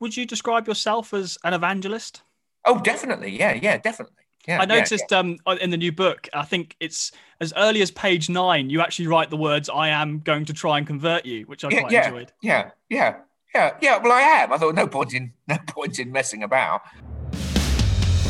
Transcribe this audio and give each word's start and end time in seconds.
would 0.00 0.16
you 0.16 0.26
describe 0.26 0.66
yourself 0.68 1.14
as 1.14 1.38
an 1.44 1.54
evangelist? 1.54 2.22
Oh, 2.64 2.80
definitely. 2.80 3.38
Yeah, 3.38 3.58
yeah, 3.60 3.78
definitely. 3.78 4.16
Yeah, 4.46 4.60
I 4.60 4.64
noticed 4.64 5.04
yeah, 5.10 5.22
yeah. 5.22 5.34
Um, 5.46 5.58
in 5.60 5.70
the 5.70 5.76
new 5.76 5.90
book, 5.90 6.28
I 6.32 6.44
think 6.44 6.76
it's 6.78 7.10
as 7.40 7.52
early 7.56 7.82
as 7.82 7.90
page 7.90 8.28
nine, 8.28 8.70
you 8.70 8.80
actually 8.80 9.08
write 9.08 9.28
the 9.28 9.36
words, 9.36 9.68
I 9.68 9.88
am 9.88 10.20
going 10.20 10.44
to 10.44 10.52
try 10.52 10.78
and 10.78 10.86
convert 10.86 11.26
you, 11.26 11.42
which 11.46 11.64
I 11.64 11.68
yeah, 11.70 11.80
quite 11.80 11.92
yeah, 11.92 12.06
enjoyed. 12.06 12.32
Yeah, 12.42 12.70
yeah, 12.88 13.16
yeah, 13.54 13.74
yeah. 13.80 13.98
Well, 13.98 14.12
I 14.12 14.20
am. 14.20 14.52
I 14.52 14.58
thought 14.58 14.74
no 14.76 14.86
point 14.86 15.14
in 15.14 15.32
no 15.48 15.56
point 15.66 15.98
in 15.98 16.12
messing 16.12 16.44
about. 16.44 16.82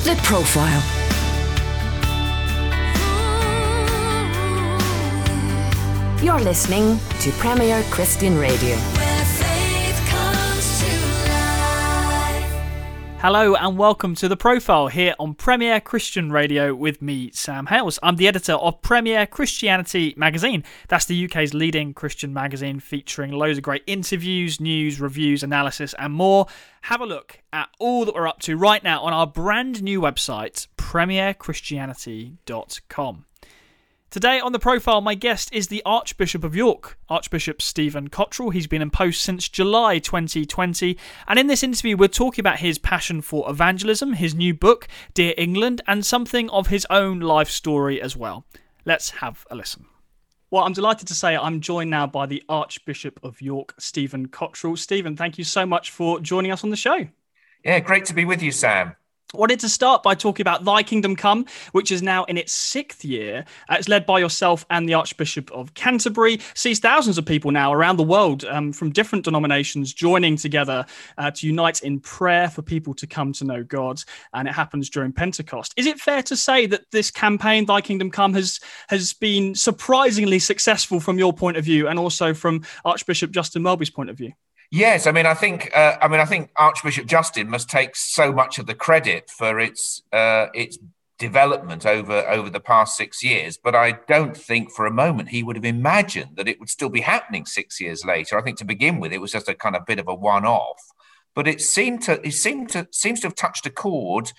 The 0.05 0.19
profile. 0.23 0.83
You're 6.23 6.41
listening 6.41 6.99
to 7.21 7.31
Premier 7.33 7.83
Christian 7.91 8.39
Radio. 8.39 8.96
Hello 13.21 13.55
and 13.57 13.79
welcome 13.79 14.15
to 14.17 14.29
The 14.29 14.37
Profile 14.37 14.89
here 14.89 15.15
on 15.19 15.33
Premier 15.35 15.81
Christian 15.81 16.31
Radio 16.31 16.75
with 16.75 17.01
me, 17.03 17.31
Sam 17.33 17.67
Hailes. 17.67 17.99
I'm 18.03 18.17
the 18.17 18.29
editor 18.29 18.53
of 18.53 18.83
Premier 18.83 19.27
Christianity 19.27 20.13
magazine. 20.17 20.63
That's 20.89 21.07
the 21.07 21.25
UK's 21.25 21.55
leading 21.55 21.95
Christian 21.95 22.33
magazine 22.33 22.79
featuring 22.79 23.33
loads 23.33 23.59
of 23.59 23.65
great 23.65 23.83
interviews, 23.87 24.61
news, 24.61 25.01
reviews, 25.01 25.43
analysis, 25.43 25.95
and 25.99 26.13
more. 26.13 26.47
Have 26.83 27.01
a 27.01 27.07
look 27.07 27.43
at 27.53 27.69
all 27.81 28.05
that 28.05 28.15
we're 28.15 28.29
up 28.29 28.39
to 28.41 28.57
right 28.57 28.85
now 28.85 29.03
on 29.03 29.13
our 29.13 29.27
brand 29.27 29.83
new 29.83 30.01
website, 30.01 30.69
premierchristianity.com. 30.77 33.26
Today 34.09 34.39
on 34.39 34.53
the 34.53 34.61
profile, 34.61 35.01
my 35.01 35.15
guest 35.15 35.53
is 35.53 35.67
the 35.67 35.83
Archbishop 35.85 36.45
of 36.45 36.55
York, 36.55 36.97
Archbishop 37.09 37.61
Stephen 37.61 38.09
Cottrell. 38.09 38.51
He's 38.51 38.69
been 38.69 38.81
in 38.81 38.89
post 38.89 39.21
since 39.21 39.49
July 39.49 39.99
2020. 39.99 40.97
And 41.27 41.39
in 41.39 41.49
this 41.49 41.65
interview, 41.65 41.97
we're 41.97 42.09
talking 42.09 42.41
about 42.41 42.61
his 42.61 42.79
passion 42.79 43.21
for 43.21 43.51
evangelism, 43.51 44.15
his 44.15 44.35
new 44.35 44.55
book, 44.55 44.87
Dear 45.13 45.35
England, 45.37 45.83
and 45.89 46.07
something 46.07 46.49
of 46.51 46.69
his 46.69 46.87
own 46.89 47.19
life 47.19 47.51
story 47.51 48.01
as 48.01 48.17
well. 48.17 48.47
Let's 48.85 49.11
have 49.11 49.45
a 49.51 49.57
listen. 49.57 49.87
Well, 50.51 50.63
I'm 50.63 50.73
delighted 50.73 51.09
to 51.09 51.15
say 51.15 51.37
I'm 51.37 51.61
joined 51.61 51.91
now 51.91 52.07
by 52.07 52.27
the 52.27 52.45
Archbishop 52.49 53.19
of 53.25 53.43
York, 53.43 53.75
Stephen 53.79 54.29
Cottrell. 54.29 54.77
Stephen, 54.77 55.17
thank 55.17 55.37
you 55.37 55.45
so 55.45 55.67
much 55.67 55.91
for 55.91 56.21
joining 56.21 56.53
us 56.53 56.63
on 56.63 56.71
the 56.71 56.77
show. 56.77 57.09
Yeah, 57.65 57.81
great 57.81 58.05
to 58.07 58.15
be 58.15 58.25
with 58.25 58.41
you, 58.41 58.53
Sam 58.53 58.95
wanted 59.35 59.61
to 59.61 59.69
start 59.69 60.03
by 60.03 60.15
talking 60.15 60.43
about 60.43 60.65
Thy 60.65 60.83
Kingdom 60.83 61.17
Come, 61.17 61.47
which 61.73 61.91
is 61.91 62.03
now 62.03 62.25
in 62.25 62.39
its 62.39 62.53
sixth 62.53 63.05
year. 63.05 63.45
Uh, 63.69 63.77
it's 63.79 63.89
led 63.89 64.07
by 64.07 64.19
yourself 64.19 64.65
and 64.71 64.89
the 64.89 64.95
Archbishop 64.95 65.51
of 65.53 65.75
Canterbury. 65.75 66.41
Sees 66.55 66.79
thousands 66.79 67.19
of 67.19 67.27
people 67.27 67.51
now 67.51 67.73
around 67.73 67.97
the 67.97 68.03
world 68.03 68.45
um, 68.45 68.73
from 68.73 68.91
different 68.91 69.25
denominations 69.25 69.93
joining 69.93 70.37
together 70.37 70.87
uh, 71.19 71.31
to 71.33 71.47
unite 71.47 71.83
in 71.83 72.01
prayer 72.01 72.49
for 72.49 72.63
people 72.63 72.95
to 72.95 73.07
come 73.07 73.33
to 73.35 73.45
know 73.45 73.63
God. 73.63 74.03
And 74.33 74.47
it 74.49 74.53
happens 74.53 74.91
during 74.91 75.13
Pentecost. 75.13 75.75
Is 75.77 75.87
it 75.87 75.99
fair 75.99 76.23
to 76.25 76.37
say 76.37 76.67
that 76.67 76.91
this 76.91 77.11
campaign, 77.11 77.67
Thy 77.67 77.81
Kingdom 77.81 78.11
Come, 78.11 78.35
has 78.35 78.61
has 78.89 79.13
been 79.13 79.55
surprisingly 79.55 80.39
successful 80.39 81.01
from 81.01 81.19
your 81.19 81.33
point 81.33 81.57
of 81.57 81.65
view, 81.65 81.89
and 81.89 81.99
also 81.99 82.35
from 82.35 82.65
Archbishop 82.85 83.31
Justin 83.31 83.63
Welby's 83.63 83.91
point 83.91 84.11
of 84.11 84.17
view? 84.17 84.33
Yes, 84.71 85.07
I 85.07 85.13
mean, 85.13 85.27
I 85.27 85.35
think, 85.35 85.71
uh, 85.77 85.97
I 86.01 86.09
mean, 86.09 86.21
I 86.21 86.25
think 86.25 86.51
Archbishop 86.57 87.07
Justin 87.07 87.49
must 87.49 87.71
take 87.71 87.95
so 87.95 88.33
much 88.33 88.59
of 88.59 88.67
the 88.67 88.75
credit 88.75 89.31
for 89.31 89.61
its 89.61 90.03
uh, 90.13 90.47
its 90.55 90.79
development 91.19 91.87
over 91.87 92.29
over 92.29 92.51
the 92.51 92.61
past 92.61 92.97
six 92.97 93.23
years. 93.23 93.57
But 93.57 93.75
I 93.75 93.93
don't 94.09 94.37
think 94.37 94.73
for 94.73 94.87
a 94.87 94.91
moment 94.91 95.29
he 95.29 95.43
would 95.43 95.57
have 95.57 95.65
imagined 95.65 96.37
that 96.37 96.49
it 96.49 96.59
would 96.59 96.69
still 96.69 96.89
be 96.89 97.01
happening 97.01 97.47
six 97.47 97.81
years 97.81 98.05
later. 98.05 98.39
I 98.39 98.43
think 98.43 98.59
to 98.59 98.65
begin 98.65 98.99
with, 99.01 99.13
it 99.13 99.21
was 99.21 99.33
just 99.33 99.49
a 99.49 99.55
kind 99.55 99.77
of 99.77 99.87
bit 99.87 99.99
of 99.99 100.09
a 100.09 100.15
one 100.15 100.45
off. 100.45 100.81
But 101.35 101.47
it 101.47 101.61
seemed 101.61 102.03
to 102.03 102.25
it 102.27 102.33
seemed 102.33 102.71
to 102.71 102.89
seems 102.91 103.21
to 103.21 103.29
have 103.29 103.37
touched 103.37 103.67
a 103.67 103.71
chord 103.71 104.33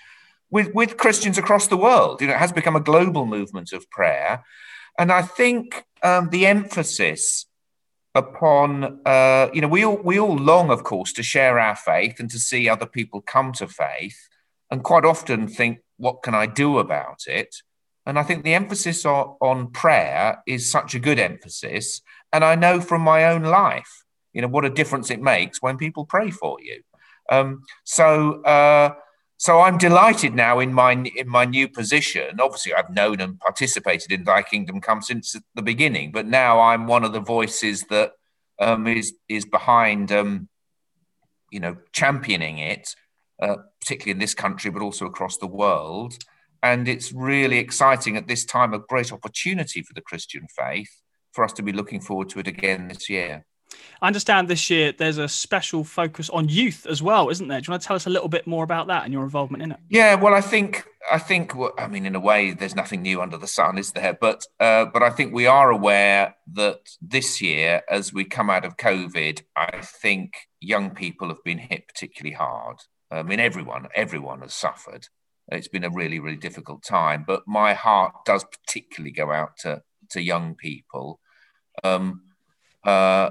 with 0.50 0.74
with 0.74 0.98
Christians 0.98 1.38
across 1.38 1.68
the 1.68 1.76
world. 1.76 2.20
You 2.20 2.26
know, 2.26 2.34
it 2.34 2.38
has 2.38 2.52
become 2.52 2.76
a 2.76 2.80
global 2.80 3.24
movement 3.24 3.72
of 3.72 3.88
prayer, 3.90 4.44
and 4.98 5.10
I 5.10 5.22
think 5.22 5.84
um, 6.02 6.28
the 6.30 6.46
emphasis 6.46 7.46
upon 8.14 9.00
uh, 9.04 9.48
you 9.52 9.60
know 9.60 9.68
we 9.68 9.84
all 9.84 9.98
we 9.98 10.18
all 10.18 10.36
long 10.36 10.70
of 10.70 10.82
course 10.82 11.12
to 11.12 11.22
share 11.22 11.58
our 11.58 11.76
faith 11.76 12.18
and 12.18 12.30
to 12.30 12.38
see 12.38 12.68
other 12.68 12.86
people 12.86 13.20
come 13.20 13.52
to 13.52 13.68
faith 13.68 14.28
and 14.70 14.82
quite 14.82 15.04
often 15.04 15.46
think 15.46 15.78
what 15.96 16.22
can 16.22 16.34
i 16.34 16.46
do 16.46 16.78
about 16.78 17.26
it? 17.26 17.56
And 18.06 18.18
i 18.18 18.22
think 18.22 18.44
the 18.44 18.54
emphasis 18.54 19.04
on, 19.04 19.36
on 19.40 19.70
prayer 19.70 20.42
is 20.46 20.70
such 20.70 20.94
a 20.94 20.98
good 20.98 21.18
emphasis. 21.18 22.00
And 22.32 22.44
i 22.44 22.54
know 22.54 22.80
from 22.80 23.02
my 23.02 23.24
own 23.24 23.42
life 23.42 24.04
you 24.32 24.42
know 24.42 24.48
what 24.48 24.64
a 24.64 24.70
difference 24.70 25.10
it 25.10 25.20
makes 25.20 25.60
when 25.60 25.76
people 25.76 26.04
pray 26.04 26.30
for 26.30 26.58
you. 26.60 26.82
Um, 27.30 27.64
so 27.84 28.42
uh, 28.42 28.94
so 29.38 29.60
I'm 29.60 29.78
delighted 29.78 30.34
now 30.34 30.58
in 30.58 30.74
my 30.74 30.92
in 30.92 31.28
my 31.28 31.44
new 31.44 31.68
position. 31.68 32.40
Obviously, 32.40 32.74
I've 32.74 32.90
known 32.90 33.20
and 33.20 33.38
participated 33.38 34.10
in 34.10 34.24
Thy 34.24 34.42
Kingdom 34.42 34.80
Come 34.80 35.00
since 35.00 35.36
the 35.54 35.62
beginning, 35.62 36.10
but 36.10 36.26
now 36.26 36.60
I'm 36.60 36.88
one 36.88 37.04
of 37.04 37.12
the 37.12 37.20
voices 37.20 37.84
that 37.84 38.12
um, 38.58 38.88
is 38.88 39.14
is 39.28 39.44
behind, 39.44 40.10
um, 40.10 40.48
you 41.52 41.60
know, 41.60 41.76
championing 41.92 42.58
it, 42.58 42.96
uh, 43.40 43.56
particularly 43.80 44.10
in 44.10 44.18
this 44.18 44.34
country, 44.34 44.72
but 44.72 44.82
also 44.82 45.06
across 45.06 45.38
the 45.38 45.46
world. 45.46 46.14
And 46.60 46.88
it's 46.88 47.12
really 47.12 47.58
exciting 47.58 48.16
at 48.16 48.26
this 48.26 48.44
time, 48.44 48.74
a 48.74 48.80
great 48.80 49.12
opportunity 49.12 49.82
for 49.82 49.94
the 49.94 50.00
Christian 50.00 50.48
faith 50.48 50.90
for 51.30 51.44
us 51.44 51.52
to 51.52 51.62
be 51.62 51.70
looking 51.70 52.00
forward 52.00 52.28
to 52.30 52.40
it 52.40 52.48
again 52.48 52.88
this 52.88 53.08
year. 53.08 53.46
I 54.00 54.06
understand 54.06 54.48
this 54.48 54.70
year 54.70 54.92
there's 54.92 55.18
a 55.18 55.28
special 55.28 55.84
focus 55.84 56.30
on 56.30 56.48
youth 56.48 56.86
as 56.86 57.02
well, 57.02 57.28
isn't 57.30 57.48
there? 57.48 57.60
Do 57.60 57.66
you 57.68 57.72
want 57.72 57.82
to 57.82 57.86
tell 57.86 57.96
us 57.96 58.06
a 58.06 58.10
little 58.10 58.28
bit 58.28 58.46
more 58.46 58.64
about 58.64 58.86
that 58.88 59.04
and 59.04 59.12
your 59.12 59.24
involvement 59.24 59.62
in 59.62 59.72
it? 59.72 59.78
Yeah, 59.88 60.14
well, 60.14 60.34
I 60.34 60.40
think 60.40 60.84
I 61.10 61.18
think 61.18 61.52
I 61.78 61.86
mean 61.86 62.06
in 62.06 62.14
a 62.14 62.20
way 62.20 62.52
there's 62.52 62.76
nothing 62.76 63.02
new 63.02 63.20
under 63.20 63.36
the 63.36 63.46
sun, 63.46 63.78
is 63.78 63.92
there? 63.92 64.16
But 64.20 64.44
uh, 64.60 64.86
but 64.86 65.02
I 65.02 65.10
think 65.10 65.32
we 65.32 65.46
are 65.46 65.70
aware 65.70 66.36
that 66.54 66.80
this 67.00 67.40
year, 67.40 67.82
as 67.88 68.12
we 68.12 68.24
come 68.24 68.50
out 68.50 68.64
of 68.64 68.76
COVID, 68.76 69.42
I 69.56 69.80
think 69.82 70.34
young 70.60 70.90
people 70.90 71.28
have 71.28 71.42
been 71.44 71.58
hit 71.58 71.88
particularly 71.88 72.34
hard. 72.34 72.78
I 73.10 73.22
mean, 73.22 73.40
everyone 73.40 73.88
everyone 73.94 74.42
has 74.42 74.54
suffered. 74.54 75.08
It's 75.50 75.68
been 75.68 75.84
a 75.84 75.90
really 75.90 76.20
really 76.20 76.36
difficult 76.36 76.82
time, 76.82 77.24
but 77.26 77.42
my 77.46 77.74
heart 77.74 78.12
does 78.24 78.44
particularly 78.44 79.12
go 79.12 79.32
out 79.32 79.56
to 79.58 79.82
to 80.10 80.22
young 80.22 80.54
people. 80.54 81.20
Um, 81.84 82.22
uh, 82.84 83.30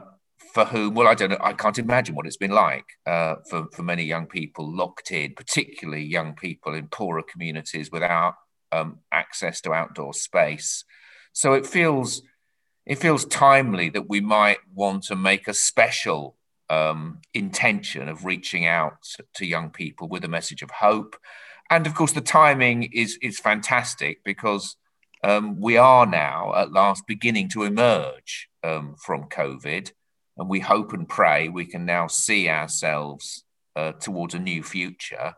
for 0.53 0.65
whom, 0.65 0.93
well, 0.93 1.07
I 1.07 1.15
don't 1.15 1.31
know, 1.31 1.37
I 1.41 1.53
can't 1.53 1.77
imagine 1.77 2.15
what 2.15 2.25
it's 2.25 2.37
been 2.37 2.51
like 2.51 2.85
uh, 3.05 3.35
for, 3.49 3.67
for 3.73 3.83
many 3.83 4.03
young 4.03 4.27
people 4.27 4.75
locked 4.75 5.11
in, 5.11 5.33
particularly 5.33 6.03
young 6.03 6.35
people 6.35 6.73
in 6.73 6.87
poorer 6.87 7.23
communities 7.23 7.91
without 7.91 8.35
um, 8.71 8.99
access 9.11 9.61
to 9.61 9.73
outdoor 9.73 10.13
space. 10.13 10.83
So 11.33 11.53
it 11.53 11.65
feels 11.65 12.21
it 12.85 12.99
feels 12.99 13.25
timely 13.25 13.89
that 13.89 14.07
we 14.07 14.21
might 14.21 14.59
want 14.73 15.03
to 15.03 15.15
make 15.15 15.47
a 15.47 15.53
special 15.53 16.37
um, 16.69 17.19
intention 17.33 18.07
of 18.07 18.23
reaching 18.23 18.65
out 18.65 18.97
to 19.35 19.45
young 19.45 19.69
people 19.69 20.07
with 20.07 20.23
a 20.23 20.29
message 20.29 20.61
of 20.61 20.71
hope. 20.71 21.17
And 21.69 21.85
of 21.85 21.93
course, 21.95 22.13
the 22.13 22.21
timing 22.21 22.83
is 22.93 23.17
is 23.21 23.39
fantastic 23.39 24.23
because 24.23 24.77
um, 25.23 25.59
we 25.59 25.77
are 25.77 26.05
now 26.05 26.53
at 26.55 26.71
last 26.71 27.03
beginning 27.07 27.49
to 27.49 27.63
emerge 27.63 28.49
um, 28.63 28.95
from 28.97 29.25
COVID 29.25 29.91
and 30.37 30.49
we 30.49 30.59
hope 30.59 30.93
and 30.93 31.07
pray 31.07 31.49
we 31.49 31.65
can 31.65 31.85
now 31.85 32.07
see 32.07 32.49
ourselves 32.49 33.43
uh, 33.75 33.93
towards 33.93 34.33
a 34.33 34.39
new 34.39 34.63
future. 34.63 35.33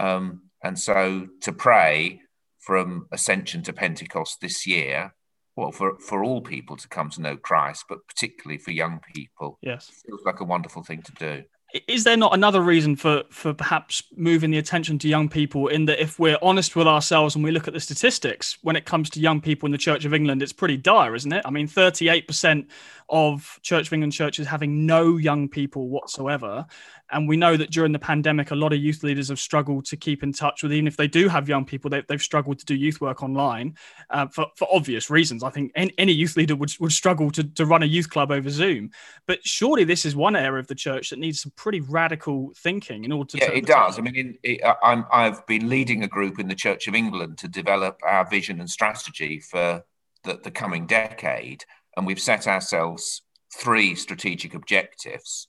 Um, 0.00 0.42
and 0.62 0.78
so 0.78 1.28
to 1.42 1.52
pray 1.52 2.20
from 2.58 3.06
Ascension 3.12 3.62
to 3.64 3.72
Pentecost 3.72 4.40
this 4.40 4.66
year, 4.66 5.14
well, 5.56 5.72
for, 5.72 5.98
for 5.98 6.24
all 6.24 6.40
people 6.40 6.76
to 6.76 6.88
come 6.88 7.10
to 7.10 7.20
know 7.20 7.36
Christ, 7.36 7.84
but 7.88 8.06
particularly 8.06 8.58
for 8.58 8.70
young 8.70 9.00
people, 9.14 9.58
yes, 9.60 9.90
feels 10.06 10.22
like 10.24 10.40
a 10.40 10.44
wonderful 10.44 10.82
thing 10.82 11.02
to 11.02 11.12
do 11.12 11.42
is 11.88 12.04
there 12.04 12.16
not 12.16 12.34
another 12.34 12.60
reason 12.60 12.96
for 12.96 13.22
for 13.30 13.54
perhaps 13.54 14.02
moving 14.16 14.50
the 14.50 14.58
attention 14.58 14.98
to 14.98 15.08
young 15.08 15.28
people 15.28 15.68
in 15.68 15.86
that 15.86 16.00
if 16.00 16.18
we're 16.18 16.38
honest 16.42 16.76
with 16.76 16.86
ourselves 16.86 17.34
and 17.34 17.42
we 17.42 17.50
look 17.50 17.66
at 17.66 17.74
the 17.74 17.80
statistics 17.80 18.58
when 18.62 18.76
it 18.76 18.84
comes 18.84 19.08
to 19.10 19.20
young 19.20 19.40
people 19.40 19.66
in 19.66 19.72
the 19.72 19.78
church 19.78 20.04
of 20.04 20.12
england 20.12 20.42
it's 20.42 20.52
pretty 20.52 20.76
dire 20.76 21.14
isn't 21.14 21.32
it? 21.32 21.42
I 21.44 21.50
mean 21.50 21.66
38% 21.66 22.66
of 23.08 23.58
church 23.62 23.86
of 23.86 23.92
england 23.92 24.12
churches 24.12 24.46
having 24.46 24.86
no 24.86 25.16
young 25.16 25.48
people 25.48 25.88
whatsoever 25.88 26.66
and 27.12 27.28
we 27.28 27.36
know 27.36 27.56
that 27.56 27.70
during 27.70 27.92
the 27.92 27.98
pandemic, 27.98 28.50
a 28.50 28.54
lot 28.54 28.72
of 28.72 28.78
youth 28.78 29.02
leaders 29.02 29.28
have 29.28 29.38
struggled 29.38 29.84
to 29.86 29.96
keep 29.96 30.22
in 30.22 30.32
touch 30.32 30.62
with, 30.62 30.72
even 30.72 30.86
if 30.86 30.96
they 30.96 31.06
do 31.06 31.28
have 31.28 31.48
young 31.48 31.64
people, 31.64 31.90
they, 31.90 32.02
have 32.08 32.22
struggled 32.22 32.58
to 32.58 32.64
do 32.64 32.74
youth 32.74 33.00
work 33.00 33.22
online 33.22 33.76
uh, 34.10 34.26
for, 34.28 34.46
for 34.56 34.66
obvious 34.72 35.10
reasons. 35.10 35.44
I 35.44 35.50
think 35.50 35.72
any, 35.76 35.92
any 35.98 36.12
youth 36.12 36.36
leader 36.36 36.56
would, 36.56 36.72
would 36.80 36.92
struggle 36.92 37.30
to, 37.32 37.44
to 37.44 37.66
run 37.66 37.82
a 37.82 37.86
youth 37.86 38.08
club 38.08 38.30
over 38.30 38.48
Zoom. 38.48 38.90
But 39.26 39.46
surely 39.46 39.84
this 39.84 40.06
is 40.06 40.16
one 40.16 40.34
area 40.34 40.58
of 40.58 40.66
the 40.66 40.74
church 40.74 41.10
that 41.10 41.18
needs 41.18 41.42
some 41.42 41.52
pretty 41.54 41.80
radical 41.80 42.52
thinking 42.56 43.04
in 43.04 43.12
order 43.12 43.32
to. 43.32 43.38
Yeah, 43.38 43.52
it 43.52 43.66
does. 43.66 43.98
I 43.98 44.02
mean, 44.02 44.16
in, 44.16 44.38
it, 44.42 44.60
I'm, 44.82 45.04
I've 45.12 45.46
been 45.46 45.68
leading 45.68 46.02
a 46.02 46.08
group 46.08 46.38
in 46.38 46.48
the 46.48 46.54
Church 46.54 46.88
of 46.88 46.94
England 46.94 47.38
to 47.38 47.48
develop 47.48 48.00
our 48.02 48.28
vision 48.28 48.58
and 48.58 48.70
strategy 48.70 49.38
for 49.38 49.84
the, 50.24 50.40
the 50.42 50.50
coming 50.50 50.86
decade. 50.86 51.64
And 51.96 52.06
we've 52.06 52.20
set 52.20 52.46
ourselves 52.46 53.20
three 53.54 53.94
strategic 53.94 54.54
objectives 54.54 55.48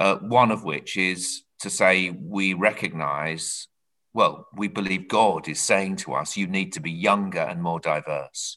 uh, 0.00 0.16
one 0.16 0.50
of 0.50 0.64
which 0.64 0.96
is 0.96 1.42
to 1.60 1.70
say 1.70 2.10
we 2.10 2.54
recognize, 2.54 3.68
well, 4.14 4.48
we 4.56 4.66
believe 4.66 5.08
God 5.08 5.46
is 5.46 5.60
saying 5.60 5.96
to 5.96 6.14
us, 6.14 6.36
you 6.36 6.46
need 6.46 6.72
to 6.72 6.80
be 6.80 6.90
younger 6.90 7.40
and 7.40 7.62
more 7.62 7.78
diverse. 7.78 8.56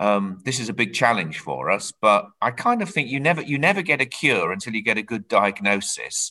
Um, 0.00 0.40
this 0.44 0.60
is 0.60 0.68
a 0.68 0.74
big 0.74 0.92
challenge 0.92 1.38
for 1.38 1.70
us, 1.70 1.92
but 1.92 2.26
I 2.42 2.50
kind 2.50 2.82
of 2.82 2.90
think 2.90 3.08
you 3.08 3.18
never 3.20 3.42
you 3.42 3.58
never 3.58 3.82
get 3.82 4.00
a 4.00 4.06
cure 4.06 4.52
until 4.52 4.74
you 4.74 4.82
get 4.82 4.98
a 4.98 5.02
good 5.02 5.26
diagnosis. 5.28 6.30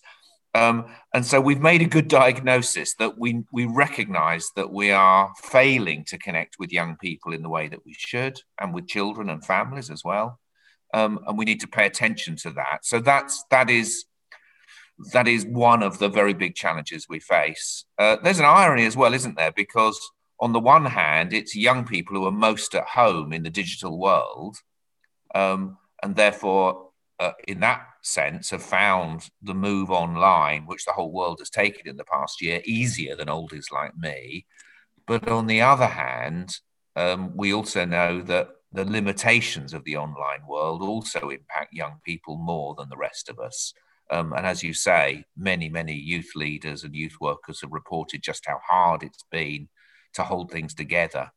Um, 0.56 0.86
and 1.14 1.26
so 1.26 1.42
we've 1.42 1.62
made 1.62 1.82
a 1.82 1.86
good 1.86 2.08
diagnosis 2.08 2.96
that 2.96 3.18
we 3.18 3.44
we 3.52 3.66
recognise 3.66 4.50
that 4.56 4.72
we 4.72 4.92
are 4.92 5.34
failing 5.42 6.06
to 6.06 6.18
connect 6.18 6.56
with 6.60 6.72
young 6.72 6.96
people 6.98 7.34
in 7.34 7.44
the 7.44 7.50
way 7.50 7.68
that 7.68 7.86
we 7.86 7.94
should, 7.94 8.40
and 8.60 8.74
with 8.74 8.88
children 8.88 9.30
and 9.30 9.46
families 9.46 9.90
as 9.90 10.04
well. 10.04 10.40
Um, 10.94 11.20
and 11.28 11.38
we 11.38 11.44
need 11.44 11.60
to 11.62 11.68
pay 11.68 11.86
attention 11.86 12.38
to 12.38 12.52
that. 12.52 12.80
So 12.84 13.00
that's 13.02 13.44
that 13.52 13.70
is 13.70 14.06
that 15.14 15.28
is 15.28 15.46
one 15.46 15.84
of 15.84 16.00
the 16.00 16.10
very 16.10 16.34
big 16.34 16.56
challenges 16.56 17.08
we 17.08 17.20
face. 17.20 17.86
Uh, 17.98 18.18
there's 18.24 18.40
an 18.40 18.46
irony 18.46 18.86
as 18.86 18.98
well, 18.98 19.14
isn't 19.14 19.38
there? 19.38 19.52
Because 19.52 20.00
on 20.40 20.54
the 20.54 20.60
one 20.60 20.86
hand, 20.86 21.34
it's 21.34 21.56
young 21.56 21.86
people 21.86 22.16
who 22.16 22.26
are 22.26 22.32
most 22.32 22.76
at 22.76 22.86
home 22.86 23.34
in 23.34 23.44
the 23.44 23.50
digital 23.50 23.98
world, 23.98 24.58
um, 25.34 25.78
and 26.04 26.16
therefore, 26.16 26.90
uh, 27.20 27.32
in 27.48 27.60
that 27.62 27.82
sense, 28.04 28.52
have 28.52 28.62
found 28.62 29.30
the 29.42 29.54
move 29.54 29.90
online, 29.90 30.66
which 30.66 30.86
the 30.86 30.92
whole 30.92 31.12
world 31.12 31.40
has 31.40 31.50
taken 31.50 31.88
in 31.88 31.98
the 31.98 32.04
past 32.04 32.42
year, 32.42 32.62
easier 32.66 33.16
than 33.16 33.28
oldies 33.28 33.72
like 33.72 33.98
me. 33.98 34.46
But 35.06 35.28
on 35.28 35.48
the 35.48 35.62
other 35.62 35.88
hand, 35.88 36.60
um, 36.96 37.32
we 37.36 37.54
also 37.54 37.86
know 37.86 38.22
that 38.22 38.50
the 38.72 38.86
limitations 38.86 39.74
of 39.74 39.84
the 39.86 39.98
online 39.98 40.46
world 40.48 40.82
also 40.82 41.30
impact 41.30 41.74
young 41.74 42.00
people 42.04 42.38
more 42.38 42.76
than 42.76 42.90
the 42.90 42.98
rest 42.98 43.30
of 43.30 43.40
us. 43.40 43.74
Um, 44.10 44.34
and 44.34 44.46
as 44.46 44.64
you 44.64 44.74
say, 44.74 45.26
many, 45.36 45.70
many 45.70 45.94
youth 45.94 46.32
leaders 46.36 46.84
and 46.84 46.96
youth 46.96 47.18
workers 47.20 47.62
have 47.62 47.72
reported 47.72 48.24
just 48.24 48.46
how 48.46 48.60
hard 48.68 49.04
it's 49.04 49.26
been 49.32 49.68
to 50.14 50.24
hold 50.24 50.52
things 50.52 50.74
together. 50.74 51.32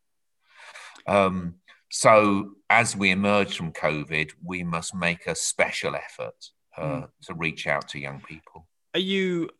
Um, 1.06 1.56
so, 1.90 2.52
as 2.68 2.96
we 2.96 3.10
emerge 3.10 3.56
from 3.56 3.72
COVID, 3.72 4.30
we 4.44 4.62
must 4.62 4.94
make 4.94 5.26
a 5.26 5.34
special 5.34 5.96
effort 5.96 6.34
uh, 6.76 6.82
mm. 6.82 7.08
to 7.24 7.34
reach 7.34 7.66
out 7.66 7.88
to 7.88 7.98
young 7.98 8.20
people. 8.20 8.68
Are 8.94 9.00
you 9.00 9.50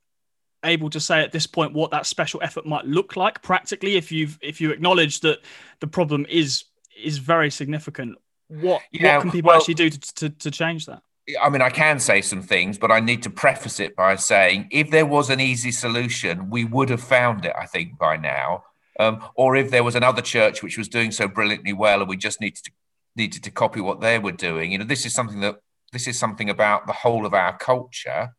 able 0.65 0.91
to 0.91 1.01
say 1.01 1.23
at 1.23 1.33
this 1.33 1.47
point 1.47 1.73
what 1.73 1.91
that 1.91 2.07
special 2.07 2.41
effort 2.43 2.67
might 2.67 2.85
look 2.85 3.17
like 3.17 3.43
practically? 3.43 3.97
If 3.97 4.13
you've 4.13 4.39
if 4.43 4.61
you 4.61 4.71
acknowledge 4.71 5.21
that 5.21 5.41
the 5.81 5.87
problem 5.87 6.27
is 6.29 6.65
is 7.03 7.19
very 7.19 7.51
significant, 7.51 8.17
what 8.49 8.83
yeah, 8.93 9.17
what 9.17 9.23
can 9.23 9.31
people 9.33 9.49
well, 9.49 9.59
actually 9.59 9.75
do 9.75 9.91
to, 9.91 10.15
to, 10.15 10.31
to 10.31 10.51
change 10.51 10.87
that? 10.87 11.03
I 11.39 11.49
mean, 11.51 11.63
I 11.63 11.71
can 11.71 11.99
say 11.99 12.21
some 12.21 12.43
things, 12.43 12.79
but 12.79 12.91
I 12.91 13.01
need 13.01 13.23
to 13.25 13.31
preface 13.31 13.81
it 13.81 13.97
by 13.97 14.17
saying 14.17 14.69
if 14.71 14.91
there 14.91 15.07
was 15.07 15.31
an 15.31 15.41
easy 15.41 15.73
solution, 15.73 16.51
we 16.51 16.65
would 16.65 16.89
have 16.91 17.03
found 17.03 17.45
it, 17.45 17.53
I 17.59 17.67
think, 17.67 17.99
by 17.99 18.17
now. 18.17 18.65
Um, 18.99 19.25
or 19.35 19.57
if 19.57 19.71
there 19.71 19.85
was 19.85 19.95
another 19.95 20.23
church 20.23 20.63
which 20.63 20.77
was 20.77 20.89
doing 20.89 21.11
so 21.11 21.27
brilliantly 21.27 21.73
well 21.73 22.01
and 22.01 22.09
we 22.09 22.17
just 22.17 22.41
needed 22.41 22.65
to 22.65 22.71
needed 23.17 23.43
to 23.43 23.51
copy 23.51 23.81
what 23.81 24.01
they 24.01 24.19
were 24.19 24.33
doing. 24.33 24.73
You 24.73 24.79
know, 24.79 24.85
this 24.85 25.07
is 25.07 25.15
something 25.15 25.41
that 25.41 25.57
this 25.93 26.07
is 26.07 26.19
something 26.19 26.51
about 26.51 26.87
the 26.87 26.93
whole 26.93 27.27
of 27.27 27.35
our 27.35 27.57
culture. 27.57 28.35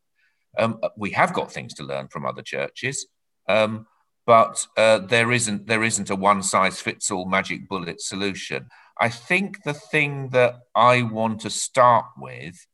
Um, 0.58 0.80
we 0.96 1.10
have 1.10 1.32
got 1.32 1.52
things 1.52 1.74
to 1.74 1.84
learn 1.84 2.08
from 2.08 2.26
other 2.26 2.42
churches, 2.42 3.06
um, 3.48 3.86
but 4.26 4.66
uh, 4.76 4.98
there 4.98 5.32
isn't 5.32 5.66
there 5.66 5.82
isn't 5.82 6.10
a 6.10 6.16
one 6.16 6.42
size 6.42 6.80
fits 6.80 7.10
all 7.10 7.26
magic 7.26 7.68
bullet 7.68 8.00
solution. 8.00 8.66
I 9.00 9.08
think 9.08 9.62
the 9.64 9.74
thing 9.74 10.28
that 10.30 10.56
I 10.74 11.02
want 11.02 11.40
to 11.40 11.50
start 11.50 12.06
with 12.18 12.66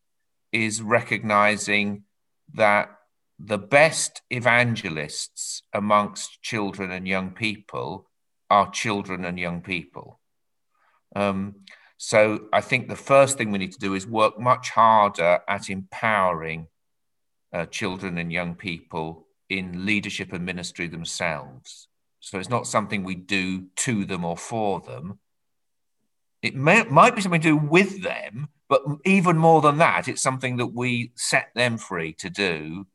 is 0.52 0.82
recognizing 0.82 2.04
that 2.54 2.90
the 3.38 3.58
best 3.58 4.22
evangelists 4.30 5.62
amongst 5.72 6.42
children 6.42 6.90
and 6.90 7.06
young 7.06 7.30
people 7.30 8.08
are 8.50 8.70
children 8.70 9.24
and 9.24 9.38
young 9.38 9.60
people. 9.60 10.20
Um, 11.14 11.56
so 11.96 12.46
I 12.52 12.60
think 12.60 12.88
the 12.88 12.96
first 12.96 13.38
thing 13.38 13.50
we 13.50 13.58
need 13.58 13.72
to 13.72 13.78
do 13.78 13.94
is 13.94 14.06
work 14.06 14.38
much 14.38 14.70
harder 14.70 15.40
at 15.48 15.68
empowering 15.68 16.68
uh, 17.52 17.66
children 17.66 18.18
and 18.18 18.32
young 18.32 18.54
people 18.54 19.26
in 19.48 19.86
leadership 19.86 20.32
and 20.32 20.44
ministry 20.44 20.86
themselves. 20.86 21.88
So 22.20 22.38
it's 22.38 22.50
not 22.50 22.66
something 22.66 23.02
we 23.02 23.14
do 23.14 23.66
to 23.76 24.04
them 24.04 24.24
or 24.24 24.36
for 24.36 24.80
them. 24.80 25.18
It 26.42 26.54
may, 26.54 26.84
might 26.84 27.16
be 27.16 27.22
something 27.22 27.40
to 27.40 27.48
do 27.48 27.56
with 27.56 28.02
them, 28.02 28.48
but 28.68 28.82
even 29.04 29.36
more 29.36 29.60
than 29.60 29.78
that, 29.78 30.08
it's 30.08 30.22
something 30.22 30.58
that 30.58 30.74
we 30.74 31.12
set 31.16 31.48
them 31.54 31.78
free 31.78 32.12
to 32.14 32.30
do 32.30 32.86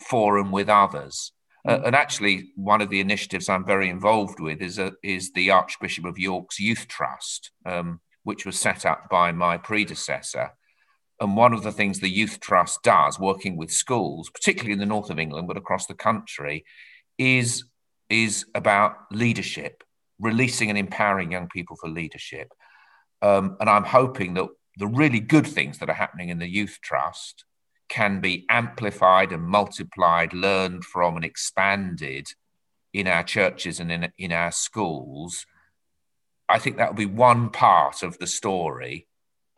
for 0.00 0.38
and 0.38 0.52
with 0.52 0.68
others. 0.68 1.32
Uh, 1.66 1.78
mm. 1.78 1.86
and 1.86 1.96
actually, 1.96 2.52
one 2.54 2.80
of 2.80 2.90
the 2.90 3.00
initiatives 3.00 3.48
I'm 3.48 3.64
very 3.64 3.88
involved 3.88 4.40
with 4.40 4.60
is 4.62 4.78
a, 4.78 4.92
is 5.02 5.32
the 5.32 5.50
Archbishop 5.50 6.04
of 6.04 6.18
York's 6.18 6.60
Youth 6.60 6.86
Trust, 6.86 7.50
um, 7.64 8.00
which 8.22 8.46
was 8.46 8.58
set 8.58 8.86
up 8.86 9.08
by 9.10 9.32
my 9.32 9.56
predecessor. 9.56 10.50
And 11.18 11.36
one 11.36 11.54
of 11.54 11.62
the 11.62 11.72
things 11.72 11.98
the 11.98 12.10
Youth 12.10 12.40
Trust 12.40 12.82
does, 12.82 13.18
working 13.18 13.56
with 13.56 13.72
schools, 13.72 14.28
particularly 14.30 14.74
in 14.74 14.78
the 14.78 14.86
north 14.86 15.10
of 15.10 15.18
England, 15.18 15.48
but 15.48 15.56
across 15.56 15.86
the 15.86 15.94
country, 15.94 16.64
is 17.18 17.64
is 18.08 18.44
about 18.54 18.96
leadership, 19.10 19.82
releasing 20.20 20.68
and 20.68 20.78
empowering 20.78 21.32
young 21.32 21.48
people 21.48 21.76
for 21.76 21.88
leadership. 21.88 22.52
Um, 23.22 23.56
and 23.60 23.68
I'm 23.68 23.84
hoping 23.84 24.34
that 24.34 24.48
the 24.76 24.86
really 24.86 25.20
good 25.20 25.46
things 25.46 25.78
that 25.78 25.88
are 25.88 25.94
happening 25.94 26.28
in 26.28 26.38
the 26.38 26.48
Youth 26.48 26.78
Trust 26.82 27.44
can 27.88 28.20
be 28.20 28.44
amplified 28.50 29.32
and 29.32 29.42
multiplied, 29.42 30.32
learned 30.32 30.84
from, 30.84 31.16
and 31.16 31.24
expanded 31.24 32.28
in 32.92 33.06
our 33.06 33.22
churches 33.22 33.80
and 33.80 33.92
in, 33.92 34.12
in 34.18 34.32
our 34.32 34.50
schools, 34.50 35.46
I 36.48 36.58
think 36.58 36.76
that 36.76 36.90
will 36.90 36.96
be 36.96 37.06
one 37.06 37.50
part 37.50 38.02
of 38.02 38.18
the 38.18 38.26
story. 38.26 39.06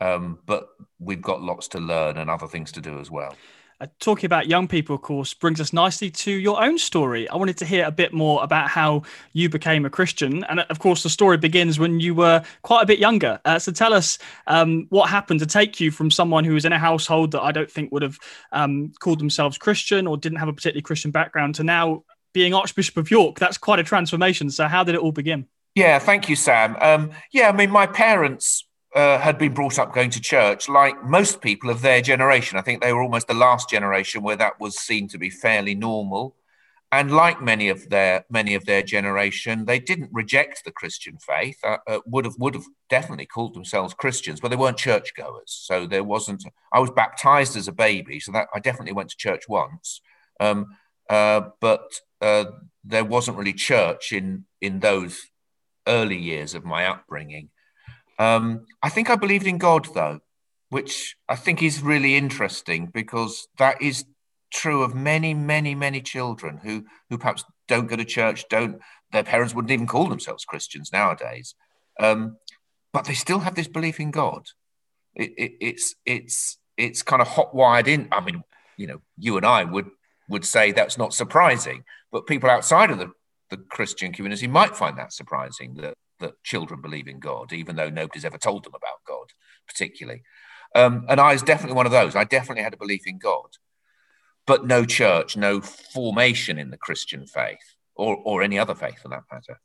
Um, 0.01 0.39
but 0.45 0.69
we've 0.99 1.21
got 1.21 1.41
lots 1.41 1.67
to 1.69 1.79
learn 1.79 2.17
and 2.17 2.29
other 2.29 2.47
things 2.47 2.71
to 2.73 2.81
do 2.81 2.99
as 2.99 3.11
well. 3.11 3.35
Uh, 3.81 3.87
talking 3.99 4.25
about 4.25 4.47
young 4.47 4.67
people, 4.67 4.93
of 4.93 5.01
course, 5.01 5.33
brings 5.33 5.61
us 5.61 5.71
nicely 5.71 6.11
to 6.11 6.31
your 6.31 6.61
own 6.61 6.77
story. 6.77 7.29
I 7.29 7.37
wanted 7.37 7.57
to 7.57 7.65
hear 7.65 7.85
a 7.85 7.91
bit 7.91 8.11
more 8.11 8.43
about 8.43 8.69
how 8.69 9.03
you 9.31 9.47
became 9.47 9.85
a 9.85 9.89
Christian. 9.89 10.43
And 10.45 10.59
of 10.59 10.79
course, 10.79 11.01
the 11.01 11.09
story 11.09 11.37
begins 11.37 11.79
when 11.79 12.01
you 12.01 12.13
were 12.13 12.43
quite 12.61 12.81
a 12.81 12.85
bit 12.85 12.99
younger. 12.99 13.39
Uh, 13.45 13.57
so 13.57 13.71
tell 13.71 13.93
us 13.93 14.17
um, 14.47 14.87
what 14.89 15.09
happened 15.09 15.39
to 15.39 15.45
take 15.45 15.79
you 15.79 15.91
from 15.91 16.11
someone 16.11 16.43
who 16.43 16.53
was 16.53 16.65
in 16.65 16.73
a 16.73 16.79
household 16.79 17.31
that 17.31 17.41
I 17.41 17.53
don't 17.53 17.71
think 17.71 17.93
would 17.93 18.01
have 18.01 18.19
um, 18.51 18.91
called 18.99 19.19
themselves 19.19 19.57
Christian 19.57 20.07
or 20.07 20.17
didn't 20.17 20.39
have 20.39 20.49
a 20.49 20.53
particularly 20.53 20.81
Christian 20.81 21.11
background 21.11 21.55
to 21.55 21.63
now 21.63 22.03
being 22.33 22.53
Archbishop 22.53 22.97
of 22.97 23.09
York. 23.09 23.39
That's 23.39 23.57
quite 23.57 23.79
a 23.79 23.83
transformation. 23.83 24.49
So, 24.49 24.67
how 24.67 24.83
did 24.83 24.95
it 24.95 25.01
all 25.01 25.13
begin? 25.13 25.47
Yeah, 25.75 25.99
thank 25.99 26.27
you, 26.27 26.35
Sam. 26.35 26.75
Um, 26.81 27.11
yeah, 27.31 27.47
I 27.47 27.53
mean, 27.53 27.71
my 27.71 27.87
parents 27.87 28.65
uh, 28.95 29.19
had 29.19 29.37
been 29.37 29.53
brought 29.53 29.77
up 29.77 29.93
going 29.93 30.09
to 30.09 30.21
church, 30.21 30.67
like 30.67 31.03
most 31.03 31.41
people 31.41 31.69
of 31.69 31.81
their 31.81 32.01
generation. 32.01 32.57
I 32.57 32.61
think 32.61 32.81
they 32.81 32.93
were 32.93 33.03
almost 33.03 33.27
the 33.27 33.33
last 33.33 33.69
generation 33.69 34.23
where 34.23 34.35
that 34.37 34.59
was 34.59 34.79
seen 34.79 35.07
to 35.09 35.17
be 35.17 35.29
fairly 35.29 35.75
normal. 35.75 36.35
And 36.91 37.11
like 37.11 37.39
many 37.39 37.69
of 37.69 37.87
their 37.89 38.25
many 38.31 38.55
of 38.55 38.65
their 38.65 38.81
generation, 38.81 39.65
they 39.65 39.77
didn't 39.77 40.09
reject 40.11 40.63
the 40.65 40.71
Christian 40.71 41.19
faith. 41.19 41.59
Uh, 41.63 41.77
uh, 41.85 41.99
would 42.07 42.25
have 42.25 42.33
would 42.39 42.55
have 42.55 42.65
definitely 42.89 43.27
called 43.27 43.53
themselves 43.53 43.93
Christians, 43.93 44.39
but 44.39 44.47
they 44.47 44.55
weren't 44.55 44.77
churchgoers. 44.77 45.51
So 45.51 45.85
there 45.85 46.03
wasn't. 46.03 46.43
I 46.73 46.79
was 46.79 46.89
baptized 46.89 47.55
as 47.55 47.67
a 47.67 47.71
baby, 47.71 48.19
so 48.19 48.31
that 48.31 48.47
I 48.55 48.59
definitely 48.59 48.93
went 48.93 49.11
to 49.11 49.17
church 49.17 49.43
once. 49.47 50.01
Um, 50.39 50.65
uh, 51.11 51.41
but 51.61 51.91
uh, 52.21 52.45
there 52.83 53.05
wasn't 53.05 53.37
really 53.37 53.53
church 53.53 54.11
in 54.11 54.45
in 54.59 54.79
those 54.79 55.27
early 55.85 56.17
years 56.17 56.55
of 56.55 56.65
my 56.65 56.87
upbringing. 56.87 57.49
Um, 58.19 58.65
I 58.83 58.89
think 58.89 59.09
I 59.09 59.15
believed 59.15 59.47
in 59.47 59.57
God, 59.57 59.87
though, 59.95 60.19
which 60.69 61.15
I 61.27 61.35
think 61.35 61.63
is 61.63 61.81
really 61.81 62.15
interesting 62.15 62.87
because 62.87 63.47
that 63.57 63.81
is 63.81 64.05
true 64.51 64.83
of 64.83 64.93
many, 64.93 65.33
many, 65.33 65.73
many 65.73 66.01
children 66.01 66.59
who 66.61 66.85
who 67.09 67.17
perhaps 67.17 67.45
don't 67.67 67.87
go 67.87 67.95
to 67.95 68.05
church, 68.05 68.45
don't 68.49 68.81
their 69.11 69.23
parents 69.23 69.55
wouldn't 69.55 69.71
even 69.71 69.87
call 69.87 70.07
themselves 70.07 70.45
Christians 70.45 70.91
nowadays, 70.91 71.55
um, 71.99 72.37
but 72.93 73.05
they 73.05 73.13
still 73.13 73.39
have 73.39 73.55
this 73.55 73.67
belief 73.67 73.99
in 73.99 74.11
God. 74.11 74.47
It, 75.15 75.31
it, 75.37 75.51
it's 75.61 75.95
it's 76.05 76.57
it's 76.77 77.01
kind 77.01 77.21
of 77.21 77.27
hot 77.27 77.55
wired 77.55 77.87
in. 77.87 78.09
I 78.11 78.19
mean, 78.19 78.43
you 78.77 78.87
know, 78.87 79.01
you 79.17 79.37
and 79.37 79.45
I 79.45 79.63
would 79.63 79.89
would 80.27 80.45
say 80.45 80.71
that's 80.71 80.97
not 80.97 81.13
surprising, 81.13 81.83
but 82.11 82.27
people 82.27 82.49
outside 82.49 82.91
of 82.91 82.99
the 82.99 83.11
the 83.49 83.57
Christian 83.57 84.11
community 84.11 84.47
might 84.47 84.75
find 84.75 84.97
that 84.97 85.13
surprising 85.13 85.75
that 85.75 85.95
that 86.19 86.43
children 86.43 86.81
believe 86.81 87.07
in 87.07 87.19
God, 87.19 87.53
even 87.53 87.75
though 87.75 87.89
nobody's 87.89 88.25
ever 88.25 88.37
told 88.37 88.63
them 88.63 88.73
about 88.75 89.03
God, 89.07 89.27
particularly. 89.67 90.23
Um, 90.75 91.05
and 91.09 91.19
I 91.19 91.33
was 91.33 91.41
definitely 91.41 91.75
one 91.75 91.85
of 91.85 91.91
those. 91.91 92.15
I 92.15 92.23
definitely 92.23 92.63
had 92.63 92.73
a 92.73 92.77
belief 92.77 93.07
in 93.07 93.17
God, 93.17 93.57
but 94.45 94.65
no 94.65 94.85
church, 94.85 95.35
no 95.35 95.61
formation 95.61 96.57
in 96.59 96.69
the 96.69 96.77
Christian 96.77 97.25
faith 97.25 97.75
or, 97.95 98.17
or 98.23 98.41
any 98.43 98.59
other 98.59 98.75
faith 98.75 98.99
for 99.01 99.09
that 99.09 99.23
matter. 99.31 99.59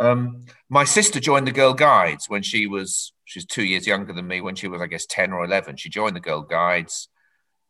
Um, 0.00 0.46
my 0.68 0.84
sister 0.84 1.20
joined 1.20 1.46
the 1.46 1.52
Girl 1.52 1.74
Guides 1.74 2.28
when 2.28 2.42
she 2.42 2.66
was 2.66 3.12
she's 3.24 3.46
two 3.46 3.64
years 3.64 3.86
younger 3.86 4.12
than 4.12 4.26
me. 4.26 4.40
When 4.40 4.56
she 4.56 4.68
was, 4.68 4.80
I 4.80 4.86
guess, 4.86 5.06
ten 5.06 5.32
or 5.32 5.44
eleven, 5.44 5.76
she 5.76 5.88
joined 5.88 6.16
the 6.16 6.20
Girl 6.20 6.42
Guides. 6.42 7.08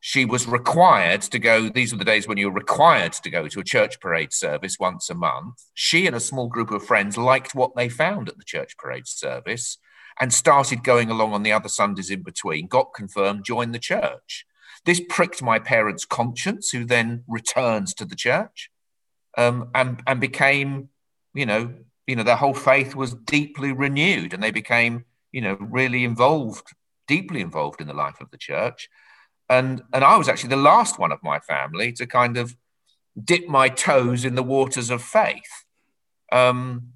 She 0.07 0.23
was 0.23 0.45
required 0.45 1.23
to 1.23 1.39
go. 1.39 1.67
These 1.67 1.91
were 1.91 1.97
the 1.97 2.05
days 2.05 2.27
when 2.27 2.37
you 2.37 2.45
were 2.45 2.59
required 2.59 3.13
to 3.13 3.29
go 3.31 3.47
to 3.47 3.59
a 3.59 3.63
church 3.63 3.99
parade 3.99 4.31
service 4.31 4.77
once 4.79 5.09
a 5.09 5.15
month. 5.15 5.63
She 5.73 6.05
and 6.05 6.15
a 6.15 6.19
small 6.19 6.47
group 6.47 6.69
of 6.69 6.85
friends 6.85 7.17
liked 7.17 7.55
what 7.55 7.75
they 7.75 7.89
found 7.89 8.29
at 8.29 8.37
the 8.37 8.43
church 8.43 8.77
parade 8.77 9.07
service 9.07 9.79
and 10.19 10.31
started 10.31 10.83
going 10.83 11.09
along 11.09 11.33
on 11.33 11.41
the 11.41 11.51
other 11.51 11.69
Sundays 11.69 12.11
in 12.11 12.21
between, 12.21 12.67
got 12.67 12.93
confirmed, 12.93 13.45
joined 13.45 13.73
the 13.73 13.79
church. 13.79 14.45
This 14.85 15.01
pricked 15.09 15.41
my 15.41 15.57
parents' 15.57 16.05
conscience, 16.05 16.69
who 16.69 16.85
then 16.85 17.23
returns 17.27 17.95
to 17.95 18.05
the 18.05 18.15
church 18.15 18.69
um, 19.39 19.71
and, 19.73 20.03
and 20.05 20.21
became, 20.21 20.89
you 21.33 21.47
know, 21.47 21.73
you 22.05 22.15
know, 22.15 22.21
their 22.21 22.35
whole 22.35 22.53
faith 22.53 22.93
was 22.93 23.15
deeply 23.15 23.71
renewed 23.71 24.35
and 24.35 24.43
they 24.43 24.51
became, 24.51 25.05
you 25.31 25.41
know, 25.41 25.57
really 25.59 26.03
involved, 26.03 26.75
deeply 27.07 27.41
involved 27.41 27.81
in 27.81 27.87
the 27.87 27.93
life 27.95 28.21
of 28.21 28.29
the 28.29 28.37
church 28.37 28.87
and 29.49 29.83
and 29.93 30.03
I 30.03 30.17
was 30.17 30.29
actually 30.29 30.49
the 30.49 30.57
last 30.57 30.99
one 30.99 31.11
of 31.11 31.19
my 31.23 31.39
family 31.39 31.91
to 31.93 32.05
kind 32.05 32.37
of 32.37 32.55
dip 33.21 33.47
my 33.47 33.69
toes 33.69 34.25
in 34.25 34.35
the 34.35 34.43
waters 34.43 34.89
of 34.89 35.01
faith. 35.01 35.65
Um, 36.31 36.93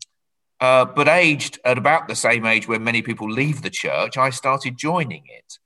uh, 0.60 0.84
but 0.84 1.08
aged 1.08 1.60
at 1.64 1.78
about 1.78 2.08
the 2.08 2.16
same 2.16 2.46
age 2.46 2.68
when 2.68 2.84
many 2.84 3.02
people 3.02 3.30
leave 3.30 3.62
the 3.62 3.70
church, 3.70 4.18
I 4.18 4.30
started 4.30 4.78
joining 4.78 5.24
it. 5.28 5.58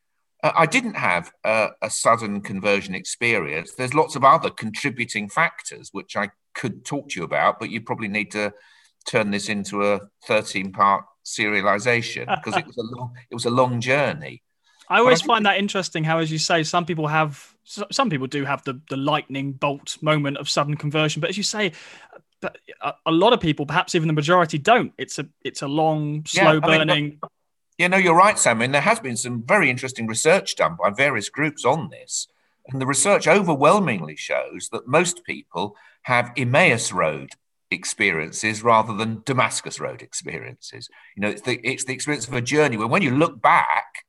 Uh, 0.44 0.52
I 0.56 0.68
didn't 0.68 0.96
have 0.96 1.32
a, 1.44 1.70
a 1.82 1.90
sudden 1.90 2.42
conversion 2.42 2.94
experience. 2.94 3.74
There's 3.74 3.96
lots 3.96 4.16
of 4.16 4.24
other 4.24 4.52
contributing 4.52 5.30
factors 5.30 5.90
which 5.94 6.16
I 6.16 6.30
could 6.54 6.86
talk 6.86 7.10
to 7.10 7.20
you 7.20 7.26
about, 7.26 7.60
but 7.60 7.72
you 7.72 7.82
probably 7.82 8.08
need 8.08 8.32
to 8.32 8.54
turn 9.08 9.32
this 9.32 9.50
into 9.50 9.84
a 9.84 10.02
13 10.28 10.72
part 10.72 11.06
serialization 11.26 12.26
because 12.44 12.60
it 12.60 12.68
was 12.68 12.78
a 12.78 12.84
long 12.84 13.14
it 13.32 13.34
was 13.34 13.46
a 13.46 13.50
long 13.50 13.82
journey. 13.82 14.44
I 14.94 15.00
always 15.00 15.22
find 15.24 15.48
that 15.48 15.58
interesting 15.58 16.04
how, 16.04 16.20
as 16.20 16.32
you 16.32 16.38
say, 16.38 16.62
some 16.62 16.86
people 16.86 17.08
have, 17.08 17.56
some 17.64 18.12
people 18.12 18.28
do 18.28 18.46
have 18.46 18.64
the, 18.64 18.80
the 18.90 18.98
lightning 18.98 19.54
bolt 19.54 19.98
moment 20.02 20.38
of 20.38 20.48
sudden 20.48 20.78
conversion. 20.78 21.20
But 21.20 21.32
as 21.32 21.38
you 21.38 21.42
say, 21.42 21.72
but 22.42 22.60
uh, 22.80 22.92
a, 23.08 23.12
lot 23.12 23.34
of 23.34 23.40
people, 23.40 23.66
perhaps 23.66 23.96
even 23.96 24.06
the 24.08 24.14
majority, 24.14 24.60
don't. 24.60 24.94
It's 25.00 25.18
a 25.18 25.26
it's 25.44 25.64
a 25.64 25.68
long, 25.68 26.26
slow 26.28 26.54
yeah, 26.54 26.60
burning. 26.60 27.04
Mean, 27.06 27.20
yeah, 27.80 27.88
no, 27.88 27.98
you're 27.98 28.16
right, 28.16 28.38
Sam. 28.38 28.62
And 28.62 28.72
there 28.72 28.82
has 28.82 29.00
been 29.00 29.18
some 29.18 29.42
very 29.42 29.72
interesting 29.72 30.06
research 30.06 30.56
done 30.56 30.78
by 30.80 30.92
various 30.92 31.28
groups 31.28 31.66
on 31.66 31.90
this. 31.90 32.28
And 32.68 32.80
the 32.80 32.86
research 32.86 33.28
overwhelmingly 33.28 34.16
shows 34.16 34.70
that 34.72 34.88
most 34.88 35.24
people 35.24 35.76
have 36.04 36.32
Emmaus 36.38 36.92
Road 36.92 37.32
experiences 37.72 38.62
rather 38.62 38.94
than 38.94 39.24
Damascus 39.26 39.80
Road 39.80 40.04
experiences. 40.04 40.88
You 41.16 41.22
know, 41.22 41.30
it's 41.30 41.42
the, 41.42 41.60
it's 41.68 41.86
the 41.86 41.94
experience 41.94 42.28
of 42.28 42.34
a 42.36 42.42
journey 42.42 42.78
where 42.78 42.88
when 42.88 43.02
you 43.02 43.18
look 43.18 43.42
back, 43.42 44.03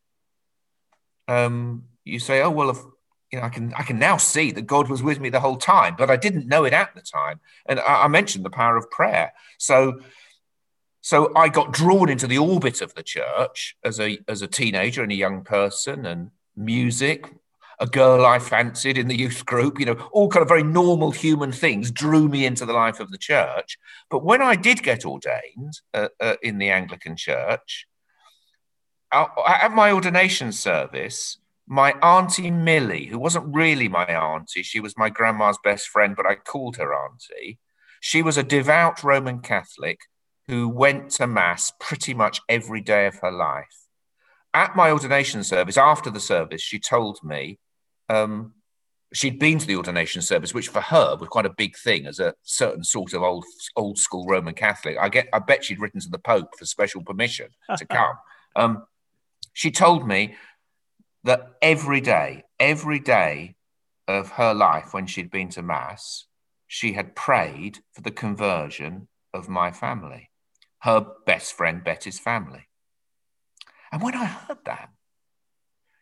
um, 1.29 1.85
you 2.05 2.19
say, 2.19 2.43
"Oh 2.43 2.51
well, 2.51 2.71
if, 2.71 2.79
you 3.31 3.39
know, 3.39 3.45
I 3.45 3.49
can 3.49 3.73
I 3.75 3.83
can 3.83 3.99
now 3.99 4.17
see 4.17 4.53
that 4.53 4.67
God 4.67 4.89
was 4.89 5.03
with 5.03 5.21
me 5.21 5.31
the 5.31 5.41
whole 5.41 5.57
time, 5.57 5.95
but 5.97 6.11
I 6.11 6.17
didn't 6.17 6.47
know 6.47 6.65
it 6.65 6.73
at 6.73 6.95
the 6.95 7.03
time." 7.03 7.41
And 7.67 7.81
I, 7.81 8.05
I 8.05 8.09
mentioned 8.09 8.45
the 8.45 8.51
power 8.51 8.77
of 8.77 8.91
prayer. 8.91 9.33
So, 9.59 10.01
so 11.01 11.33
I 11.37 11.49
got 11.49 11.73
drawn 11.73 12.09
into 12.09 12.27
the 12.27 12.39
orbit 12.39 12.81
of 12.81 12.95
the 12.95 13.03
church 13.03 13.77
as 13.85 14.01
a 14.01 14.19
as 14.29 14.43
a 14.43 14.47
teenager 14.47 15.03
and 15.03 15.13
a 15.13 15.17
young 15.17 15.45
person, 15.45 16.07
and 16.07 16.31
music, 16.57 17.33
a 17.81 17.87
girl 17.87 18.25
I 18.25 18.39
fancied 18.39 18.99
in 18.99 19.09
the 19.09 19.19
youth 19.19 19.45
group, 19.47 19.79
you 19.79 19.87
know, 19.87 20.09
all 20.13 20.29
kind 20.29 20.43
of 20.43 20.49
very 20.49 20.63
normal 20.63 21.11
human 21.11 21.53
things 21.53 21.91
drew 21.91 22.29
me 22.29 22.47
into 22.47 22.65
the 22.65 22.73
life 22.73 23.01
of 23.01 23.11
the 23.11 23.19
church. 23.19 23.79
But 24.11 24.25
when 24.25 24.43
I 24.43 24.57
did 24.57 24.83
get 24.83 25.05
ordained 25.05 25.81
uh, 25.93 26.09
uh, 26.21 26.37
in 26.43 26.59
the 26.59 26.71
Anglican 26.71 27.17
Church, 27.17 27.87
at 29.47 29.73
my 29.73 29.93
ordination 29.93 30.53
service, 30.53 31.39
my 31.67 31.93
auntie 32.03 32.51
Millie, 32.51 33.07
who 33.07 33.19
wasn't 33.19 33.55
really 33.55 33.89
my 33.89 34.05
auntie, 34.05 34.63
she 34.63 34.81
was 34.81 34.99
my 34.99 35.09
grandma's 35.09 35.59
best 35.63 35.89
friend, 35.89 36.15
but 36.17 36.27
I 36.27 36.35
called 36.35 36.77
her 36.77 36.95
auntie. 36.95 37.59
She 38.01 38.23
was 38.23 38.37
a 38.37 38.43
devout 38.43 39.03
Roman 39.03 39.41
Catholic 39.41 39.99
who 40.47 40.69
went 40.69 41.11
to 41.13 41.27
mass 41.27 41.73
pretty 41.81 42.13
much 42.13 42.41
every 42.49 42.81
day 42.81 43.07
of 43.07 43.17
her 43.23 43.33
life. 43.33 43.87
At 44.53 44.77
my 44.77 44.91
ordination 44.91 45.43
service, 45.43 45.79
after 45.79 46.11
the 46.11 46.21
service, 46.21 46.61
she 46.61 46.79
told 46.79 47.19
me 47.25 47.59
um, 48.09 48.53
she'd 49.15 49.39
been 49.39 49.59
to 49.59 49.67
the 49.67 49.77
ordination 49.77 50.21
service, 50.21 50.53
which 50.53 50.69
for 50.69 50.83
her 50.83 51.17
was 51.17 51.29
quite 51.31 51.47
a 51.47 51.55
big 51.57 51.77
thing 51.77 52.07
as 52.07 52.21
a 52.21 52.35
certain 52.43 52.85
sort 52.85 53.15
of 53.15 53.23
old 53.23 53.45
old 53.75 53.99
school 53.99 54.27
Roman 54.27 54.55
Catholic. 54.55 54.99
I 55.01 55.09
get, 55.09 55.29
I 55.33 55.39
bet 55.39 55.65
she'd 55.65 55.81
written 55.81 56.01
to 56.01 56.09
the 56.11 56.19
Pope 56.19 56.51
for 56.59 56.67
special 56.67 57.03
permission 57.03 57.49
to 57.79 57.87
come. 57.91 58.17
Um, 58.55 58.85
she 59.55 59.71
told 59.71 60.07
me 60.07 60.35
that 61.23 61.55
every 61.63 62.03
day, 62.03 62.45
every 62.61 62.99
day 62.99 63.57
of 64.07 64.33
her 64.33 64.53
life 64.53 64.93
when 64.93 65.07
she'd 65.07 65.31
been 65.31 65.49
to 65.49 65.63
Mass, 65.63 66.27
she 66.67 66.93
had 66.93 67.17
prayed 67.17 67.79
for 67.93 68.03
the 68.03 68.11
conversion 68.11 69.09
of 69.33 69.49
my 69.49 69.71
family, 69.71 70.31
her 70.81 71.07
best 71.25 71.55
friend 71.55 71.83
Betty's 71.83 72.19
family. 72.19 72.69
And 73.91 74.03
when 74.03 74.15
I 74.15 74.25
heard 74.25 74.59
that, 74.67 74.91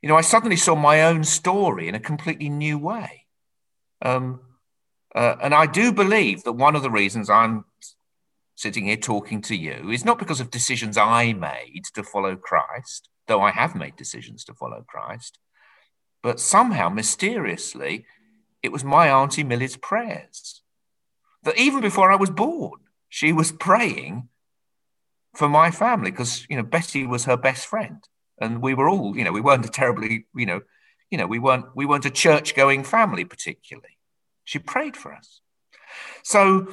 you 0.02 0.08
know, 0.08 0.16
I 0.16 0.22
suddenly 0.22 0.56
saw 0.56 0.74
my 0.74 1.02
own 1.02 1.22
story 1.22 1.86
in 1.88 1.94
a 1.94 2.00
completely 2.00 2.48
new 2.48 2.78
way. 2.78 3.26
Um, 4.00 4.40
uh, 5.14 5.36
and 5.42 5.54
I 5.54 5.66
do 5.66 5.92
believe 5.92 6.42
that 6.44 6.54
one 6.54 6.74
of 6.74 6.82
the 6.82 6.90
reasons 6.90 7.30
I'm 7.30 7.66
sitting 8.56 8.86
here 8.86 8.96
talking 8.96 9.42
to 9.42 9.54
you 9.54 9.90
is 9.90 10.04
not 10.04 10.18
because 10.18 10.40
of 10.40 10.50
decisions 10.50 10.96
I 10.96 11.32
made 11.34 11.82
to 11.94 12.02
follow 12.02 12.34
Christ, 12.34 13.08
though 13.32 13.40
I 13.40 13.50
have 13.50 13.74
made 13.74 13.96
decisions 13.96 14.44
to 14.44 14.52
follow 14.52 14.84
Christ. 14.86 15.38
But 16.22 16.38
somehow, 16.38 16.90
mysteriously, 16.90 18.04
it 18.62 18.70
was 18.70 18.84
my 18.84 19.08
Auntie 19.08 19.42
Millie's 19.42 19.78
prayers. 19.78 20.60
That 21.44 21.56
even 21.56 21.80
before 21.80 22.12
I 22.12 22.16
was 22.16 22.28
born, 22.28 22.80
she 23.08 23.32
was 23.32 23.50
praying 23.50 24.28
for 25.34 25.48
my 25.48 25.70
family 25.70 26.10
because, 26.10 26.46
you 26.50 26.58
know, 26.58 26.62
Betty 26.62 27.06
was 27.06 27.24
her 27.24 27.38
best 27.38 27.66
friend. 27.66 28.04
And 28.38 28.60
we 28.60 28.74
were 28.74 28.86
all, 28.86 29.16
you 29.16 29.24
know, 29.24 29.32
we 29.32 29.40
weren't 29.40 29.64
a 29.64 29.70
terribly, 29.70 30.26
you 30.34 30.44
know, 30.44 30.60
you 31.10 31.16
know, 31.16 31.26
we 31.26 31.38
weren't 31.38 31.64
we 31.74 31.86
weren't 31.86 32.04
a 32.04 32.10
church 32.10 32.54
going 32.54 32.84
family 32.84 33.24
particularly. 33.24 33.96
She 34.44 34.58
prayed 34.58 34.94
for 34.94 35.14
us. 35.14 35.40
So 36.22 36.68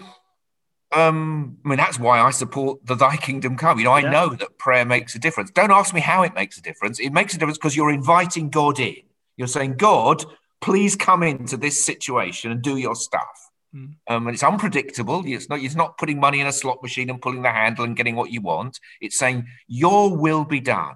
um, 0.92 1.58
I 1.64 1.70
mean, 1.70 1.78
that's 1.78 2.00
why 2.00 2.20
I 2.20 2.32
support 2.32 2.86
the 2.86 2.96
Thy 2.96 3.16
Kingdom 3.16 3.58
Come. 3.58 3.78
You 3.78 3.86
know, 3.86 3.92
I 3.92 4.02
yeah. 4.02 4.10
know 4.10 4.30
that 4.30 4.58
prayer 4.58 4.86
makes 4.86 5.14
a 5.16 5.20
difference. 5.20 5.52
Don't 5.52 5.72
ask 5.72 5.94
me 5.94 6.02
how 6.02 6.24
it 6.24 6.34
makes 6.34 6.58
a 6.58 6.62
difference. 6.62 7.00
It 7.00 7.12
makes 7.12 7.36
a 7.36 7.38
difference 7.38 7.58
because 7.58 7.76
you're 7.76 7.92
inviting 7.92 8.50
God 8.50 8.80
in. 8.80 9.04
You're 9.38 9.48
saying, 9.48 9.76
God, 9.76 10.26
please 10.62 10.96
come 10.96 11.22
into 11.22 11.58
this 11.58 11.84
situation 11.84 12.52
and 12.52 12.62
do 12.62 12.78
your 12.78 12.96
stuff. 12.96 13.52
Mm. 13.74 13.96
Um, 14.08 14.28
and 14.28 14.34
it's 14.34 14.44
unpredictable. 14.44 15.24
It's 15.26 15.48
not. 15.48 15.60
It's 15.60 15.76
not 15.76 16.00
putting 16.00 16.20
money 16.20 16.40
in 16.40 16.48
a 16.48 16.52
slot 16.52 16.82
machine 16.82 17.12
and 17.12 17.22
pulling 17.22 17.44
the 17.44 17.52
handle 17.52 17.86
and 17.86 17.96
getting 17.96 18.16
what 18.16 18.32
you 18.32 18.42
want. 18.42 18.80
It's 19.00 19.18
saying, 19.18 19.46
Your 19.68 20.18
will 20.18 20.44
be 20.44 20.60
done. 20.60 20.96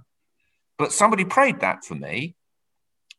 But 0.80 0.92
somebody 0.92 1.24
prayed 1.24 1.60
that 1.60 1.86
for 1.86 1.94
me, 1.94 2.36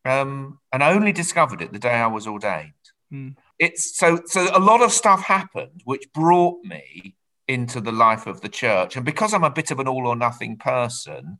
um, 0.04 0.58
and 0.72 0.82
I 0.82 0.92
only 0.92 1.12
discovered 1.12 1.62
it 1.62 1.72
the 1.72 1.78
day 1.78 1.92
I 1.92 2.08
was 2.08 2.26
ordained. 2.26 2.72
Mm 3.12 3.36
it's 3.64 3.96
so 3.96 4.20
so 4.26 4.48
a 4.54 4.60
lot 4.60 4.82
of 4.82 4.92
stuff 4.92 5.22
happened 5.22 5.80
which 5.84 6.12
brought 6.12 6.62
me 6.64 7.16
into 7.46 7.80
the 7.80 7.92
life 7.92 8.26
of 8.26 8.40
the 8.40 8.48
church. 8.48 8.96
And 8.96 9.04
because 9.04 9.34
i'm 9.34 9.44
a 9.44 9.50
bit 9.50 9.70
of 9.70 9.80
an 9.80 9.88
all 9.88 10.06
or 10.06 10.16
nothing 10.16 10.56
person 10.56 11.38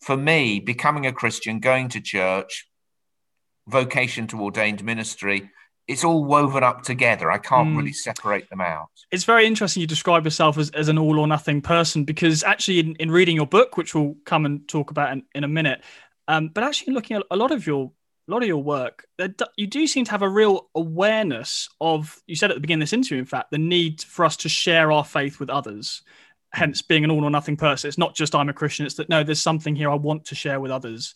for 0.00 0.16
me 0.16 0.60
becoming 0.60 1.06
a 1.06 1.12
christian 1.12 1.60
going 1.60 1.88
to 1.90 2.00
church 2.00 2.68
vocation 3.68 4.26
to 4.28 4.40
ordained 4.40 4.82
ministry 4.84 5.50
it's 5.90 6.04
all 6.04 6.24
woven 6.24 6.62
up 6.62 6.82
together. 6.82 7.32
I 7.32 7.38
can't 7.38 7.70
mm. 7.70 7.78
really 7.78 7.92
separate 7.92 8.48
them 8.48 8.60
out. 8.60 8.90
It's 9.10 9.24
very 9.24 9.44
interesting 9.44 9.80
you 9.80 9.88
describe 9.88 10.24
yourself 10.24 10.56
as, 10.56 10.70
as 10.70 10.86
an 10.86 10.98
all 10.98 11.18
or 11.18 11.26
nothing 11.26 11.60
person 11.60 12.04
because 12.04 12.44
actually 12.44 12.78
in, 12.78 12.94
in 12.96 13.10
reading 13.10 13.34
your 13.34 13.46
book 13.46 13.76
which 13.76 13.92
we'll 13.92 14.14
come 14.24 14.46
and 14.46 14.68
talk 14.68 14.92
about 14.92 15.12
in, 15.12 15.24
in 15.34 15.42
a 15.42 15.48
minute 15.48 15.82
um, 16.28 16.48
but 16.48 16.62
actually 16.62 16.92
looking 16.92 17.16
at 17.16 17.24
a 17.32 17.36
lot 17.36 17.50
of 17.50 17.66
your 17.66 17.90
a 18.30 18.32
lot 18.32 18.42
of 18.42 18.48
your 18.48 18.62
work, 18.62 19.06
you 19.56 19.66
do 19.66 19.86
seem 19.86 20.04
to 20.04 20.10
have 20.12 20.22
a 20.22 20.28
real 20.28 20.68
awareness 20.74 21.68
of, 21.80 22.22
you 22.26 22.36
said 22.36 22.50
at 22.50 22.54
the 22.54 22.60
beginning 22.60 22.82
of 22.82 22.88
this 22.88 22.92
interview, 22.92 23.18
in 23.18 23.26
fact, 23.26 23.50
the 23.50 23.58
need 23.58 24.02
for 24.02 24.24
us 24.24 24.36
to 24.38 24.48
share 24.48 24.92
our 24.92 25.04
faith 25.04 25.40
with 25.40 25.50
others. 25.50 26.02
Hence, 26.52 26.82
being 26.82 27.04
an 27.04 27.10
all 27.10 27.24
or 27.24 27.30
nothing 27.30 27.56
person. 27.56 27.88
It's 27.88 27.98
not 27.98 28.14
just 28.14 28.34
I'm 28.34 28.48
a 28.48 28.52
Christian, 28.52 28.86
it's 28.86 28.96
that 28.96 29.08
no, 29.08 29.22
there's 29.22 29.42
something 29.42 29.74
here 29.74 29.90
I 29.90 29.94
want 29.94 30.24
to 30.26 30.34
share 30.34 30.60
with 30.60 30.70
others. 30.70 31.14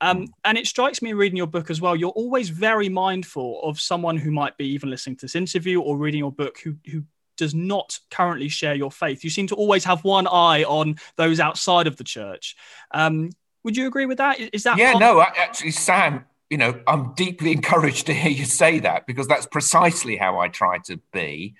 Um, 0.00 0.28
and 0.44 0.58
it 0.58 0.66
strikes 0.66 1.02
me 1.02 1.12
reading 1.12 1.36
your 1.36 1.48
book 1.48 1.70
as 1.70 1.80
well, 1.80 1.96
you're 1.96 2.10
always 2.10 2.48
very 2.48 2.88
mindful 2.88 3.60
of 3.62 3.80
someone 3.80 4.16
who 4.16 4.30
might 4.30 4.56
be 4.56 4.66
even 4.66 4.90
listening 4.90 5.16
to 5.16 5.26
this 5.26 5.34
interview 5.34 5.80
or 5.80 5.96
reading 5.96 6.18
your 6.18 6.32
book 6.32 6.58
who, 6.58 6.76
who 6.90 7.02
does 7.36 7.54
not 7.54 7.98
currently 8.10 8.48
share 8.48 8.74
your 8.74 8.90
faith. 8.90 9.24
You 9.24 9.30
seem 9.30 9.46
to 9.48 9.54
always 9.54 9.84
have 9.84 10.04
one 10.04 10.26
eye 10.26 10.64
on 10.64 10.96
those 11.16 11.40
outside 11.40 11.86
of 11.86 11.96
the 11.96 12.04
church. 12.04 12.56
Um, 12.92 13.30
would 13.64 13.76
you 13.76 13.86
agree 13.86 14.06
with 14.06 14.18
that? 14.18 14.38
Is 14.52 14.62
that 14.62 14.78
yeah? 14.78 14.92
No, 14.92 15.20
actually, 15.20 15.72
Sam 15.72 16.24
you 16.50 16.58
know, 16.58 16.80
I'm 16.86 17.14
deeply 17.14 17.52
encouraged 17.58 18.06
to 18.06 18.14
hear 18.14 18.30
you 18.30 18.44
say 18.44 18.80
that 18.80 19.06
because 19.06 19.28
that's 19.28 19.46
precisely 19.46 20.16
how 20.16 20.38
I 20.38 20.48
try 20.48 20.78
to 20.86 20.98
be 21.12 21.54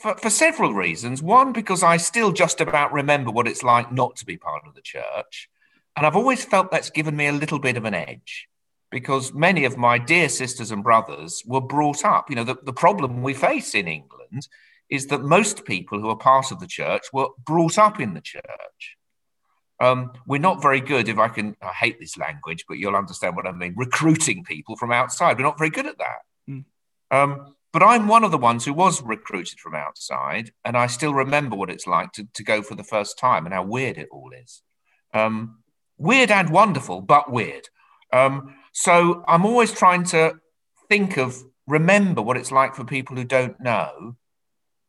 for, 0.00 0.16
for 0.16 0.30
several 0.30 0.74
reasons. 0.74 1.22
One, 1.22 1.52
because 1.52 1.82
I 1.82 1.96
still 1.96 2.32
just 2.32 2.60
about 2.60 2.92
remember 2.92 3.30
what 3.30 3.48
it's 3.48 3.62
like 3.62 3.92
not 3.92 4.16
to 4.16 4.26
be 4.26 4.36
part 4.36 4.62
of 4.66 4.74
the 4.74 4.82
church. 4.82 5.48
And 5.96 6.06
I've 6.06 6.16
always 6.16 6.44
felt 6.44 6.70
that's 6.70 6.90
given 6.90 7.16
me 7.16 7.26
a 7.26 7.32
little 7.32 7.58
bit 7.58 7.76
of 7.76 7.84
an 7.84 7.94
edge. 7.94 8.48
because 8.92 9.32
many 9.32 9.64
of 9.64 9.76
my 9.76 9.98
dear 9.98 10.28
sisters 10.28 10.70
and 10.70 10.84
brothers 10.84 11.42
were 11.46 11.62
brought 11.62 12.04
up. 12.04 12.28
You 12.28 12.36
know, 12.36 12.44
the, 12.44 12.56
the 12.62 12.72
problem 12.74 13.22
we 13.22 13.34
face 13.34 13.74
in 13.74 13.88
England 13.88 14.46
is 14.90 15.06
that 15.06 15.22
most 15.22 15.64
people 15.64 15.98
who 15.98 16.10
are 16.10 16.16
part 16.16 16.52
of 16.52 16.60
the 16.60 16.66
church 16.66 17.06
were 17.12 17.28
brought 17.44 17.78
up 17.78 17.98
in 17.98 18.12
the 18.14 18.20
church. 18.20 18.96
Um, 19.82 20.12
we're 20.26 20.38
not 20.38 20.62
very 20.62 20.80
good, 20.80 21.08
if 21.08 21.18
I 21.18 21.28
can, 21.28 21.56
I 21.60 21.72
hate 21.72 21.98
this 21.98 22.16
language, 22.16 22.64
but 22.68 22.78
you'll 22.78 22.94
understand 22.94 23.34
what 23.34 23.48
I 23.48 23.52
mean, 23.52 23.74
recruiting 23.76 24.44
people 24.44 24.76
from 24.76 24.92
outside. 24.92 25.36
We're 25.36 25.42
not 25.42 25.58
very 25.58 25.70
good 25.70 25.86
at 25.86 25.98
that. 25.98 26.20
Mm. 26.48 26.64
Um, 27.10 27.56
but 27.72 27.82
I'm 27.82 28.06
one 28.06 28.22
of 28.22 28.30
the 28.30 28.38
ones 28.38 28.64
who 28.64 28.74
was 28.74 29.02
recruited 29.02 29.58
from 29.58 29.74
outside, 29.74 30.52
and 30.64 30.76
I 30.76 30.86
still 30.86 31.12
remember 31.12 31.56
what 31.56 31.68
it's 31.68 31.88
like 31.88 32.12
to, 32.12 32.28
to 32.34 32.44
go 32.44 32.62
for 32.62 32.76
the 32.76 32.84
first 32.84 33.18
time 33.18 33.44
and 33.44 33.52
how 33.52 33.64
weird 33.64 33.98
it 33.98 34.08
all 34.12 34.30
is. 34.32 34.62
Um, 35.12 35.58
weird 35.98 36.30
and 36.30 36.50
wonderful, 36.50 37.00
but 37.00 37.32
weird. 37.32 37.68
Um, 38.12 38.54
so 38.72 39.24
I'm 39.26 39.44
always 39.44 39.72
trying 39.72 40.04
to 40.04 40.34
think 40.88 41.16
of, 41.16 41.36
remember 41.66 42.22
what 42.22 42.36
it's 42.36 42.52
like 42.52 42.76
for 42.76 42.84
people 42.84 43.16
who 43.16 43.24
don't 43.24 43.58
know 43.60 44.16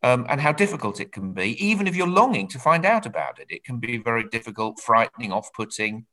um, 0.03 0.25
and 0.29 0.39
how 0.41 0.51
difficult 0.51 0.99
it 0.99 1.13
can 1.13 1.31
be, 1.31 1.65
even 1.65 1.87
if 1.87 1.95
you're 1.95 2.07
longing 2.07 2.49
to 2.49 2.59
find 2.59 2.85
out 2.85 3.05
about 3.05 3.39
it. 3.39 3.47
It 3.49 3.63
can 3.63 3.79
be 3.79 3.97
very 3.97 4.25
difficult, 4.25 4.81
frightening, 4.81 5.31
off-putting. 5.31 6.05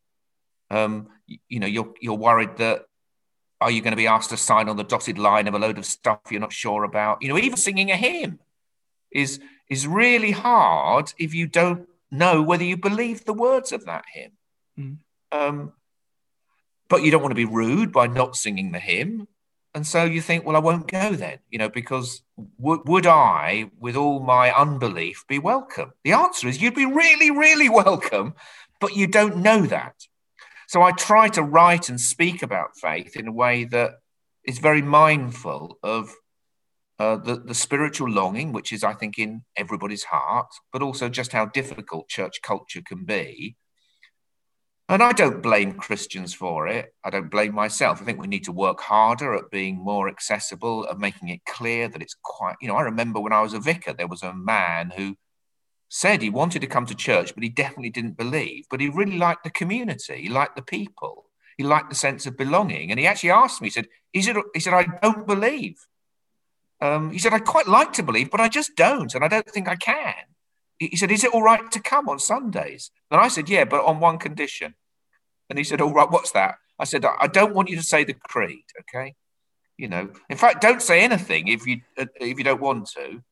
Um, 0.71 1.09
you, 1.27 1.39
you, 1.49 1.61
know, 1.61 1.67
you're 1.67 1.93
you're 2.01 2.15
worried 2.17 2.57
that 2.59 2.85
are 3.61 3.71
you 3.71 3.83
going 3.83 3.91
to 3.91 3.97
be 3.97 4.07
asked 4.07 4.31
to 4.31 4.37
sign 4.37 4.69
on 4.69 4.77
the 4.77 4.85
dotted 4.85 5.19
line 5.19 5.49
of 5.49 5.55
a 5.55 5.59
load 5.59 5.77
of 5.77 5.85
stuff 5.85 6.21
you're 6.31 6.41
not 6.41 6.53
sure 6.53 6.85
about? 6.85 7.21
You 7.21 7.29
know, 7.29 7.39
even 7.39 7.57
singing 7.57 7.91
a 7.91 7.97
hymn 7.97 8.39
is 9.11 9.41
is 9.69 9.87
really 9.87 10.31
hard 10.31 11.13
if 11.19 11.35
you 11.35 11.49
don't 11.49 11.89
know 12.13 12.43
whether 12.43 12.65
you 12.65 12.77
believe 12.77 13.25
the 13.25 13.35
words 13.35 13.73
of 13.73 13.87
that 13.87 14.05
hymn. 14.15 14.33
Mm. 14.79 14.99
Um, 15.33 15.73
but 16.89 17.03
you 17.03 17.11
don't 17.11 17.23
want 17.23 17.33
to 17.33 17.37
be 17.37 17.45
rude 17.45 17.93
by 17.93 18.07
not 18.07 18.37
singing 18.37 18.73
the 18.73 18.81
hymn. 18.81 19.29
And 19.75 19.87
so 19.87 20.05
you 20.05 20.21
think, 20.21 20.45
well, 20.45 20.57
I 20.57 20.61
won't 20.61 20.91
go 20.91 21.13
then, 21.13 21.39
you 21.49 21.59
know, 21.59 21.69
because 21.69 22.23
w- 22.61 22.83
would 22.87 23.07
I, 23.07 23.71
with 23.79 23.95
all 23.95 24.21
my 24.21 24.53
unbelief, 24.53 25.25
be 25.29 25.39
welcome? 25.39 25.93
The 26.03 26.13
answer 26.13 26.49
is 26.49 26.61
you'd 26.61 26.75
be 26.75 26.87
really, 26.87 27.31
really 27.31 27.69
welcome, 27.85 28.35
but 28.81 28.97
you 28.97 29.07
don't 29.07 29.39
know 29.39 29.63
that. 29.67 29.95
So 30.67 30.83
I 30.83 30.93
try 30.93 31.29
to 31.31 31.43
write 31.43 31.89
and 31.89 32.01
speak 32.01 32.43
about 32.43 32.77
faith 32.77 33.17
in 33.17 33.29
a 33.29 33.33
way 33.33 33.65
that 33.65 33.93
is 34.45 34.59
very 34.59 34.83
mindful 34.83 35.79
of 35.83 36.15
uh, 36.99 37.17
the, 37.17 37.37
the 37.37 37.55
spiritual 37.55 38.11
longing, 38.11 38.53
which 38.53 38.73
is, 38.73 38.83
I 38.85 38.93
think, 38.93 39.19
in 39.19 39.43
everybody's 39.57 40.05
heart, 40.05 40.49
but 40.73 40.83
also 40.83 41.09
just 41.09 41.33
how 41.33 41.47
difficult 41.47 42.09
church 42.09 42.43
culture 42.43 42.83
can 42.85 43.05
be 43.05 43.57
and 44.91 45.05
I 45.05 45.13
don't 45.13 45.41
blame 45.41 45.75
Christians 45.75 46.35
for 46.35 46.67
it. 46.67 46.93
I 47.05 47.11
don't 47.11 47.31
blame 47.31 47.55
myself. 47.55 48.03
I 48.03 48.05
think 48.05 48.21
we 48.21 48.27
need 48.27 48.45
to 48.45 48.53
work 48.53 48.81
harder 48.81 49.35
at 49.35 49.49
being 49.49 49.77
more 49.77 50.09
accessible, 50.09 50.85
at 50.91 50.99
making 50.99 51.29
it 51.29 51.45
clear 51.47 51.89
that 51.89 52.03
it's 52.03 52.17
quite, 52.25 52.57
you 52.61 52.67
know, 52.67 52.75
I 52.75 52.83
remember 52.83 53.21
when 53.21 53.33
I 53.33 53.41
was 53.41 53.55
a 53.55 53.61
vicar, 53.61 53.93
there 53.93 54.09
was 54.09 54.25
a 54.25 54.35
man 54.35 54.93
who 54.97 55.17
said 55.89 56.23
he 56.23 56.31
wanted 56.31 56.61
to 56.63 56.67
come 56.67 56.87
to 56.87 56.95
church, 56.97 57.35
but 57.35 57.45
he 57.45 57.49
definitely 57.49 57.91
didn't 57.91 58.17
believe. 58.17 58.65
But 58.69 58.81
he 58.81 58.89
really 58.89 59.17
liked 59.17 59.45
the 59.45 59.51
community, 59.51 60.23
he 60.23 60.29
liked 60.29 60.57
the 60.57 60.63
people, 60.63 61.27
he 61.57 61.63
liked 61.63 61.89
the 61.89 61.95
sense 61.95 62.27
of 62.27 62.37
belonging. 62.37 62.91
And 62.91 62.99
he 62.99 63.07
actually 63.07 63.31
asked 63.31 63.61
me, 63.61 63.67
he 63.67 63.73
said, 63.73 63.87
Is 64.13 64.27
it, 64.27 64.37
he 64.55 64.61
said, 64.61 64.75
I 64.75 64.87
don't 65.01 65.25
believe. 65.25 65.77
Um, 66.81 67.13
he 67.13 67.19
said, 67.19 67.33
I 67.33 67.39
quite 67.39 67.69
like 67.69 67.93
to 67.93 68.03
believe, 68.03 68.31
but 68.31 68.41
I 68.41 68.49
just 68.49 68.75
don't. 68.75 69.15
And 69.15 69.23
I 69.23 69.29
don't 69.29 69.49
think 69.49 69.69
I 69.69 69.77
can. 69.77 70.15
He 70.81 70.97
said, 70.97 71.13
Is 71.13 71.23
it 71.23 71.33
all 71.33 71.43
right 71.43 71.71
to 71.71 71.81
come 71.81 72.09
on 72.09 72.19
Sundays? 72.19 72.91
And 73.11 73.21
I 73.21 73.29
said, 73.29 73.49
Yeah, 73.49 73.65
but 73.67 73.85
on 73.85 74.01
one 74.01 74.19
condition. 74.19 74.75
And 75.51 75.59
he 75.59 75.65
said, 75.65 75.81
All 75.81 75.93
right, 75.93 76.11
what's 76.11 76.31
that? 76.33 76.55
I 76.79 76.85
said, 76.85 77.05
I 77.05 77.27
don't 77.27 77.55
want 77.55 77.69
you 77.69 77.77
to 77.77 77.83
say 77.83 78.05
the 78.05 78.15
creed, 78.15 78.65
okay? 78.81 79.15
You 79.77 79.89
know, 79.89 80.11
in 80.31 80.37
fact, 80.37 80.63
don't 80.63 80.81
say 80.81 81.01
anything 81.01 81.49
if 81.49 81.67
you 81.67 81.81
uh, 81.99 82.07
if 82.21 82.39
you 82.39 82.45
don't 82.45 82.61
want 82.61 82.89
to, 82.91 83.23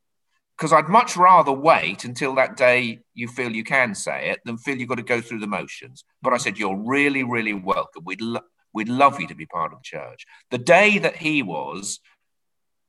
because 0.56 0.72
I'd 0.72 0.88
much 0.88 1.16
rather 1.16 1.52
wait 1.52 2.04
until 2.04 2.34
that 2.34 2.56
day 2.56 2.98
you 3.14 3.28
feel 3.28 3.52
you 3.52 3.64
can 3.64 3.94
say 3.94 4.30
it 4.30 4.40
than 4.44 4.58
feel 4.58 4.76
you've 4.76 4.88
got 4.88 4.96
to 4.96 5.02
go 5.02 5.20
through 5.20 5.38
the 5.38 5.46
motions. 5.46 6.04
But 6.20 6.32
I 6.32 6.38
said, 6.38 6.58
You're 6.58 6.76
really, 6.76 7.22
really 7.22 7.54
welcome. 7.54 8.02
We'd, 8.04 8.20
lo- 8.20 8.40
we'd 8.72 8.88
love 8.88 9.20
you 9.20 9.28
to 9.28 9.34
be 9.34 9.46
part 9.46 9.72
of 9.72 9.78
the 9.78 9.84
church. 9.84 10.26
The 10.50 10.58
day 10.58 10.98
that 10.98 11.16
he 11.16 11.42
was 11.42 12.00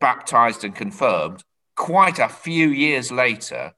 baptized 0.01 0.63
and 0.63 0.73
confirmed, 0.73 1.43
quite 1.75 2.17
a 2.17 2.29
few 2.29 2.69
years 2.69 3.11
later, 3.11 3.73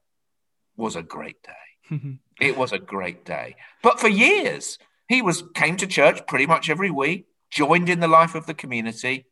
was 0.77 0.95
a 0.95 1.03
great 1.03 1.37
day. 1.43 2.17
it 2.39 2.55
was 2.55 2.71
a 2.71 2.79
great 2.79 3.25
day. 3.25 3.55
But 3.83 3.99
for 3.99 4.07
years, 4.07 4.77
he 5.11 5.21
was 5.21 5.43
came 5.53 5.75
to 5.77 5.87
church 5.87 6.25
pretty 6.25 6.45
much 6.45 6.69
every 6.69 6.89
week, 6.89 7.25
joined 7.49 7.89
in 7.89 7.99
the 7.99 8.07
life 8.07 8.33
of 8.33 8.45
the 8.45 8.53
community, 8.53 9.25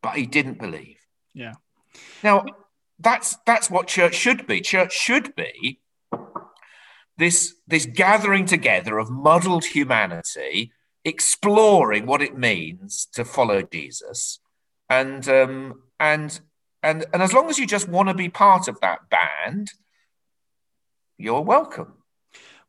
but 0.00 0.16
he 0.16 0.26
didn't 0.26 0.60
believe. 0.60 0.98
Yeah. 1.34 1.54
Now, 2.22 2.44
that's 3.00 3.36
that's 3.44 3.68
what 3.68 3.88
church 3.88 4.14
should 4.14 4.46
be. 4.46 4.60
Church 4.60 4.92
should 4.92 5.34
be 5.34 5.80
this 7.16 7.56
this 7.66 7.84
gathering 7.84 8.46
together 8.46 8.96
of 8.98 9.10
muddled 9.10 9.64
humanity, 9.64 10.72
exploring 11.04 12.06
what 12.06 12.22
it 12.22 12.38
means 12.38 13.08
to 13.14 13.24
follow 13.24 13.62
Jesus, 13.62 14.38
and 14.88 15.28
um, 15.28 15.82
and 15.98 16.40
and 16.84 17.04
and 17.12 17.22
as 17.22 17.32
long 17.32 17.50
as 17.50 17.58
you 17.58 17.66
just 17.66 17.88
want 17.88 18.08
to 18.08 18.14
be 18.14 18.28
part 18.28 18.68
of 18.68 18.80
that 18.82 19.00
band, 19.10 19.72
you're 21.16 21.42
welcome. 21.42 21.94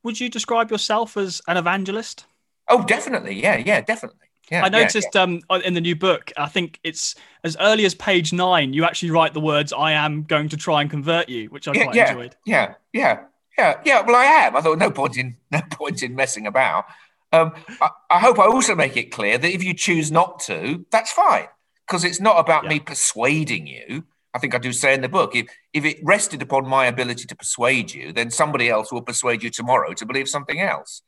Would 0.01 0.19
you 0.19 0.29
describe 0.29 0.71
yourself 0.71 1.15
as 1.15 1.41
an 1.47 1.57
evangelist? 1.57 2.25
Oh, 2.69 2.83
definitely. 2.83 3.41
Yeah, 3.41 3.57
yeah, 3.57 3.81
definitely. 3.81 4.29
Yeah, 4.51 4.63
I 4.63 4.69
noticed 4.69 5.09
yeah, 5.13 5.25
yeah. 5.27 5.55
um 5.55 5.61
in 5.61 5.73
the 5.73 5.81
new 5.81 5.95
book, 5.95 6.31
I 6.35 6.47
think 6.47 6.79
it's 6.83 7.15
as 7.43 7.55
early 7.59 7.85
as 7.85 7.93
page 7.93 8.33
nine, 8.33 8.73
you 8.73 8.83
actually 8.83 9.11
write 9.11 9.33
the 9.33 9.39
words 9.39 9.71
"I 9.71 9.91
am 9.91 10.23
going 10.23 10.49
to 10.49 10.57
try 10.57 10.81
and 10.81 10.89
convert 10.89 11.29
you," 11.29 11.49
which 11.49 11.67
I 11.67 11.73
quite 11.73 11.95
enjoyed. 11.95 12.35
Yeah, 12.45 12.73
yeah, 12.91 13.21
yeah, 13.57 13.79
yeah. 13.85 14.01
Well, 14.01 14.15
I 14.15 14.25
am. 14.25 14.55
I 14.55 14.61
thought 14.61 14.79
no 14.79 14.89
point 14.89 15.17
in 15.17 15.37
no 15.51 15.61
point 15.71 16.01
in 16.01 16.15
messing 16.15 16.47
about. 16.47 16.85
Um, 17.31 17.53
I, 17.79 17.89
I, 18.09 18.19
hope 18.19 18.39
I 18.39 18.45
also 18.45 18.73
make 18.73 18.97
it 18.97 19.11
clear 19.11 19.37
that 19.37 19.53
if 19.53 19.63
you 19.63 19.75
choose 19.75 20.11
not 20.11 20.39
to, 20.41 20.83
that's 20.89 21.11
fine 21.11 21.45
because 21.87 22.03
it's 22.03 22.19
not 22.19 22.39
about 22.39 22.65
me 22.65 22.79
persuading 22.79 23.67
you. 23.67 24.03
I 24.33 24.39
think 24.39 24.55
I 24.55 24.57
do 24.57 24.73
say 24.73 24.95
in 24.95 25.01
the 25.01 25.09
book, 25.09 25.35
if 25.35 25.47
if 25.73 25.85
it 25.85 25.99
rested 26.03 26.41
upon 26.41 26.67
my 26.67 26.87
ability 26.87 27.25
to 27.25 27.35
persuade 27.35 27.93
you, 27.93 28.13
then 28.13 28.31
somebody 28.31 28.67
else 28.67 28.91
will 28.91 29.03
persuade 29.03 29.43
you 29.43 29.51
tomorrow 29.51 29.93
to 29.93 30.05
believe 30.07 30.27
something 30.27 30.59
else. 30.59 31.03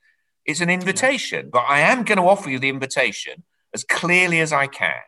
It's 0.45 0.61
an 0.61 0.69
invitation, 0.69 1.49
but 1.51 1.65
I 1.67 1.79
am 1.79 2.03
going 2.03 2.17
to 2.17 2.23
offer 2.23 2.49
you 2.49 2.59
the 2.59 2.69
invitation 2.69 3.43
as 3.73 3.83
clearly 3.83 4.39
as 4.39 4.51
I 4.51 4.67
can. 4.67 5.01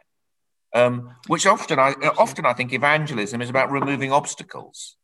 Um, 0.76 1.16
which 1.28 1.46
often 1.46 1.78
I 1.78 1.94
often 2.18 2.48
I 2.48 2.54
think 2.54 2.74
evangelism 2.74 3.44
is 3.44 3.50
about 3.50 3.72
removing 3.72 4.12
obstacles, 4.12 4.98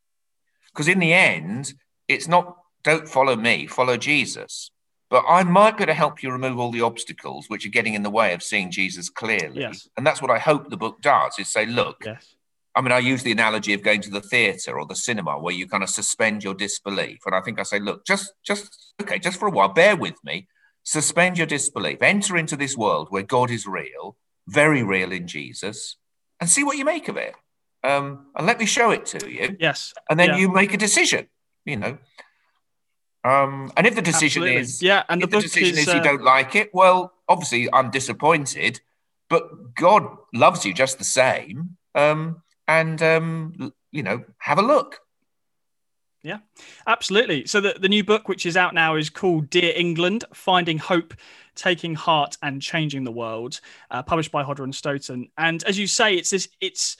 because 0.73 0.87
in 0.87 0.97
the 0.97 1.13
end, 1.13 1.73
it's 2.07 2.27
not 2.27 2.57
don't 2.83 3.07
follow 3.07 3.35
me, 3.35 3.67
follow 3.67 3.95
Jesus. 3.95 4.71
But 5.11 5.25
I 5.27 5.43
might 5.43 5.77
be 5.77 5.83
able 5.83 5.91
to 5.91 5.95
help 5.95 6.23
you 6.23 6.31
remove 6.31 6.57
all 6.57 6.71
the 6.71 6.81
obstacles 6.81 7.49
which 7.49 7.65
are 7.67 7.69
getting 7.69 7.93
in 7.93 8.01
the 8.01 8.09
way 8.09 8.33
of 8.33 8.41
seeing 8.41 8.71
Jesus 8.71 9.09
clearly. 9.09 9.61
Yes. 9.61 9.87
And 9.95 10.05
that's 10.05 10.21
what 10.21 10.31
I 10.31 10.39
hope 10.39 10.69
the 10.69 10.77
book 10.77 11.01
does: 11.01 11.37
is 11.37 11.49
say, 11.49 11.67
look, 11.67 12.03
yes. 12.03 12.35
I 12.79 12.81
mean, 12.81 12.93
I 12.93 12.99
use 12.99 13.23
the 13.23 13.33
analogy 13.33 13.73
of 13.73 13.83
going 13.83 13.99
to 14.03 14.09
the 14.09 14.21
theatre 14.21 14.79
or 14.79 14.85
the 14.85 14.95
cinema 14.95 15.37
where 15.37 15.53
you 15.53 15.67
kind 15.67 15.83
of 15.83 15.89
suspend 15.89 16.45
your 16.45 16.53
disbelief. 16.53 17.19
And 17.25 17.35
I 17.35 17.41
think 17.41 17.59
I 17.59 17.63
say, 17.63 17.77
look, 17.77 18.05
just, 18.05 18.31
just, 18.41 18.93
okay, 19.01 19.19
just 19.19 19.37
for 19.37 19.49
a 19.49 19.51
while, 19.51 19.67
bear 19.67 19.97
with 19.97 20.15
me, 20.23 20.47
suspend 20.83 21.37
your 21.37 21.45
disbelief, 21.45 22.01
enter 22.01 22.37
into 22.37 22.55
this 22.55 22.77
world 22.77 23.07
where 23.09 23.21
God 23.21 23.51
is 23.51 23.67
real, 23.67 24.15
very 24.47 24.81
real 24.81 25.11
in 25.11 25.27
Jesus, 25.27 25.97
and 26.39 26.49
see 26.49 26.63
what 26.63 26.77
you 26.77 26.85
make 26.85 27.09
of 27.09 27.17
it. 27.17 27.35
Um, 27.83 28.27
and 28.33 28.47
let 28.47 28.57
me 28.57 28.65
show 28.65 28.91
it 28.91 29.05
to 29.07 29.29
you. 29.29 29.57
Yes. 29.59 29.93
And 30.09 30.17
then 30.17 30.29
yeah. 30.29 30.37
you 30.37 30.49
make 30.49 30.73
a 30.73 30.77
decision, 30.77 31.27
you 31.65 31.75
know. 31.75 31.97
Um, 33.25 33.73
and 33.75 33.87
if 33.87 33.95
the 33.95 34.01
decision 34.01 34.43
Absolutely. 34.43 34.61
is, 34.61 34.81
yeah, 34.81 35.03
and 35.09 35.21
the, 35.21 35.27
the 35.27 35.41
decision 35.41 35.77
is, 35.77 35.85
is, 35.85 35.93
you 35.93 35.99
uh, 35.99 36.03
don't 36.03 36.23
like 36.23 36.55
it, 36.55 36.69
well, 36.73 37.11
obviously 37.27 37.67
I'm 37.73 37.91
disappointed, 37.91 38.79
but 39.29 39.75
God 39.75 40.07
loves 40.33 40.63
you 40.63 40.73
just 40.73 40.97
the 40.97 41.03
same. 41.03 41.75
Um, 41.93 42.41
and 42.69 43.01
um, 43.01 43.73
you 43.91 44.03
know 44.03 44.23
have 44.37 44.59
a 44.59 44.61
look. 44.61 44.99
Yeah, 46.21 46.39
absolutely. 46.85 47.47
So 47.47 47.61
the, 47.61 47.75
the 47.79 47.89
new 47.89 48.03
book, 48.03 48.27
which 48.27 48.45
is 48.45 48.57
out 48.57 48.73
now, 48.73 48.95
is 48.95 49.09
called 49.09 49.49
Dear 49.49 49.73
England: 49.75 50.23
Finding 50.33 50.77
Hope, 50.77 51.13
Taking 51.55 51.95
Heart, 51.95 52.37
and 52.43 52.61
Changing 52.61 53.03
the 53.03 53.11
World, 53.11 53.59
uh, 53.89 54.03
published 54.03 54.31
by 54.31 54.43
Hodder 54.43 54.63
and 54.63 54.75
Stoughton. 54.75 55.29
And 55.37 55.63
as 55.63 55.79
you 55.79 55.87
say, 55.87 56.13
it's 56.13 56.29
this, 56.29 56.47
it's 56.61 56.97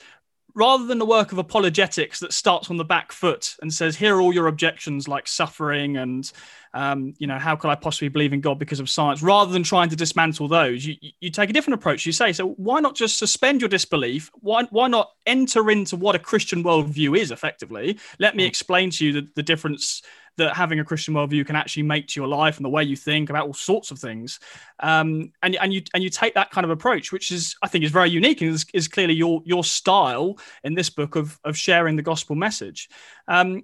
rather 0.54 0.86
than 0.86 0.98
the 0.98 1.06
work 1.06 1.30
of 1.30 1.38
apologetics 1.38 2.18
that 2.20 2.32
starts 2.32 2.70
on 2.70 2.76
the 2.76 2.84
back 2.84 3.12
foot 3.12 3.54
and 3.62 3.72
says, 3.72 3.94
here 3.94 4.16
are 4.16 4.20
all 4.20 4.34
your 4.34 4.48
objections 4.48 5.06
like 5.06 5.28
suffering 5.28 5.96
and, 5.96 6.32
um, 6.72 7.14
you 7.18 7.26
know, 7.26 7.38
how 7.38 7.56
could 7.56 7.70
I 7.70 7.74
possibly 7.74 8.08
believe 8.08 8.32
in 8.32 8.40
God 8.40 8.58
because 8.58 8.80
of 8.80 8.88
science, 8.88 9.22
rather 9.22 9.52
than 9.52 9.62
trying 9.62 9.88
to 9.88 9.96
dismantle 9.96 10.48
those, 10.48 10.84
you, 10.86 10.96
you 11.20 11.30
take 11.30 11.50
a 11.50 11.52
different 11.52 11.80
approach. 11.80 12.06
You 12.06 12.12
say, 12.12 12.32
so 12.32 12.50
why 12.50 12.80
not 12.80 12.94
just 12.94 13.18
suspend 13.18 13.60
your 13.60 13.68
disbelief? 13.68 14.30
Why, 14.40 14.64
why 14.70 14.88
not 14.88 15.10
enter 15.26 15.70
into 15.70 15.96
what 15.96 16.14
a 16.14 16.18
Christian 16.18 16.62
worldview 16.62 17.18
is 17.18 17.30
effectively? 17.30 17.98
Let 18.18 18.36
me 18.36 18.44
mm. 18.44 18.48
explain 18.48 18.90
to 18.90 19.06
you 19.06 19.12
the, 19.12 19.28
the 19.34 19.42
difference 19.42 20.02
that 20.36 20.56
having 20.56 20.80
a 20.80 20.84
Christian 20.84 21.14
worldview 21.14 21.46
can 21.46 21.56
actually 21.56 21.82
make 21.82 22.08
to 22.08 22.20
your 22.20 22.28
life 22.28 22.56
and 22.56 22.64
the 22.64 22.70
way 22.70 22.82
you 22.82 22.96
think 22.96 23.30
about 23.30 23.46
all 23.46 23.52
sorts 23.52 23.90
of 23.90 23.98
things. 23.98 24.40
Um, 24.80 25.32
and 25.42 25.56
and 25.56 25.72
you 25.72 25.82
and 25.92 26.02
you 26.02 26.10
take 26.10 26.34
that 26.34 26.50
kind 26.50 26.64
of 26.64 26.70
approach, 26.70 27.12
which 27.12 27.30
is 27.30 27.56
I 27.62 27.68
think 27.68 27.84
is 27.84 27.90
very 27.90 28.10
unique 28.10 28.40
and 28.40 28.54
is, 28.54 28.64
is 28.72 28.88
clearly 28.88 29.14
your 29.14 29.42
your 29.44 29.64
style 29.64 30.38
in 30.64 30.74
this 30.74 30.90
book 30.90 31.16
of 31.16 31.38
of 31.44 31.56
sharing 31.56 31.96
the 31.96 32.02
gospel 32.02 32.36
message. 32.36 32.88
Um, 33.28 33.62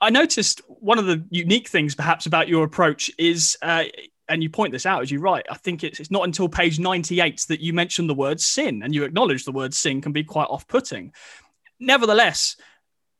I 0.00 0.10
noticed 0.10 0.60
one 0.68 0.98
of 0.98 1.06
the 1.06 1.24
unique 1.30 1.68
things, 1.68 1.94
perhaps, 1.94 2.26
about 2.26 2.48
your 2.48 2.64
approach 2.64 3.10
is, 3.18 3.56
uh, 3.62 3.84
and 4.28 4.42
you 4.42 4.50
point 4.50 4.72
this 4.72 4.86
out 4.86 5.02
as 5.02 5.10
you 5.10 5.20
write. 5.20 5.46
I 5.50 5.56
think 5.56 5.84
it's, 5.84 6.00
it's 6.00 6.10
not 6.10 6.24
until 6.24 6.48
page 6.48 6.78
98 6.78 7.46
that 7.48 7.60
you 7.60 7.72
mention 7.72 8.06
the 8.06 8.14
word 8.14 8.40
sin 8.40 8.82
and 8.82 8.94
you 8.94 9.04
acknowledge 9.04 9.44
the 9.44 9.52
word 9.52 9.72
sin 9.72 10.00
can 10.00 10.12
be 10.12 10.24
quite 10.24 10.48
off 10.48 10.68
putting. 10.68 11.12
Nevertheless, 11.80 12.56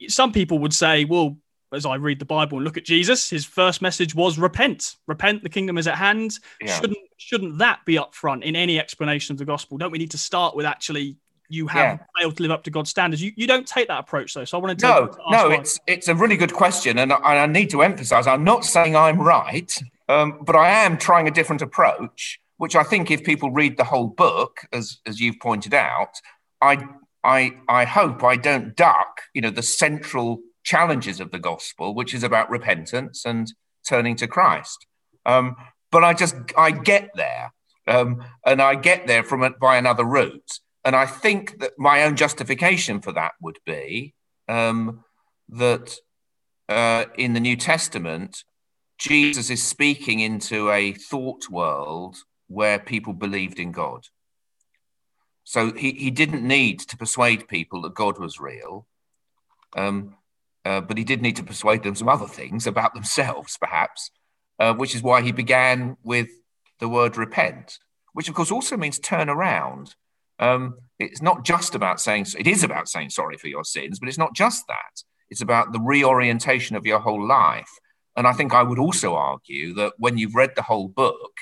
some 0.09 0.33
people 0.33 0.59
would 0.59 0.75
say, 0.75 1.05
well, 1.05 1.39
as 1.73 1.87
I 1.87 1.97
read 1.97 2.19
the 2.19 2.25
Bible 2.25 2.59
and 2.59 2.65
look 2.65 2.77
at 2.77 2.85
Jesus, 2.85 3.29
his 3.29 3.45
first 3.45 3.83
message 3.83 4.15
was 4.15 4.39
repent. 4.39 4.97
Repent, 5.07 5.43
the 5.43 5.49
kingdom 5.49 5.79
is 5.79 5.89
at 5.89 5.97
hand. 5.97 6.39
Yeah. 6.61 6.79
Shouldn't 6.79 6.99
shouldn't 7.17 7.59
that 7.59 7.81
be 7.85 7.99
up 7.99 8.15
front 8.15 8.45
in 8.45 8.55
any 8.55 8.79
explanation 8.79 9.33
of 9.33 9.39
the 9.39 9.45
gospel? 9.45 9.79
Don't 9.79 9.91
we 9.91 9.99
need 9.99 10.13
to 10.13 10.19
start 10.19 10.55
with 10.55 10.67
actually 10.67 11.17
you 11.49 11.67
have 11.69 12.01
yeah. 12.01 12.07
failed 12.21 12.37
to 12.37 12.43
live 12.43 12.53
up 12.53 12.65
to 12.65 12.71
God's 12.71 12.91
standards. 12.91 13.23
You, 13.23 13.33
you 13.37 13.47
don't 13.47 13.67
take 13.67 13.89
that 13.89 14.01
approach 14.01 14.35
though. 14.35 14.45
So 14.45 14.59
I 14.59 14.61
wanted 14.61 14.79
to 14.81 14.87
no, 14.87 15.11
no. 15.31 15.51
It's 15.51 15.79
it's 15.87 16.09
a 16.09 16.15
really 16.15 16.37
good 16.37 16.53
question, 16.53 16.99
and 16.99 17.13
I, 17.13 17.17
and 17.17 17.39
I 17.39 17.47
need 17.47 17.71
to 17.71 17.83
emphasise. 17.83 18.27
I'm 18.27 18.45
not 18.45 18.65
saying 18.65 18.97
I'm 18.97 19.21
right, 19.21 19.73
um, 20.09 20.41
but 20.43 20.57
I 20.57 20.71
am 20.85 20.99
trying 20.99 21.29
a 21.29 21.31
different 21.31 21.63
approach, 21.63 22.41
which 22.59 22.77
I 22.77 22.83
think 22.83 23.11
if 23.11 23.25
people 23.25 23.51
read 23.51 23.77
the 23.77 23.85
whole 23.85 24.09
book, 24.09 24.61
as 24.73 24.99
as 25.07 25.21
you've 25.21 25.41
pointed 25.41 25.75
out, 25.75 26.21
I 26.61 26.87
I 27.25 27.53
I 27.69 27.85
hope 27.85 28.23
I 28.23 28.37
don't 28.37 28.77
duck, 28.77 29.23
you 29.35 29.41
know, 29.41 29.51
the 29.51 29.63
central 29.63 30.41
challenges 30.63 31.21
of 31.21 31.31
the 31.31 31.39
gospel, 31.39 31.95
which 31.95 32.13
is 32.13 32.23
about 32.23 32.51
repentance 32.51 33.25
and 33.25 33.53
turning 33.89 34.17
to 34.17 34.27
Christ. 34.27 34.87
Um, 35.25 35.57
but 35.91 36.05
I 36.05 36.15
just 36.15 36.37
I 36.57 36.71
get 36.71 37.11
there, 37.15 37.53
um, 37.87 38.23
and 38.45 38.61
I 38.61 38.75
get 38.75 39.07
there 39.07 39.23
from 39.23 39.55
by 39.61 39.77
another 39.77 40.05
route. 40.05 40.61
And 40.87 40.95
I 40.95 41.05
think 41.05 41.59
that 41.59 41.73
my 41.77 42.05
own 42.05 42.15
justification 42.15 43.01
for 43.01 43.11
that 43.11 43.33
would 43.43 43.59
be 43.67 44.15
um, 44.49 45.05
that 45.49 45.97
uh, 46.69 47.07
in 47.19 47.33
the 47.33 47.41
New 47.41 47.57
Testament, 47.57 48.45
Jesus 48.97 49.51
is 49.51 49.61
speaking 49.61 50.21
into 50.21 50.71
a 50.71 50.93
thought 50.93 51.51
world 51.51 52.19
where 52.47 52.79
people 52.79 53.15
believed 53.15 53.59
in 53.59 53.73
God. 53.73 54.07
So 55.43 55.73
he, 55.73 55.91
he 55.91 56.13
didn't 56.13 56.47
need 56.47 56.79
to 56.79 56.97
persuade 56.97 57.49
people 57.49 57.83
that 57.83 57.95
God 57.95 58.21
was 58.21 58.39
real, 58.39 58.87
um, 59.77 60.15
uh, 60.65 60.83
but 60.83 60.99
he 60.99 61.03
did 61.05 61.21
need 61.21 61.35
to 61.37 61.43
persuade 61.43 61.83
them 61.83 61.97
some 61.97 62.09
other 62.09 62.29
things 62.29 62.65
about 62.65 62.95
themselves, 62.95 63.59
perhaps, 63.61 64.13
uh, 64.61 64.73
which 64.75 64.95
is 64.95 65.03
why 65.03 65.23
he 65.23 65.33
began 65.33 65.97
with 66.05 66.29
the 66.79 66.89
word 66.89 67.17
repent, 67.17 67.81
which 68.13 68.29
of 68.29 68.37
course 68.37 68.53
also 68.53 68.77
means 68.77 69.01
turn 69.01 69.29
around. 69.29 69.97
Um, 70.39 70.77
it's 70.99 71.23
not 71.23 71.45
just 71.45 71.75
about 71.75 72.01
saying, 72.01 72.27
it 72.39 72.47
is 72.47 72.65
about 72.65 72.89
saying 72.89 73.11
sorry 73.11 73.37
for 73.37 73.49
your 73.49 73.65
sins, 73.65 73.99
but 73.99 74.09
it's 74.09 74.19
not 74.19 74.35
just 74.35 74.67
that. 74.69 75.03
It's 75.29 75.43
about 75.43 75.73
the 75.73 75.81
reorientation 75.81 76.77
of 76.77 76.87
your 76.87 77.01
whole 77.01 77.27
life. 77.27 77.71
And 78.17 78.27
I 78.27 78.33
think 78.33 78.55
I 78.55 78.63
would 78.63 78.79
also 78.79 79.15
argue 79.15 79.75
that 79.75 79.95
when 79.99 80.17
you've 80.17 80.35
read 80.35 80.53
the 80.57 80.63
whole 80.63 80.89
book, 80.89 81.33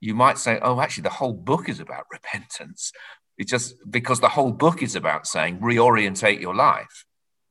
you 0.00 0.14
might 0.14 0.38
say, 0.38 0.58
oh, 0.62 0.80
actually, 0.80 1.02
the 1.02 1.10
whole 1.10 1.34
book 1.34 1.68
is 1.68 1.80
about 1.80 2.04
repentance. 2.12 2.92
It's 3.36 3.50
just 3.50 3.74
because 3.88 4.20
the 4.20 4.28
whole 4.28 4.52
book 4.52 4.82
is 4.82 4.96
about 4.96 5.26
saying 5.26 5.60
reorientate 5.60 6.40
your 6.40 6.54
life. 6.54 7.04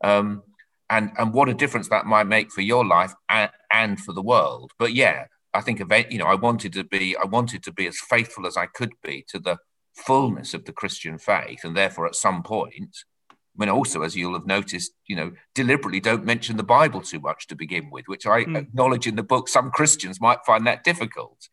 Um, 0.03 0.43
and, 0.89 1.11
and 1.17 1.33
what 1.33 1.49
a 1.49 1.53
difference 1.53 1.89
that 1.89 2.05
might 2.05 2.27
make 2.27 2.51
for 2.51 2.61
your 2.61 2.85
life 2.85 3.13
and, 3.29 3.51
and 3.71 3.99
for 3.99 4.13
the 4.13 4.21
world. 4.21 4.71
But 4.79 4.93
yeah, 4.93 5.25
I 5.53 5.61
think 5.61 5.81
event, 5.81 6.11
you 6.11 6.17
know, 6.17 6.25
I 6.25 6.35
wanted 6.35 6.73
to 6.73 6.83
be, 6.83 7.15
I 7.17 7.25
wanted 7.25 7.63
to 7.63 7.73
be 7.73 7.87
as 7.87 7.97
faithful 7.99 8.47
as 8.47 8.55
I 8.55 8.67
could 8.67 8.93
be 9.03 9.25
to 9.29 9.39
the 9.39 9.57
fullness 9.97 10.53
of 10.53 10.65
the 10.65 10.71
Christian 10.71 11.17
faith, 11.17 11.63
and 11.63 11.75
therefore 11.75 12.05
at 12.05 12.15
some 12.15 12.43
point, 12.43 12.97
I 13.29 13.65
mean, 13.65 13.69
also 13.69 14.03
as 14.03 14.15
you'll 14.15 14.33
have 14.33 14.45
noticed, 14.45 14.91
you 15.07 15.15
know, 15.15 15.31
deliberately 15.55 15.99
don't 15.99 16.25
mention 16.25 16.57
the 16.57 16.63
Bible 16.63 17.01
too 17.01 17.19
much 17.19 17.47
to 17.47 17.55
begin 17.55 17.89
with, 17.89 18.07
which 18.07 18.27
I 18.27 18.43
mm. 18.43 18.55
acknowledge 18.55 19.07
in 19.07 19.15
the 19.15 19.23
book. 19.23 19.49
Some 19.49 19.71
Christians 19.71 20.21
might 20.21 20.45
find 20.45 20.67
that 20.67 20.83
difficult. 20.83 21.49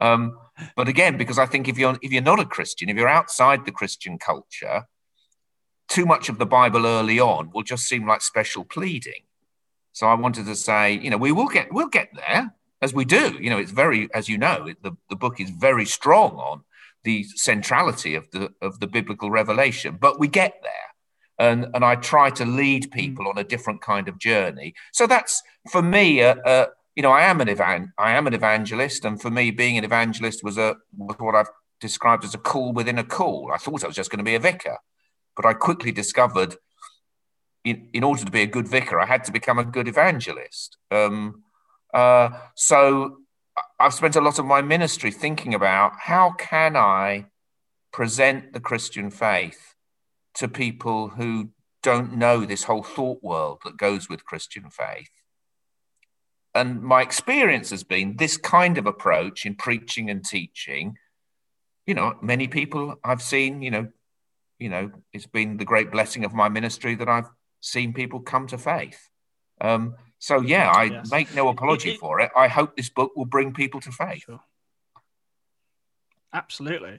Um, 0.00 0.38
but 0.76 0.88
again, 0.88 1.16
because 1.16 1.38
I 1.38 1.46
think 1.46 1.66
if 1.66 1.78
you're 1.78 1.98
if 2.02 2.12
you're 2.12 2.22
not 2.22 2.40
a 2.40 2.44
Christian, 2.44 2.88
if 2.88 2.96
you're 2.96 3.08
outside 3.08 3.64
the 3.64 3.72
Christian 3.72 4.18
culture, 4.18 4.84
too 5.88 6.06
much 6.06 6.28
of 6.28 6.38
the 6.38 6.46
Bible 6.46 6.86
early 6.86 7.18
on 7.18 7.50
will 7.52 7.62
just 7.62 7.88
seem 7.88 8.06
like 8.06 8.20
special 8.20 8.64
pleading. 8.64 9.24
So 9.92 10.06
I 10.06 10.14
wanted 10.14 10.46
to 10.46 10.54
say, 10.54 10.92
you 10.92 11.10
know, 11.10 11.16
we 11.16 11.32
will 11.32 11.48
get 11.48 11.72
we'll 11.72 11.88
get 11.88 12.10
there 12.14 12.54
as 12.80 12.94
we 12.94 13.04
do. 13.04 13.36
You 13.40 13.50
know, 13.50 13.58
it's 13.58 13.72
very, 13.72 14.08
as 14.14 14.28
you 14.28 14.38
know, 14.38 14.68
the, 14.82 14.96
the 15.10 15.16
book 15.16 15.40
is 15.40 15.50
very 15.50 15.84
strong 15.84 16.32
on 16.36 16.62
the 17.04 17.24
centrality 17.24 18.14
of 18.14 18.30
the 18.30 18.50
of 18.60 18.80
the 18.80 18.86
biblical 18.86 19.30
revelation. 19.30 19.98
But 20.00 20.18
we 20.18 20.28
get 20.28 20.54
there. 20.62 20.72
And, 21.40 21.68
and 21.72 21.84
I 21.84 21.94
try 21.94 22.30
to 22.30 22.44
lead 22.44 22.86
hmm. 22.86 22.90
people 22.90 23.28
on 23.28 23.38
a 23.38 23.44
different 23.44 23.80
kind 23.80 24.08
of 24.08 24.18
journey. 24.18 24.74
So 24.92 25.06
that's 25.06 25.40
for 25.70 25.82
me, 25.82 26.20
uh, 26.20 26.34
uh, 26.44 26.66
you 26.96 27.02
know, 27.02 27.12
I 27.12 27.22
am 27.22 27.40
an 27.40 27.48
evan- 27.48 27.92
I 27.96 28.10
am 28.10 28.26
an 28.26 28.34
evangelist, 28.34 29.04
and 29.04 29.22
for 29.22 29.30
me, 29.30 29.52
being 29.52 29.78
an 29.78 29.84
evangelist 29.84 30.42
was 30.42 30.58
a 30.58 30.76
was 30.96 31.16
what 31.20 31.36
I've 31.36 31.50
described 31.80 32.24
as 32.24 32.34
a 32.34 32.38
call 32.38 32.72
within 32.72 32.98
a 32.98 33.04
call. 33.04 33.52
I 33.54 33.58
thought 33.58 33.84
I 33.84 33.86
was 33.86 33.94
just 33.94 34.10
going 34.10 34.18
to 34.18 34.24
be 34.24 34.34
a 34.34 34.40
vicar, 34.40 34.78
but 35.36 35.46
I 35.46 35.52
quickly 35.54 35.92
discovered, 35.92 36.56
in, 37.64 37.88
in 37.92 38.02
order 38.02 38.24
to 38.24 38.30
be 38.32 38.42
a 38.42 38.46
good 38.46 38.66
vicar, 38.66 38.98
I 38.98 39.06
had 39.06 39.22
to 39.24 39.32
become 39.32 39.60
a 39.60 39.64
good 39.64 39.86
evangelist. 39.86 40.76
Um, 40.90 41.44
uh, 41.94 42.30
so 42.56 43.18
I've 43.78 43.94
spent 43.94 44.16
a 44.16 44.20
lot 44.20 44.38
of 44.38 44.44
my 44.44 44.62
ministry 44.62 45.10
thinking 45.10 45.54
about 45.54 45.92
how 45.98 46.32
can 46.32 46.76
I 46.76 47.26
present 47.92 48.52
the 48.52 48.60
Christian 48.60 49.10
faith 49.10 49.74
to 50.34 50.48
people 50.48 51.08
who 51.08 51.50
don't 51.82 52.16
know 52.16 52.44
this 52.44 52.64
whole 52.64 52.82
thought 52.82 53.22
world 53.22 53.60
that 53.64 53.76
goes 53.76 54.08
with 54.08 54.24
Christian 54.24 54.70
faith. 54.70 55.10
And 56.54 56.82
my 56.82 57.02
experience 57.02 57.70
has 57.70 57.84
been 57.84 58.16
this 58.16 58.36
kind 58.36 58.78
of 58.78 58.86
approach 58.86 59.46
in 59.46 59.54
preaching 59.54 60.10
and 60.10 60.24
teaching. 60.24 60.96
You 61.86 61.94
know, 61.94 62.16
many 62.20 62.48
people 62.48 62.96
I've 63.04 63.22
seen, 63.22 63.62
you 63.62 63.70
know, 63.70 63.88
you 64.58 64.68
know, 64.68 64.90
it's 65.12 65.26
been 65.26 65.56
the 65.56 65.64
great 65.64 65.92
blessing 65.92 66.24
of 66.24 66.34
my 66.34 66.48
ministry 66.48 66.94
that 66.96 67.08
I've 67.08 67.30
seen 67.60 67.92
people 67.92 68.20
come 68.20 68.46
to 68.48 68.58
faith. 68.58 69.08
Um, 69.60 69.94
so 70.18 70.40
yeah, 70.40 70.70
I 70.70 70.84
yes. 70.84 71.10
make 71.10 71.34
no 71.34 71.48
apology 71.48 71.90
it, 71.90 71.94
it, 71.94 72.00
for 72.00 72.20
it. 72.20 72.30
I 72.36 72.48
hope 72.48 72.76
this 72.76 72.88
book 72.88 73.12
will 73.16 73.24
bring 73.24 73.52
people 73.52 73.80
to 73.80 73.92
faith. 73.92 74.24
Sure. 74.24 74.40
Absolutely. 76.34 76.98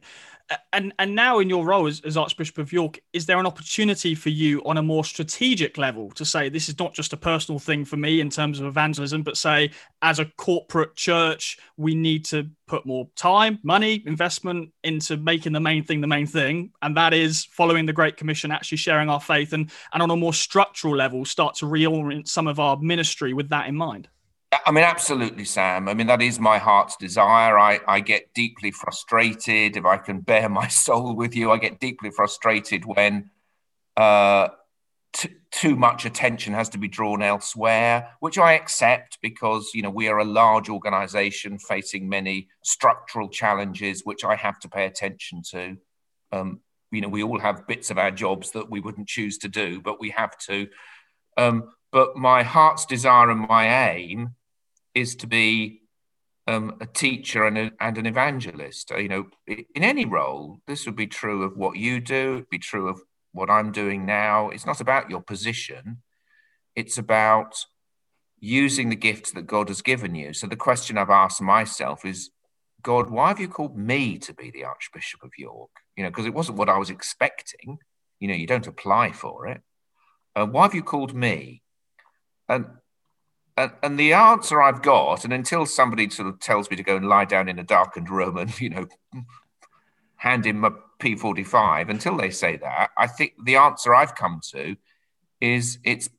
And 0.73 0.91
and 0.97 1.13
now 1.13 1.37
in 1.37 1.47
your 1.47 1.63
role 1.63 1.85
as, 1.85 2.01
as, 2.01 2.17
Archbishop 2.17 2.57
of 2.57 2.73
York, 2.73 2.99
is 3.13 3.27
there 3.27 3.37
an 3.37 3.45
opportunity 3.45 4.15
for 4.15 4.29
you 4.29 4.63
on 4.65 4.77
a 4.77 4.81
more 4.81 5.03
strategic 5.03 5.77
level 5.77 6.09
to 6.11 6.25
say 6.25 6.49
this 6.49 6.67
is 6.67 6.79
not 6.79 6.95
just 6.95 7.13
a 7.13 7.17
personal 7.17 7.59
thing 7.59 7.85
for 7.85 7.97
me 7.97 8.19
in 8.19 8.31
terms 8.31 8.59
of 8.59 8.65
evangelism, 8.65 9.21
but 9.21 9.37
say 9.37 9.69
as 10.01 10.17
a 10.17 10.25
corporate 10.25 10.95
church, 10.95 11.59
we 11.77 11.93
need 11.93 12.25
to 12.25 12.49
put 12.65 12.87
more 12.87 13.07
time, 13.15 13.59
money, 13.61 14.01
investment 14.07 14.71
into 14.83 15.17
making 15.17 15.53
the 15.53 15.59
main 15.59 15.83
thing 15.83 16.01
the 16.01 16.07
main 16.07 16.25
thing, 16.25 16.71
and 16.81 16.97
that 16.97 17.13
is 17.13 17.45
following 17.45 17.85
the 17.85 17.93
Great 17.93 18.17
Commission, 18.17 18.51
actually 18.51 18.79
sharing 18.79 19.09
our 19.09 19.21
faith, 19.21 19.53
and 19.53 19.69
and 19.93 20.01
on 20.01 20.09
a 20.09 20.15
more 20.15 20.33
structural 20.33 20.95
level, 20.95 21.23
start 21.25 21.53
to 21.53 21.67
reorient 21.67 22.27
some 22.27 22.47
of 22.47 22.59
our 22.59 22.77
ministry 22.77 23.33
with 23.33 23.49
that 23.49 23.67
in 23.67 23.75
mind. 23.75 24.09
I 24.51 24.71
mean, 24.71 24.83
absolutely, 24.83 25.45
Sam. 25.45 25.87
I 25.87 25.93
mean, 25.93 26.07
that 26.07 26.23
is 26.23 26.39
my 26.39 26.57
heart's 26.57 26.95
desire. 26.95 27.59
I, 27.59 27.79
I 27.87 27.99
get 27.99 28.33
deeply 28.33 28.71
frustrated. 28.71 29.77
If 29.77 29.85
I 29.85 29.97
can 29.97 30.21
bear 30.21 30.49
my 30.49 30.67
soul 30.69 31.15
with 31.15 31.35
you, 31.35 31.51
I 31.51 31.57
get 31.57 31.79
deeply 31.79 32.09
frustrated 32.09 32.85
when 32.85 33.29
uh, 33.95 34.49
t- 35.13 35.35
too 35.51 35.75
much 35.75 36.05
attention 36.05 36.53
has 36.53 36.69
to 36.69 36.79
be 36.79 36.87
drawn 36.87 37.21
elsewhere, 37.21 38.09
which 38.21 38.39
I 38.39 38.53
accept 38.53 39.19
because, 39.21 39.69
you 39.75 39.83
know, 39.83 39.91
we 39.91 40.07
are 40.07 40.17
a 40.17 40.25
large 40.25 40.67
organization 40.67 41.59
facing 41.59 42.09
many 42.09 42.47
structural 42.63 43.29
challenges, 43.29 44.01
which 44.03 44.25
I 44.25 44.35
have 44.35 44.59
to 44.61 44.69
pay 44.69 44.85
attention 44.85 45.43
to. 45.51 45.77
Um, 46.31 46.61
you 46.91 47.01
know, 47.01 47.09
we 47.09 47.21
all 47.21 47.39
have 47.39 47.67
bits 47.67 47.91
of 47.91 47.99
our 47.99 48.09
jobs 48.09 48.51
that 48.51 48.71
we 48.71 48.79
wouldn't 48.79 49.07
choose 49.07 49.37
to 49.39 49.47
do, 49.47 49.79
but 49.79 49.99
we 49.99 50.09
have 50.09 50.35
to. 50.39 50.69
Um, 51.37 51.71
but 51.91 52.15
my 52.15 52.41
heart's 52.41 52.87
desire 52.87 53.29
and 53.29 53.47
my 53.47 53.91
aim 53.91 54.35
is 54.99 55.15
to 55.17 55.27
be 55.27 55.81
um, 56.47 56.77
a 56.81 56.85
teacher 56.85 57.45
and, 57.45 57.57
a, 57.57 57.71
and 57.79 57.97
an 57.97 58.05
evangelist. 58.05 58.91
You 58.91 59.07
know, 59.07 59.25
in 59.47 59.83
any 59.83 60.05
role, 60.05 60.59
this 60.67 60.85
would 60.85 60.95
be 60.95 61.07
true 61.07 61.43
of 61.43 61.57
what 61.57 61.77
you 61.77 61.99
do, 61.99 62.35
it'd 62.35 62.49
be 62.49 62.59
true 62.59 62.89
of 62.89 63.01
what 63.31 63.49
I'm 63.49 63.71
doing 63.71 64.05
now. 64.05 64.49
It's 64.49 64.65
not 64.65 64.81
about 64.81 65.09
your 65.09 65.21
position, 65.21 66.01
it's 66.75 66.97
about 66.97 67.65
using 68.39 68.89
the 68.89 68.95
gifts 68.95 69.31
that 69.31 69.47
God 69.47 69.67
has 69.67 69.81
given 69.81 70.15
you. 70.15 70.33
So 70.33 70.47
the 70.47 70.55
question 70.55 70.97
I've 70.97 71.09
asked 71.09 71.41
myself 71.41 72.05
is, 72.05 72.29
God, 72.81 73.09
why 73.09 73.27
have 73.27 73.39
you 73.39 73.49
called 73.49 73.77
me 73.77 74.17
to 74.19 74.33
be 74.33 74.49
the 74.49 74.63
Archbishop 74.63 75.21
of 75.23 75.31
York? 75.37 75.71
You 75.97 76.03
know, 76.03 76.09
because 76.09 76.25
it 76.25 76.33
wasn't 76.33 76.57
what 76.57 76.69
I 76.69 76.77
was 76.77 76.89
expecting. 76.89 77.77
You 78.19 78.29
know, 78.29 78.33
you 78.33 78.47
don't 78.47 78.67
apply 78.67 79.11
for 79.11 79.47
it. 79.47 79.61
Uh, 80.35 80.45
why 80.45 80.63
have 80.63 80.73
you 80.73 80.83
called 80.83 81.13
me? 81.13 81.61
And 82.47 82.65
and, 83.59 83.71
and 83.83 83.99
the 83.99 84.13
answer 84.13 84.61
I've 84.61 84.81
got, 84.81 85.25
and 85.25 85.33
until 85.33 85.65
somebody 85.65 86.09
sort 86.09 86.29
of 86.29 86.39
tells 86.39 86.69
me 86.69 86.77
to 86.77 86.83
go 86.83 86.95
and 86.95 87.09
lie 87.09 87.25
down 87.25 87.49
in 87.49 87.59
a 87.59 87.63
darkened 87.63 88.09
room 88.09 88.37
and 88.37 88.59
you 88.59 88.69
know 88.69 88.87
hand 90.15 90.45
in 90.45 90.59
my 90.59 90.71
P45, 90.99 91.89
until 91.89 92.17
they 92.17 92.29
say 92.29 92.57
that, 92.57 92.89
I 92.97 93.07
think 93.07 93.33
the 93.43 93.57
answer 93.57 93.93
I've 93.93 94.15
come 94.15 94.39
to 94.51 94.77
is 95.41 95.77
it's 95.83 96.09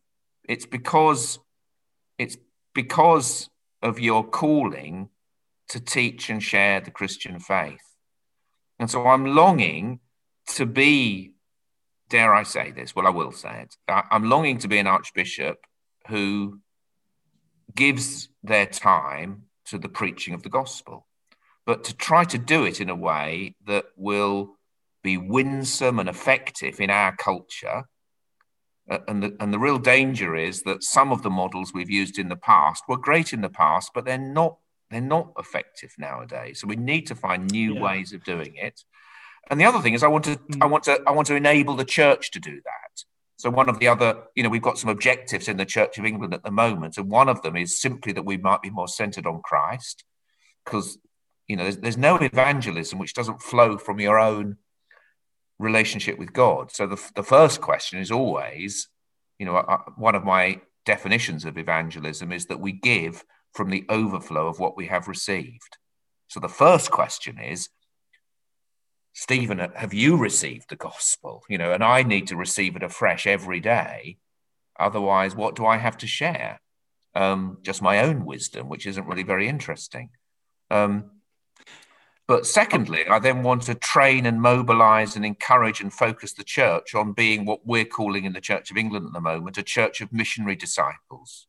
it's 0.48 0.66
because 0.66 1.38
it's 2.18 2.36
because 2.74 3.48
of 3.82 3.98
your 3.98 4.22
calling 4.22 5.08
to 5.68 5.80
teach 5.80 6.28
and 6.28 6.42
share 6.42 6.80
the 6.80 6.90
Christian 6.90 7.38
faith. 7.40 7.96
And 8.78 8.90
so 8.90 9.06
I'm 9.06 9.24
longing 9.34 10.00
to 10.56 10.66
be, 10.66 11.32
dare 12.08 12.34
I 12.34 12.42
say 12.42 12.70
this? 12.72 12.94
Well, 12.94 13.06
I 13.06 13.10
will 13.10 13.32
say 13.32 13.62
it. 13.62 13.76
I'm 13.88 14.28
longing 14.28 14.58
to 14.58 14.68
be 14.68 14.78
an 14.78 14.86
archbishop 14.86 15.58
who 16.08 16.60
gives 17.74 18.28
their 18.42 18.66
time 18.66 19.44
to 19.66 19.78
the 19.78 19.88
preaching 19.88 20.34
of 20.34 20.42
the 20.42 20.48
gospel, 20.48 21.06
but 21.66 21.84
to 21.84 21.96
try 21.96 22.24
to 22.24 22.38
do 22.38 22.64
it 22.64 22.80
in 22.80 22.90
a 22.90 22.94
way 22.94 23.54
that 23.66 23.86
will 23.96 24.56
be 25.02 25.16
winsome 25.16 25.98
and 25.98 26.08
effective 26.08 26.80
in 26.80 26.90
our 26.90 27.14
culture. 27.16 27.84
Uh, 28.90 28.98
and, 29.06 29.22
the, 29.22 29.36
and 29.40 29.52
the 29.52 29.58
real 29.58 29.78
danger 29.78 30.34
is 30.34 30.62
that 30.62 30.82
some 30.82 31.12
of 31.12 31.22
the 31.22 31.30
models 31.30 31.72
we've 31.72 31.90
used 31.90 32.18
in 32.18 32.28
the 32.28 32.36
past 32.36 32.82
were 32.88 32.96
great 32.96 33.32
in 33.32 33.40
the 33.40 33.48
past, 33.48 33.92
but 33.94 34.04
they're 34.04 34.18
not 34.18 34.56
they're 34.90 35.00
not 35.00 35.32
effective 35.38 35.94
nowadays. 35.98 36.60
So 36.60 36.66
we 36.66 36.74
need 36.74 37.06
to 37.06 37.14
find 37.14 37.48
new 37.48 37.74
yeah. 37.74 37.80
ways 37.80 38.12
of 38.12 38.24
doing 38.24 38.56
it. 38.56 38.82
And 39.48 39.60
the 39.60 39.64
other 39.64 39.80
thing 39.80 39.94
is, 39.94 40.02
I 40.02 40.08
want 40.08 40.24
to, 40.24 40.36
mm. 40.36 40.58
I 40.60 40.66
want 40.66 40.84
to, 40.84 41.00
I 41.06 41.12
want 41.12 41.28
to 41.28 41.36
enable 41.36 41.76
the 41.76 41.84
church 41.84 42.32
to 42.32 42.40
do 42.40 42.60
that. 42.64 42.79
So 43.40 43.48
one 43.48 43.70
of 43.70 43.78
the 43.78 43.88
other, 43.88 44.24
you 44.34 44.42
know, 44.42 44.50
we've 44.50 44.60
got 44.60 44.76
some 44.76 44.90
objectives 44.90 45.48
in 45.48 45.56
the 45.56 45.64
Church 45.64 45.96
of 45.96 46.04
England 46.04 46.34
at 46.34 46.44
the 46.44 46.50
moment, 46.50 46.98
and 46.98 47.08
one 47.08 47.30
of 47.30 47.40
them 47.40 47.56
is 47.56 47.80
simply 47.80 48.12
that 48.12 48.26
we 48.26 48.36
might 48.36 48.60
be 48.60 48.68
more 48.68 48.86
centered 48.86 49.26
on 49.26 49.40
Christ, 49.42 50.04
because 50.62 50.98
you 51.48 51.56
know, 51.56 51.62
there's, 51.62 51.78
there's 51.78 51.96
no 51.96 52.16
evangelism 52.16 52.98
which 52.98 53.14
doesn't 53.14 53.40
flow 53.40 53.78
from 53.78 53.98
your 53.98 54.18
own 54.18 54.58
relationship 55.58 56.18
with 56.18 56.34
God. 56.34 56.70
So 56.70 56.86
the 56.86 57.00
the 57.14 57.22
first 57.22 57.62
question 57.62 57.98
is 57.98 58.10
always, 58.10 58.88
you 59.38 59.46
know, 59.46 59.56
uh, 59.56 59.78
one 59.96 60.14
of 60.14 60.22
my 60.22 60.60
definitions 60.84 61.46
of 61.46 61.56
evangelism 61.56 62.32
is 62.32 62.44
that 62.46 62.60
we 62.60 62.72
give 62.72 63.24
from 63.54 63.70
the 63.70 63.86
overflow 63.88 64.48
of 64.48 64.58
what 64.60 64.76
we 64.76 64.86
have 64.86 65.08
received. 65.08 65.78
So 66.28 66.40
the 66.40 66.48
first 66.48 66.90
question 66.90 67.38
is, 67.38 67.70
Stephen, 69.12 69.58
have 69.58 69.92
you 69.92 70.16
received 70.16 70.68
the 70.68 70.76
gospel? 70.76 71.42
You 71.48 71.58
know, 71.58 71.72
and 71.72 71.82
I 71.82 72.02
need 72.02 72.28
to 72.28 72.36
receive 72.36 72.76
it 72.76 72.82
afresh 72.82 73.26
every 73.26 73.60
day. 73.60 74.18
Otherwise, 74.78 75.34
what 75.34 75.56
do 75.56 75.66
I 75.66 75.76
have 75.76 75.98
to 75.98 76.06
share? 76.06 76.60
Um, 77.14 77.58
just 77.62 77.82
my 77.82 78.00
own 78.00 78.24
wisdom, 78.24 78.68
which 78.68 78.86
isn't 78.86 79.06
really 79.06 79.24
very 79.24 79.48
interesting. 79.48 80.10
Um, 80.70 81.10
but 82.30 82.46
secondly, 82.46 83.04
I 83.08 83.18
then 83.18 83.42
want 83.42 83.62
to 83.62 83.74
train 83.74 84.24
and 84.24 84.40
mobilize 84.40 85.16
and 85.16 85.26
encourage 85.26 85.80
and 85.80 85.92
focus 85.92 86.32
the 86.32 86.44
church 86.44 86.94
on 86.94 87.12
being 87.12 87.44
what 87.44 87.66
we're 87.66 87.84
calling 87.84 88.24
in 88.24 88.32
the 88.32 88.40
Church 88.40 88.70
of 88.70 88.76
England 88.76 89.06
at 89.06 89.12
the 89.12 89.20
moment 89.20 89.58
a 89.58 89.64
church 89.64 90.00
of 90.00 90.12
missionary 90.12 90.54
disciples. 90.54 91.48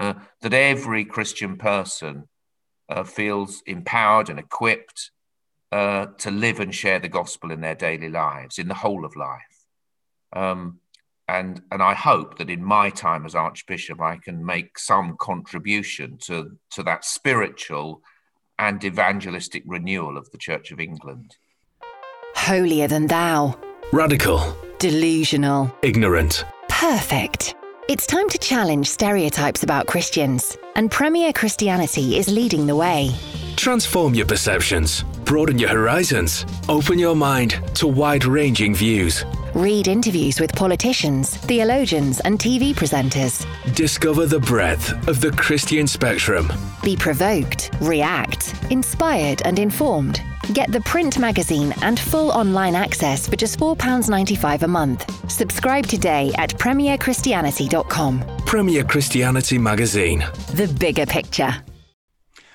Uh, 0.00 0.14
that 0.40 0.54
every 0.54 1.04
Christian 1.04 1.58
person 1.58 2.28
uh, 2.88 3.04
feels 3.04 3.62
empowered 3.66 4.30
and 4.30 4.38
equipped 4.38 5.10
uh, 5.76 6.06
to 6.16 6.30
live 6.30 6.58
and 6.58 6.74
share 6.74 6.98
the 6.98 7.16
gospel 7.20 7.50
in 7.50 7.60
their 7.60 7.74
daily 7.74 8.08
lives, 8.08 8.58
in 8.58 8.66
the 8.66 8.80
whole 8.82 9.04
of 9.04 9.14
life. 9.14 9.56
Um, 10.32 10.80
and 11.28 11.60
and 11.70 11.82
I 11.82 11.92
hope 11.92 12.38
that 12.38 12.48
in 12.48 12.64
my 12.64 12.88
time 12.88 13.26
as 13.26 13.34
Archbishop, 13.34 14.00
I 14.00 14.16
can 14.16 14.46
make 14.54 14.78
some 14.78 15.16
contribution 15.20 16.16
to 16.28 16.36
to 16.70 16.82
that 16.84 17.04
spiritual 17.04 18.00
and 18.58 18.82
evangelistic 18.82 19.64
renewal 19.66 20.16
of 20.16 20.30
the 20.30 20.38
Church 20.38 20.72
of 20.72 20.80
England. 20.80 21.36
Holier 22.34 22.88
than 22.88 23.06
thou. 23.06 23.54
Radical. 23.92 24.40
Delusional. 24.78 25.70
Ignorant. 25.82 26.44
Perfect. 26.68 27.54
It's 27.88 28.04
time 28.04 28.28
to 28.30 28.38
challenge 28.38 28.88
stereotypes 28.88 29.62
about 29.62 29.86
Christians, 29.86 30.58
and 30.74 30.90
Premier 30.90 31.32
Christianity 31.32 32.18
is 32.18 32.26
leading 32.26 32.66
the 32.66 32.74
way. 32.74 33.12
Transform 33.54 34.12
your 34.12 34.26
perceptions, 34.26 35.04
broaden 35.24 35.56
your 35.56 35.68
horizons, 35.68 36.44
open 36.68 36.98
your 36.98 37.14
mind 37.14 37.60
to 37.76 37.86
wide 37.86 38.24
ranging 38.24 38.74
views. 38.74 39.24
Read 39.54 39.86
interviews 39.86 40.40
with 40.40 40.52
politicians, 40.52 41.36
theologians, 41.36 42.18
and 42.18 42.40
TV 42.40 42.74
presenters. 42.74 43.46
Discover 43.76 44.26
the 44.26 44.40
breadth 44.40 44.90
of 45.06 45.20
the 45.20 45.30
Christian 45.30 45.86
spectrum. 45.86 46.52
Be 46.82 46.96
provoked, 46.96 47.70
react, 47.80 48.52
inspired, 48.72 49.42
and 49.44 49.60
informed. 49.60 50.20
Get 50.52 50.70
the 50.70 50.80
print 50.82 51.18
magazine 51.18 51.74
and 51.82 51.98
full 51.98 52.30
online 52.30 52.76
access 52.76 53.28
for 53.28 53.34
just 53.34 53.58
£4.95 53.58 54.62
a 54.62 54.68
month. 54.68 55.30
Subscribe 55.30 55.86
today 55.86 56.32
at 56.38 56.50
premierchristianity.com. 56.58 58.24
Premier 58.46 58.84
Christianity 58.84 59.58
Magazine. 59.58 60.20
The 60.54 60.72
bigger 60.78 61.04
picture. 61.04 61.52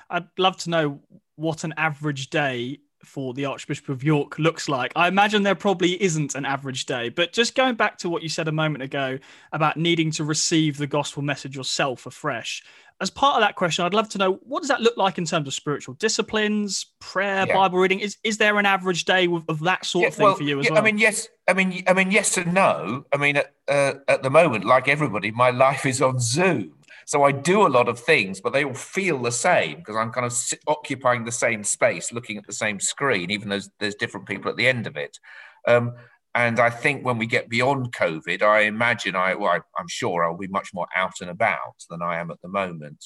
I'd 0.08 0.26
love 0.38 0.56
to 0.58 0.70
know 0.70 1.00
what 1.36 1.64
an 1.64 1.74
average 1.76 2.30
day 2.30 2.78
for 3.04 3.34
the 3.34 3.44
Archbishop 3.44 3.88
of 3.88 4.02
York 4.02 4.38
looks 4.38 4.68
like. 4.68 4.92
I 4.96 5.08
imagine 5.08 5.42
there 5.42 5.54
probably 5.54 6.00
isn't 6.02 6.34
an 6.34 6.44
average 6.44 6.86
day, 6.86 7.08
but 7.08 7.32
just 7.32 7.54
going 7.54 7.74
back 7.74 7.98
to 7.98 8.08
what 8.08 8.22
you 8.22 8.28
said 8.28 8.48
a 8.48 8.52
moment 8.52 8.82
ago 8.82 9.18
about 9.52 9.76
needing 9.76 10.10
to 10.12 10.24
receive 10.24 10.78
the 10.78 10.86
gospel 10.86 11.22
message 11.22 11.56
yourself 11.56 12.06
afresh. 12.06 12.62
As 13.02 13.10
part 13.10 13.34
of 13.34 13.42
that 13.42 13.56
question, 13.56 13.84
I'd 13.84 13.94
love 13.94 14.08
to 14.10 14.18
know 14.18 14.34
what 14.44 14.60
does 14.60 14.68
that 14.68 14.80
look 14.80 14.96
like 14.96 15.18
in 15.18 15.24
terms 15.24 15.48
of 15.48 15.52
spiritual 15.52 15.94
disciplines, 15.94 16.86
prayer, 17.00 17.44
yeah. 17.48 17.52
Bible 17.52 17.78
reading? 17.78 17.98
Is 17.98 18.16
is 18.22 18.38
there 18.38 18.58
an 18.60 18.64
average 18.64 19.04
day 19.04 19.26
of, 19.26 19.44
of 19.48 19.58
that 19.60 19.84
sort 19.84 20.02
yeah, 20.02 20.08
of 20.08 20.14
thing 20.14 20.24
well, 20.24 20.34
for 20.36 20.44
you 20.44 20.60
as 20.60 20.66
yeah, 20.66 20.72
well? 20.72 20.80
I 20.80 20.84
mean, 20.84 20.98
yes. 20.98 21.28
I 21.48 21.54
mean, 21.54 21.82
I 21.88 21.94
mean, 21.94 22.12
yes 22.12 22.38
and 22.38 22.54
no. 22.54 23.04
I 23.12 23.16
mean, 23.16 23.36
uh, 23.36 23.94
at 24.06 24.22
the 24.22 24.30
moment, 24.30 24.64
like 24.64 24.86
everybody, 24.86 25.32
my 25.32 25.50
life 25.50 25.84
is 25.84 26.00
on 26.00 26.20
Zoom. 26.20 26.74
So 27.04 27.24
I 27.24 27.32
do 27.32 27.66
a 27.66 27.68
lot 27.68 27.88
of 27.88 27.98
things, 27.98 28.40
but 28.40 28.52
they 28.52 28.64
all 28.64 28.74
feel 28.74 29.20
the 29.20 29.32
same 29.32 29.78
because 29.78 29.96
I'm 29.96 30.12
kind 30.12 30.24
of 30.24 30.32
occupying 30.68 31.24
the 31.24 31.32
same 31.32 31.64
space, 31.64 32.12
looking 32.12 32.36
at 32.36 32.46
the 32.46 32.52
same 32.52 32.78
screen, 32.78 33.32
even 33.32 33.48
though 33.48 33.56
there's, 33.56 33.70
there's 33.80 33.94
different 33.96 34.28
people 34.28 34.48
at 34.48 34.56
the 34.56 34.68
end 34.68 34.86
of 34.86 34.96
it. 34.96 35.18
Um, 35.66 35.94
and 36.34 36.58
I 36.58 36.70
think 36.70 37.04
when 37.04 37.18
we 37.18 37.26
get 37.26 37.48
beyond 37.48 37.92
COVID, 37.92 38.42
I 38.42 38.60
imagine 38.60 39.14
I, 39.14 39.34
well, 39.34 39.50
I, 39.50 39.80
am 39.80 39.88
sure 39.88 40.24
I'll 40.24 40.36
be 40.36 40.46
much 40.48 40.72
more 40.72 40.86
out 40.96 41.20
and 41.20 41.28
about 41.28 41.84
than 41.90 42.00
I 42.00 42.18
am 42.18 42.30
at 42.30 42.40
the 42.40 42.48
moment. 42.48 43.04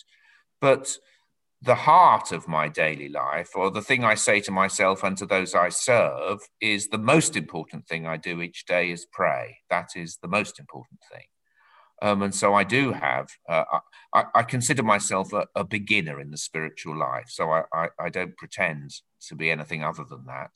But 0.61 0.97
the 1.61 1.75
heart 1.75 2.31
of 2.31 2.47
my 2.47 2.69
daily 2.69 3.09
life, 3.09 3.51
or 3.57 3.71
the 3.71 3.83
thing 3.83 4.05
I 4.05 4.15
say 4.15 4.41
to 4.43 4.53
myself 4.53 5.03
and 5.03 5.17
to 5.19 5.27
those 5.27 5.55
I 5.55 5.71
serve, 5.71 6.39
is 6.61 6.89
the 6.89 6.99
most 6.99 7.37
important 7.37 7.89
thing 7.89 8.07
I 8.07 8.17
do 8.17 8.41
each 8.41 8.65
day 8.67 8.91
is 8.91 9.07
pray. 9.11 9.59
That 9.71 9.91
is 9.97 10.19
the 10.23 10.29
most 10.29 10.61
important 10.61 11.01
thing. 11.13 11.25
Um, 12.03 12.23
and 12.23 12.35
so 12.35 12.55
I 12.55 12.63
do 12.63 12.93
have, 12.93 13.29
uh, 13.49 13.65
I, 14.13 14.25
I, 14.35 14.43
consider 14.43 14.83
myself 14.83 15.33
a, 15.33 15.47
a, 15.55 15.65
beginner 15.65 16.21
in 16.21 16.31
the 16.31 16.37
spiritual 16.37 16.95
life. 16.95 17.25
So 17.29 17.51
I, 17.51 17.63
I, 17.73 17.89
I, 17.99 18.11
don't 18.11 18.37
pretend 18.37 18.91
to 19.29 19.35
be 19.35 19.51
anything 19.51 19.83
other 19.83 20.05
than 20.05 20.27
that. 20.27 20.51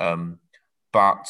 Um, 0.00 0.38
but 0.92 1.26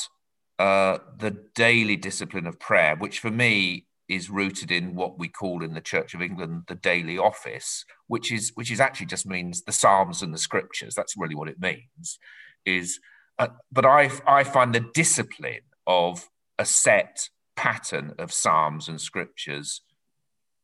uh, 0.60 0.98
the 1.18 1.36
daily 1.54 1.96
discipline 1.96 2.46
of 2.46 2.60
prayer, 2.60 2.96
which 2.96 3.18
for 3.18 3.30
me 3.30 3.86
is 4.08 4.28
rooted 4.28 4.70
in 4.70 4.94
what 4.94 5.18
we 5.18 5.28
call 5.28 5.62
in 5.62 5.74
the 5.74 5.80
Church 5.80 6.14
of 6.14 6.22
England 6.22 6.64
the 6.68 6.74
daily 6.74 7.16
office, 7.16 7.84
which 8.08 8.30
is 8.30 8.52
which 8.54 8.70
is 8.70 8.80
actually 8.80 9.06
just 9.06 9.26
means 9.26 9.62
the 9.62 9.72
Psalms 9.72 10.22
and 10.22 10.34
the 10.34 10.38
Scriptures. 10.38 10.94
That's 10.94 11.16
really 11.16 11.34
what 11.34 11.48
it 11.48 11.60
means. 11.60 12.18
Is 12.66 13.00
uh, 13.38 13.48
but 13.72 13.86
I 13.86 14.10
I 14.26 14.44
find 14.44 14.74
the 14.74 14.86
discipline 14.94 15.66
of 15.86 16.28
a 16.58 16.64
set 16.64 17.30
pattern 17.56 18.14
of 18.18 18.32
Psalms 18.32 18.88
and 18.88 19.00
scriptures 19.00 19.82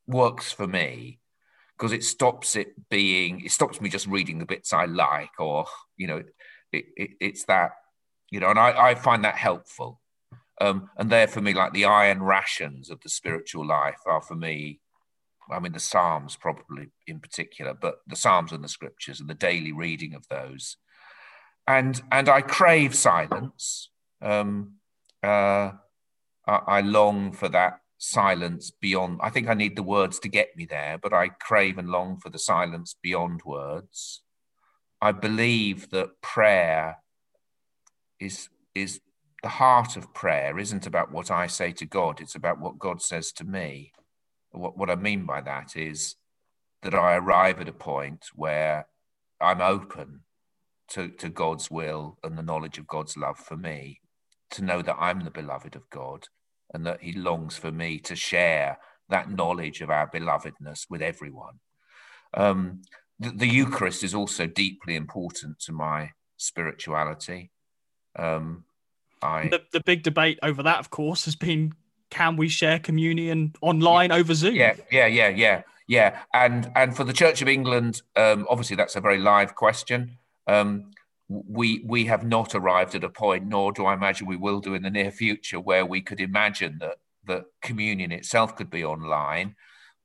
works 0.07 0.53
for 0.53 0.67
me 0.67 1.21
because 1.77 1.93
it 1.93 2.05
stops 2.05 2.57
it 2.57 2.69
being, 2.89 3.45
it 3.45 3.51
stops 3.51 3.81
me 3.81 3.89
just 3.89 4.07
reading 4.07 4.39
the 4.39 4.47
bits 4.47 4.73
I 4.73 4.87
like, 4.87 5.39
or, 5.39 5.67
you 5.97 6.07
know, 6.07 6.23
it, 6.73 6.85
it, 6.97 7.11
it's 7.21 7.45
that, 7.47 7.73
you 8.31 8.41
know, 8.41 8.51
and 8.51 8.59
I, 8.59 8.91
I 8.91 8.95
find 8.95 9.25
that 9.25 9.37
helpful. 9.37 10.01
Um, 10.61 10.89
and 10.97 11.11
they're 11.11 11.29
for 11.29 11.43
me 11.43 11.53
like 11.53 11.75
the 11.75 11.85
iron 11.85 12.23
rations 12.23 12.89
of 12.89 13.01
the 13.03 13.11
spiritual 13.11 13.67
life 13.67 14.01
are 14.07 14.23
for 14.23 14.35
me 14.35 14.81
I 15.51 15.61
mean, 15.61 15.73
the 15.73 15.81
Psalms 15.81 16.37
probably 16.37 16.89
in 17.07 17.21
particular, 17.21 17.75
but 17.75 18.01
the 18.07 18.17
Psalms 18.17 18.53
and 18.53 18.65
the 18.65 18.69
Scriptures 18.69 19.21
and 19.21 19.29
the 19.29 19.35
daily 19.35 19.73
reading 19.73 20.15
of 20.15 20.27
those, 20.29 20.77
and 21.67 22.01
and 22.11 22.29
I 22.29 22.41
crave 22.41 22.95
silence. 22.95 23.91
Um, 24.21 24.75
uh, 25.23 25.73
I, 26.47 26.61
I 26.67 26.81
long 26.81 27.33
for 27.33 27.49
that 27.51 27.81
silence 27.99 28.71
beyond. 28.71 29.21
I 29.23 29.31
think 29.31 29.49
I 29.49 29.55
need 29.55 29.77
the 29.77 29.83
words 29.83 30.19
to 30.21 30.29
get 30.29 30.57
me 30.57 30.65
there, 30.65 30.99
but 31.01 31.13
I 31.13 31.29
crave 31.29 31.79
and 31.79 31.89
long 31.89 32.19
for 32.19 32.31
the 32.31 32.39
silence 32.39 32.97
beyond 33.01 33.43
words. 33.45 34.23
I 35.01 35.13
believe 35.13 35.91
that 35.91 36.21
prayer 36.23 36.99
is 38.21 38.49
is 38.75 39.01
the 39.43 39.49
heart 39.49 39.97
of 39.97 40.13
prayer 40.15 40.59
isn't 40.59 40.87
about 40.87 41.13
what 41.13 41.31
I 41.31 41.47
say 41.47 41.73
to 41.73 41.87
God, 41.87 42.21
it's 42.21 42.35
about 42.35 42.61
what 42.61 42.79
God 42.79 43.03
says 43.03 43.33
to 43.33 43.45
me. 43.45 43.93
What, 44.51 44.77
what 44.77 44.91
I 44.91 44.97
mean 44.97 45.27
by 45.27 45.41
that 45.43 45.77
is 45.77 46.17
that 46.83 46.95
I 46.95 47.17
arrive 47.17 47.61
at 47.61 47.69
a 47.69 47.73
point 47.73 48.27
where 48.35 48.87
I'm 49.41 49.61
open 49.61 50.21
to, 50.89 51.09
to 51.09 51.29
God's 51.29 51.71
will 51.71 52.19
and 52.23 52.37
the 52.37 52.43
knowledge 52.43 52.79
of 52.79 52.87
God's 52.87 53.17
love 53.17 53.39
for 53.39 53.57
me, 53.57 54.01
to 54.53 54.65
know 54.65 54.83
that 54.83 54.97
I'm 54.99 55.21
the 55.21 55.31
beloved 55.31 55.77
of 55.77 55.89
God 55.91 56.29
and 56.73 56.87
that 56.87 57.03
He 57.03 57.13
longs 57.13 57.57
for 57.57 57.73
me 57.73 57.99
to 58.01 58.17
share 58.17 58.79
that 59.09 59.31
knowledge 59.31 59.81
of 59.81 59.91
our 59.91 60.11
belovedness 60.11 60.87
with 60.91 61.03
everyone. 61.03 61.61
Um, 62.35 62.83
the, 63.19 63.31
the, 63.31 63.47
Eucharist 63.47 64.03
is 64.03 64.15
also 64.15 64.47
deeply 64.47 64.95
important 64.97 65.61
to 65.61 65.73
my 65.73 66.11
spirituality. 66.37 67.51
Um, 68.19 68.65
I, 69.23 69.49
the, 69.49 69.63
the 69.73 69.81
big 69.81 70.03
debate 70.03 70.39
over 70.43 70.63
that, 70.63 70.79
of 70.79 70.91
course, 70.91 71.25
has 71.25 71.37
been 71.37 71.75
can 72.11 72.37
we 72.37 72.49
share 72.49 72.79
communion 72.79 73.55
online 73.61 74.11
yeah, 74.11 74.17
over 74.17 74.35
Zoom? 74.35 74.55
Yeah, 74.55 74.75
yeah, 74.91 75.07
yeah, 75.07 75.29
yeah, 75.29 75.63
yeah. 75.89 76.21
And 76.33 76.71
and 76.75 76.97
for 76.97 77.05
the 77.05 77.13
Church 77.13 77.43
of 77.43 77.49
England, 77.49 78.03
um, 78.15 78.47
obviously 78.49 78.77
that's 78.77 78.97
a 78.97 79.01
very 79.01 79.19
live 79.19 79.55
question. 79.55 80.19
Um, 80.47 80.93
we 81.29 81.83
we 81.85 82.05
have 82.07 82.25
not 82.25 82.55
arrived 82.55 82.95
at 82.95 83.05
a 83.05 83.09
point, 83.09 83.47
nor 83.47 83.73
do 83.73 83.87
I 83.87 83.95
imagine 83.95 84.27
we 84.27 84.37
will 84.37 84.61
do 84.61 84.75
in 84.75 84.83
the 84.83 84.91
near 84.91 85.11
future, 85.11 85.59
where 85.59 85.85
we 85.85 86.01
could 86.01 86.21
imagine 86.21 86.79
that 86.81 86.99
that 87.27 87.47
communion 87.61 88.13
itself 88.13 88.55
could 88.57 88.71
be 88.71 88.85
online. 88.85 89.57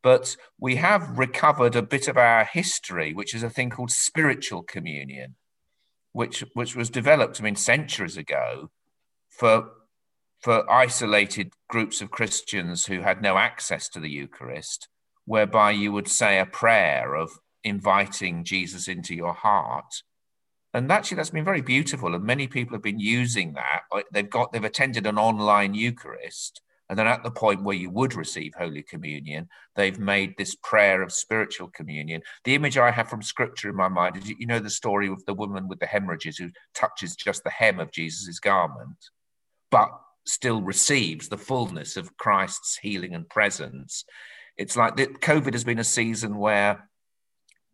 But 0.04 0.36
we 0.60 0.78
have 0.78 1.20
recovered 1.20 1.76
a 1.76 1.84
bit 1.84 2.08
of 2.08 2.18
our 2.18 2.44
history, 2.44 3.14
which 3.14 3.36
is 3.36 3.44
a 3.44 3.52
thing 3.52 3.70
called 3.70 3.92
spiritual 3.92 4.64
communion, 4.64 5.36
which 6.14 6.44
which 6.54 6.76
was 6.76 6.90
developed, 6.90 7.40
I 7.40 7.44
mean, 7.44 7.56
centuries 7.56 8.18
ago, 8.18 8.70
for 9.30 9.72
for 10.40 10.70
isolated 10.72 11.54
groups 11.70 12.02
of 12.02 12.12
Christians 12.12 12.88
who 12.88 13.02
had 13.02 13.22
no 13.22 13.38
access 13.38 13.88
to 13.90 14.00
the 14.00 14.10
Eucharist, 14.10 14.88
whereby 15.26 15.72
you 15.72 15.92
would 15.92 16.08
say 16.08 16.40
a 16.40 16.46
prayer 16.46 17.16
of 17.16 17.32
inviting 17.64 18.44
Jesus 18.44 18.88
into 18.88 19.14
your 19.16 19.34
heart. 19.34 20.02
And 20.74 20.92
actually 20.92 21.18
that's 21.18 21.30
been 21.30 21.46
very 21.46 21.62
beautiful 21.62 22.16
and 22.16 22.24
many 22.24 22.48
people 22.48 22.76
have 22.76 22.82
been 22.82 23.00
using 23.00 23.54
that. 23.54 23.82
They've 24.12 24.30
got 24.30 24.52
they've 24.52 24.64
attended 24.64 25.06
an 25.06 25.18
online 25.18 25.74
eucharist 25.74 26.62
and 26.92 27.00
then 27.00 27.08
at 27.08 27.24
the 27.24 27.32
point 27.32 27.64
where 27.64 27.76
you 27.76 27.90
would 27.90 28.14
receive 28.14 28.54
holy 28.54 28.84
communion 28.84 29.48
they've 29.76 29.98
made 29.98 30.36
this 30.38 30.56
prayer 30.56 31.02
of 31.02 31.12
spiritual 31.12 31.70
communion. 31.70 32.22
The 32.44 32.54
image 32.54 32.78
i 32.78 32.92
have 32.92 33.10
from 33.10 33.24
scripture 33.24 33.70
in 33.70 33.76
my 33.76 33.88
mind 33.88 34.18
is 34.18 34.30
you 34.30 34.46
know 34.46 34.60
the 34.60 34.70
story 34.70 35.08
of 35.08 35.26
the 35.26 35.34
woman 35.34 35.68
with 35.68 35.80
the 35.80 35.86
hemorrhages 35.88 36.38
who 36.38 36.52
touches 36.76 37.16
just 37.16 37.44
the 37.44 37.50
hem 37.50 37.80
of 37.80 37.92
Jesus' 37.92 38.40
garment 38.40 39.10
but 39.72 39.90
still 40.26 40.62
receives 40.62 41.30
the 41.30 41.38
fullness 41.38 41.98
of 41.98 42.16
christ's 42.18 42.78
healing 42.78 43.16
and 43.16 43.28
presence. 43.30 44.06
It's 44.58 44.76
like 44.76 44.98
that 44.98 45.22
covid 45.22 45.54
has 45.54 45.64
been 45.64 45.80
a 45.80 45.86
season 45.86 46.38
where 46.38 46.90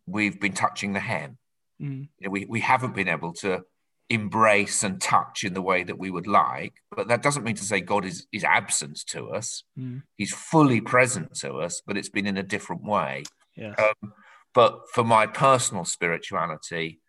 we've 0.06 0.40
been 0.40 0.54
touching 0.54 0.94
the 0.94 1.00
hem. 1.00 1.38
Mm. 1.82 2.08
You 2.20 2.28
know, 2.28 2.30
we, 2.30 2.46
we 2.46 2.60
haven't 2.60 2.96
been 2.96 3.10
able 3.10 3.34
to 3.34 3.64
embrace 4.10 4.84
and 4.84 5.02
touch 5.02 5.44
in 5.44 5.54
the 5.54 5.62
way 5.62 5.84
that 5.84 6.00
we 6.00 6.10
would 6.10 6.28
like, 6.28 6.74
but 6.96 7.10
that 7.10 7.22
doesn't 7.22 7.44
mean 7.44 7.56
to 7.56 7.64
say 7.64 7.82
God 7.82 8.06
is, 8.06 8.26
is 8.32 8.44
absent 8.44 9.02
to 9.08 9.32
us. 9.32 9.64
Mm. 9.78 10.04
He's 10.16 10.34
fully 10.34 10.80
present 10.80 11.34
to 11.40 11.56
us, 11.56 11.82
but 11.86 11.98
it's 11.98 12.10
been 12.10 12.28
in 12.28 12.38
a 12.38 12.44
different 12.44 12.84
way. 12.84 13.24
Yes. 13.56 13.76
Um, 13.78 14.14
but 14.54 14.90
for 14.94 15.04
my 15.04 15.28
personal 15.28 15.84
spirituality, 15.86 17.00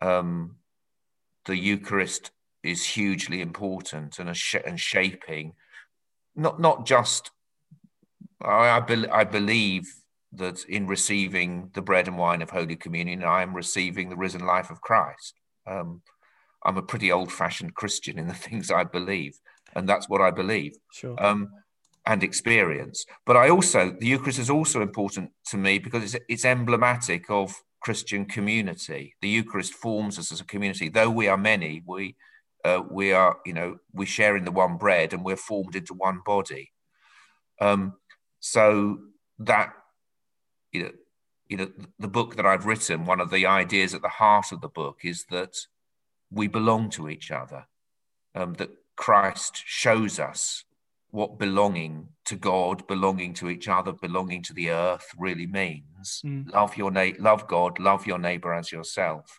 um, 0.00 0.56
the 1.44 1.56
Eucharist 1.56 2.30
is 2.62 2.84
hugely 2.84 3.40
important 3.40 4.18
and, 4.18 4.34
sh- 4.36 4.56
and 4.64 4.80
shaping, 4.80 5.52
not 6.34 6.60
not 6.60 6.86
just. 6.86 7.30
I, 8.40 8.70
I, 8.70 8.80
be- 8.80 9.08
I 9.08 9.24
believe 9.24 9.92
that 10.32 10.64
in 10.64 10.86
receiving 10.86 11.70
the 11.74 11.82
bread 11.82 12.08
and 12.08 12.16
wine 12.16 12.42
of 12.42 12.50
Holy 12.50 12.76
Communion, 12.76 13.22
I 13.22 13.42
am 13.42 13.54
receiving 13.54 14.08
the 14.08 14.16
risen 14.16 14.44
life 14.46 14.70
of 14.70 14.80
Christ. 14.80 15.34
Um, 15.66 16.02
I'm 16.64 16.76
a 16.76 16.82
pretty 16.82 17.10
old 17.10 17.32
fashioned 17.32 17.74
Christian 17.74 18.18
in 18.18 18.28
the 18.28 18.34
things 18.46 18.70
I 18.70 18.84
believe, 18.84 19.38
and 19.74 19.88
that's 19.88 20.08
what 20.08 20.20
I 20.20 20.30
believe 20.30 20.74
sure. 20.92 21.22
um, 21.22 21.50
and 22.06 22.22
experience. 22.22 23.04
But 23.26 23.36
I 23.36 23.48
also, 23.48 23.94
the 23.98 24.06
Eucharist 24.06 24.38
is 24.38 24.50
also 24.50 24.80
important 24.80 25.30
to 25.46 25.56
me 25.56 25.78
because 25.78 26.14
it's, 26.14 26.24
it's 26.28 26.44
emblematic 26.44 27.30
of 27.30 27.54
Christian 27.80 28.24
community. 28.26 29.14
The 29.22 29.28
Eucharist 29.28 29.74
forms 29.74 30.18
us 30.18 30.32
as 30.32 30.40
a 30.40 30.44
community. 30.44 30.88
Though 30.88 31.10
we 31.10 31.28
are 31.28 31.36
many, 31.36 31.82
we, 31.86 32.16
uh, 32.64 32.82
we 32.90 33.12
are, 33.12 33.38
you 33.44 33.52
know, 33.52 33.78
we 33.92 34.06
share 34.06 34.36
in 34.36 34.44
the 34.44 34.52
one 34.52 34.76
bread 34.76 35.12
and 35.12 35.24
we're 35.24 35.36
formed 35.36 35.74
into 35.76 35.94
one 35.94 36.20
body. 36.24 36.72
Um, 37.60 37.94
so 38.40 38.98
that 39.38 39.72
you 40.72 40.82
know, 40.82 40.90
you 41.48 41.56
know, 41.58 41.70
the 41.98 42.08
book 42.08 42.36
that 42.36 42.46
I've 42.46 42.66
written, 42.66 43.04
one 43.04 43.20
of 43.20 43.30
the 43.30 43.46
ideas 43.46 43.94
at 43.94 44.02
the 44.02 44.08
heart 44.08 44.52
of 44.52 44.60
the 44.60 44.68
book 44.68 45.00
is 45.04 45.26
that 45.30 45.54
we 46.32 46.48
belong 46.48 46.90
to 46.90 47.08
each 47.08 47.30
other, 47.30 47.66
um, 48.34 48.54
that 48.54 48.70
Christ 48.96 49.62
shows 49.64 50.18
us 50.18 50.64
what 51.10 51.38
belonging 51.38 52.08
to 52.24 52.36
God, 52.36 52.86
belonging 52.86 53.34
to 53.34 53.50
each 53.50 53.68
other, 53.68 53.92
belonging 53.92 54.42
to 54.44 54.54
the 54.54 54.70
earth 54.70 55.06
really 55.18 55.46
means. 55.46 56.22
Mm. 56.24 56.50
Love 56.52 56.76
your 56.76 56.90
na- 56.90 57.18
love 57.18 57.46
God, 57.46 57.78
love 57.78 58.06
your 58.06 58.18
neighbor 58.18 58.54
as 58.54 58.72
yourself. 58.72 59.38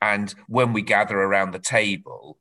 And 0.00 0.34
when 0.48 0.72
we 0.72 0.82
gather 0.82 1.20
around 1.20 1.52
the 1.52 1.58
table, 1.58 2.38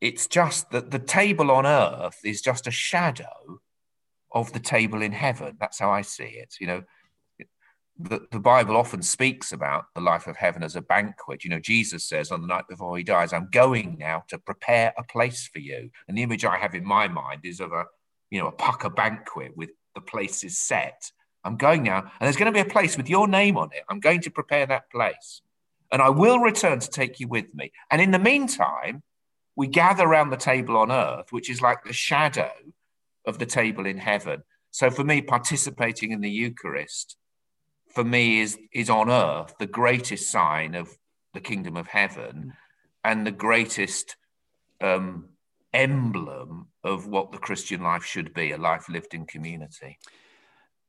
it's 0.00 0.28
just 0.28 0.70
that 0.70 0.92
the 0.92 0.98
table 1.00 1.50
on 1.50 1.66
earth 1.66 2.18
is 2.24 2.40
just 2.40 2.68
a 2.68 2.72
shadow 2.72 3.60
of 4.32 4.52
the 4.52 4.60
table 4.60 5.02
in 5.02 5.12
heaven. 5.12 5.56
That's 5.58 5.78
how 5.80 5.90
I 5.90 6.02
see 6.02 6.24
it. 6.24 6.54
You 6.60 6.66
know, 6.68 6.82
the, 7.98 8.26
the 8.30 8.38
Bible 8.38 8.76
often 8.76 9.02
speaks 9.02 9.52
about 9.52 9.86
the 9.94 10.00
life 10.00 10.26
of 10.26 10.36
heaven 10.36 10.62
as 10.62 10.76
a 10.76 10.82
banquet. 10.82 11.42
You 11.42 11.50
know, 11.50 11.58
Jesus 11.58 12.04
says 12.04 12.30
on 12.30 12.40
the 12.40 12.46
night 12.46 12.68
before 12.68 12.96
he 12.96 13.02
dies, 13.02 13.32
I'm 13.32 13.48
going 13.50 13.96
now 13.98 14.24
to 14.28 14.38
prepare 14.38 14.92
a 14.96 15.02
place 15.02 15.48
for 15.52 15.58
you. 15.58 15.90
And 16.06 16.16
the 16.16 16.22
image 16.22 16.44
I 16.44 16.56
have 16.58 16.74
in 16.74 16.84
my 16.84 17.08
mind 17.08 17.40
is 17.44 17.60
of 17.60 17.72
a, 17.72 17.86
you 18.30 18.40
know, 18.40 18.46
a 18.46 18.52
pucker 18.52 18.90
banquet 18.90 19.56
with 19.56 19.70
the 19.94 20.00
places 20.00 20.58
set. 20.58 21.10
I'm 21.44 21.56
going 21.56 21.82
now, 21.82 21.98
and 21.98 22.10
there's 22.20 22.36
going 22.36 22.52
to 22.52 22.62
be 22.62 22.68
a 22.68 22.72
place 22.72 22.96
with 22.96 23.08
your 23.08 23.26
name 23.26 23.56
on 23.56 23.70
it. 23.72 23.82
I'm 23.88 24.00
going 24.00 24.20
to 24.22 24.30
prepare 24.30 24.66
that 24.66 24.90
place. 24.90 25.42
And 25.90 26.02
I 26.02 26.10
will 26.10 26.38
return 26.38 26.80
to 26.80 26.90
take 26.90 27.18
you 27.18 27.28
with 27.28 27.52
me. 27.54 27.72
And 27.90 28.02
in 28.02 28.10
the 28.10 28.18
meantime, 28.18 29.02
we 29.56 29.66
gather 29.66 30.04
around 30.04 30.30
the 30.30 30.36
table 30.36 30.76
on 30.76 30.92
earth, 30.92 31.32
which 31.32 31.50
is 31.50 31.62
like 31.62 31.84
the 31.84 31.92
shadow 31.92 32.52
of 33.24 33.38
the 33.38 33.46
table 33.46 33.86
in 33.86 33.98
heaven. 33.98 34.42
So 34.70 34.90
for 34.90 35.02
me, 35.02 35.22
participating 35.22 36.12
in 36.12 36.20
the 36.20 36.30
Eucharist, 36.30 37.16
for 37.98 38.04
me, 38.04 38.38
is 38.38 38.56
is 38.72 38.90
on 38.90 39.10
earth 39.10 39.54
the 39.58 39.66
greatest 39.66 40.30
sign 40.30 40.76
of 40.76 40.88
the 41.34 41.40
kingdom 41.40 41.76
of 41.76 41.88
heaven, 41.88 42.52
and 43.02 43.26
the 43.26 43.32
greatest 43.32 44.14
um, 44.80 45.30
emblem 45.72 46.68
of 46.84 47.08
what 47.08 47.32
the 47.32 47.38
Christian 47.38 47.82
life 47.82 48.04
should 48.04 48.32
be—a 48.34 48.56
life 48.56 48.88
lived 48.88 49.14
in 49.14 49.26
community 49.26 49.98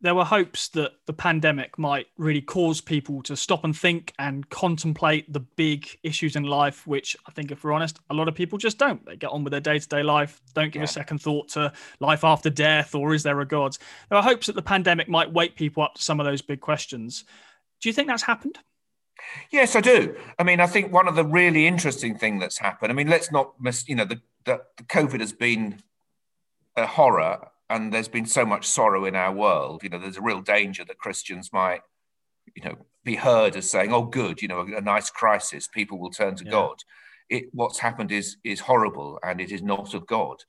there 0.01 0.15
were 0.15 0.23
hopes 0.23 0.69
that 0.69 0.93
the 1.07 1.13
pandemic 1.13 1.77
might 1.77 2.07
really 2.17 2.41
cause 2.41 2.79
people 2.79 3.21
to 3.23 3.35
stop 3.35 3.65
and 3.65 3.77
think 3.77 4.13
and 4.17 4.49
contemplate 4.49 5.31
the 5.31 5.41
big 5.41 5.87
issues 6.03 6.35
in 6.35 6.43
life, 6.43 6.87
which 6.87 7.17
I 7.27 7.31
think, 7.31 7.51
if 7.51 7.63
we're 7.63 7.73
honest, 7.73 7.99
a 8.09 8.13
lot 8.13 8.29
of 8.29 8.35
people 8.35 8.57
just 8.57 8.77
don't. 8.77 9.05
They 9.05 9.17
get 9.17 9.31
on 9.31 9.43
with 9.43 9.51
their 9.51 9.59
day 9.59 9.77
to 9.77 9.87
day 9.87 10.03
life, 10.03 10.41
don't 10.53 10.71
give 10.71 10.81
yeah. 10.81 10.85
a 10.85 10.87
second 10.87 11.19
thought 11.19 11.49
to 11.49 11.73
life 11.99 12.23
after 12.23 12.49
death 12.49 12.95
or 12.95 13.13
is 13.13 13.23
there 13.23 13.39
a 13.41 13.45
God? 13.45 13.77
There 14.09 14.17
are 14.17 14.23
hopes 14.23 14.47
that 14.47 14.55
the 14.55 14.61
pandemic 14.61 15.09
might 15.09 15.33
wake 15.33 15.55
people 15.55 15.83
up 15.83 15.95
to 15.95 16.01
some 16.01 16.19
of 16.19 16.25
those 16.25 16.41
big 16.41 16.61
questions. 16.61 17.25
Do 17.81 17.89
you 17.89 17.93
think 17.93 18.07
that's 18.07 18.23
happened? 18.23 18.59
Yes, 19.51 19.75
I 19.75 19.81
do. 19.81 20.15
I 20.37 20.43
mean, 20.43 20.61
I 20.61 20.67
think 20.67 20.93
one 20.93 21.09
of 21.09 21.15
the 21.15 21.25
really 21.25 21.67
interesting 21.67 22.17
thing 22.17 22.39
that's 22.39 22.57
happened. 22.57 22.91
I 22.91 22.95
mean, 22.95 23.09
let's 23.09 23.31
not 23.31 23.59
miss. 23.59 23.87
You 23.87 23.95
know, 23.95 24.05
the, 24.05 24.21
the, 24.45 24.61
the 24.77 24.83
COVID 24.83 25.19
has 25.19 25.33
been 25.33 25.81
a 26.77 26.85
horror 26.85 27.49
and 27.69 27.93
there's 27.93 28.07
been 28.07 28.25
so 28.25 28.45
much 28.45 28.65
sorrow 28.65 29.05
in 29.05 29.15
our 29.15 29.33
world. 29.33 29.83
You 29.83 29.89
know, 29.89 29.99
there's 29.99 30.17
a 30.17 30.21
real 30.21 30.41
danger 30.41 30.83
that 30.85 30.97
Christians 30.97 31.51
might, 31.53 31.81
you 32.55 32.63
know, 32.63 32.75
be 33.03 33.15
heard 33.15 33.55
as 33.55 33.69
saying, 33.69 33.93
"Oh, 33.93 34.03
good, 34.03 34.41
you 34.41 34.47
know, 34.47 34.59
a, 34.59 34.77
a 34.77 34.81
nice 34.81 35.09
crisis. 35.09 35.67
People 35.67 35.99
will 35.99 36.11
turn 36.11 36.35
to 36.35 36.45
yeah. 36.45 36.51
God." 36.51 36.83
It, 37.29 37.45
what's 37.51 37.79
happened 37.79 38.11
is 38.11 38.37
is 38.43 38.61
horrible, 38.61 39.19
and 39.23 39.39
it 39.39 39.51
is 39.51 39.61
not 39.61 39.93
of 39.93 40.07
God. 40.07 40.43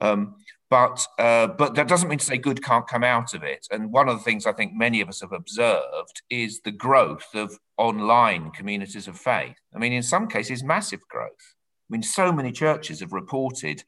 Um, 0.00 0.36
but 0.68 1.06
uh, 1.18 1.48
but 1.48 1.74
that 1.74 1.86
doesn't 1.86 2.08
mean 2.08 2.18
to 2.18 2.24
say 2.24 2.38
good 2.38 2.64
can't 2.64 2.88
come 2.88 3.04
out 3.04 3.34
of 3.34 3.42
it. 3.42 3.66
And 3.70 3.92
one 3.92 4.08
of 4.08 4.16
the 4.16 4.24
things 4.24 4.46
I 4.46 4.52
think 4.52 4.72
many 4.74 5.00
of 5.00 5.08
us 5.08 5.20
have 5.20 5.32
observed 5.32 6.22
is 6.30 6.60
the 6.60 6.72
growth 6.72 7.28
of 7.34 7.58
online 7.76 8.50
communities 8.52 9.06
of 9.06 9.18
faith. 9.18 9.56
I 9.74 9.78
mean, 9.78 9.92
in 9.92 10.02
some 10.02 10.28
cases, 10.28 10.64
massive 10.64 11.06
growth. 11.08 11.30
I 11.30 11.88
mean, 11.90 12.02
so 12.02 12.32
many 12.32 12.52
churches 12.52 13.00
have 13.00 13.12
reported 13.12 13.84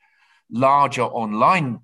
larger 0.50 1.04
online 1.04 1.80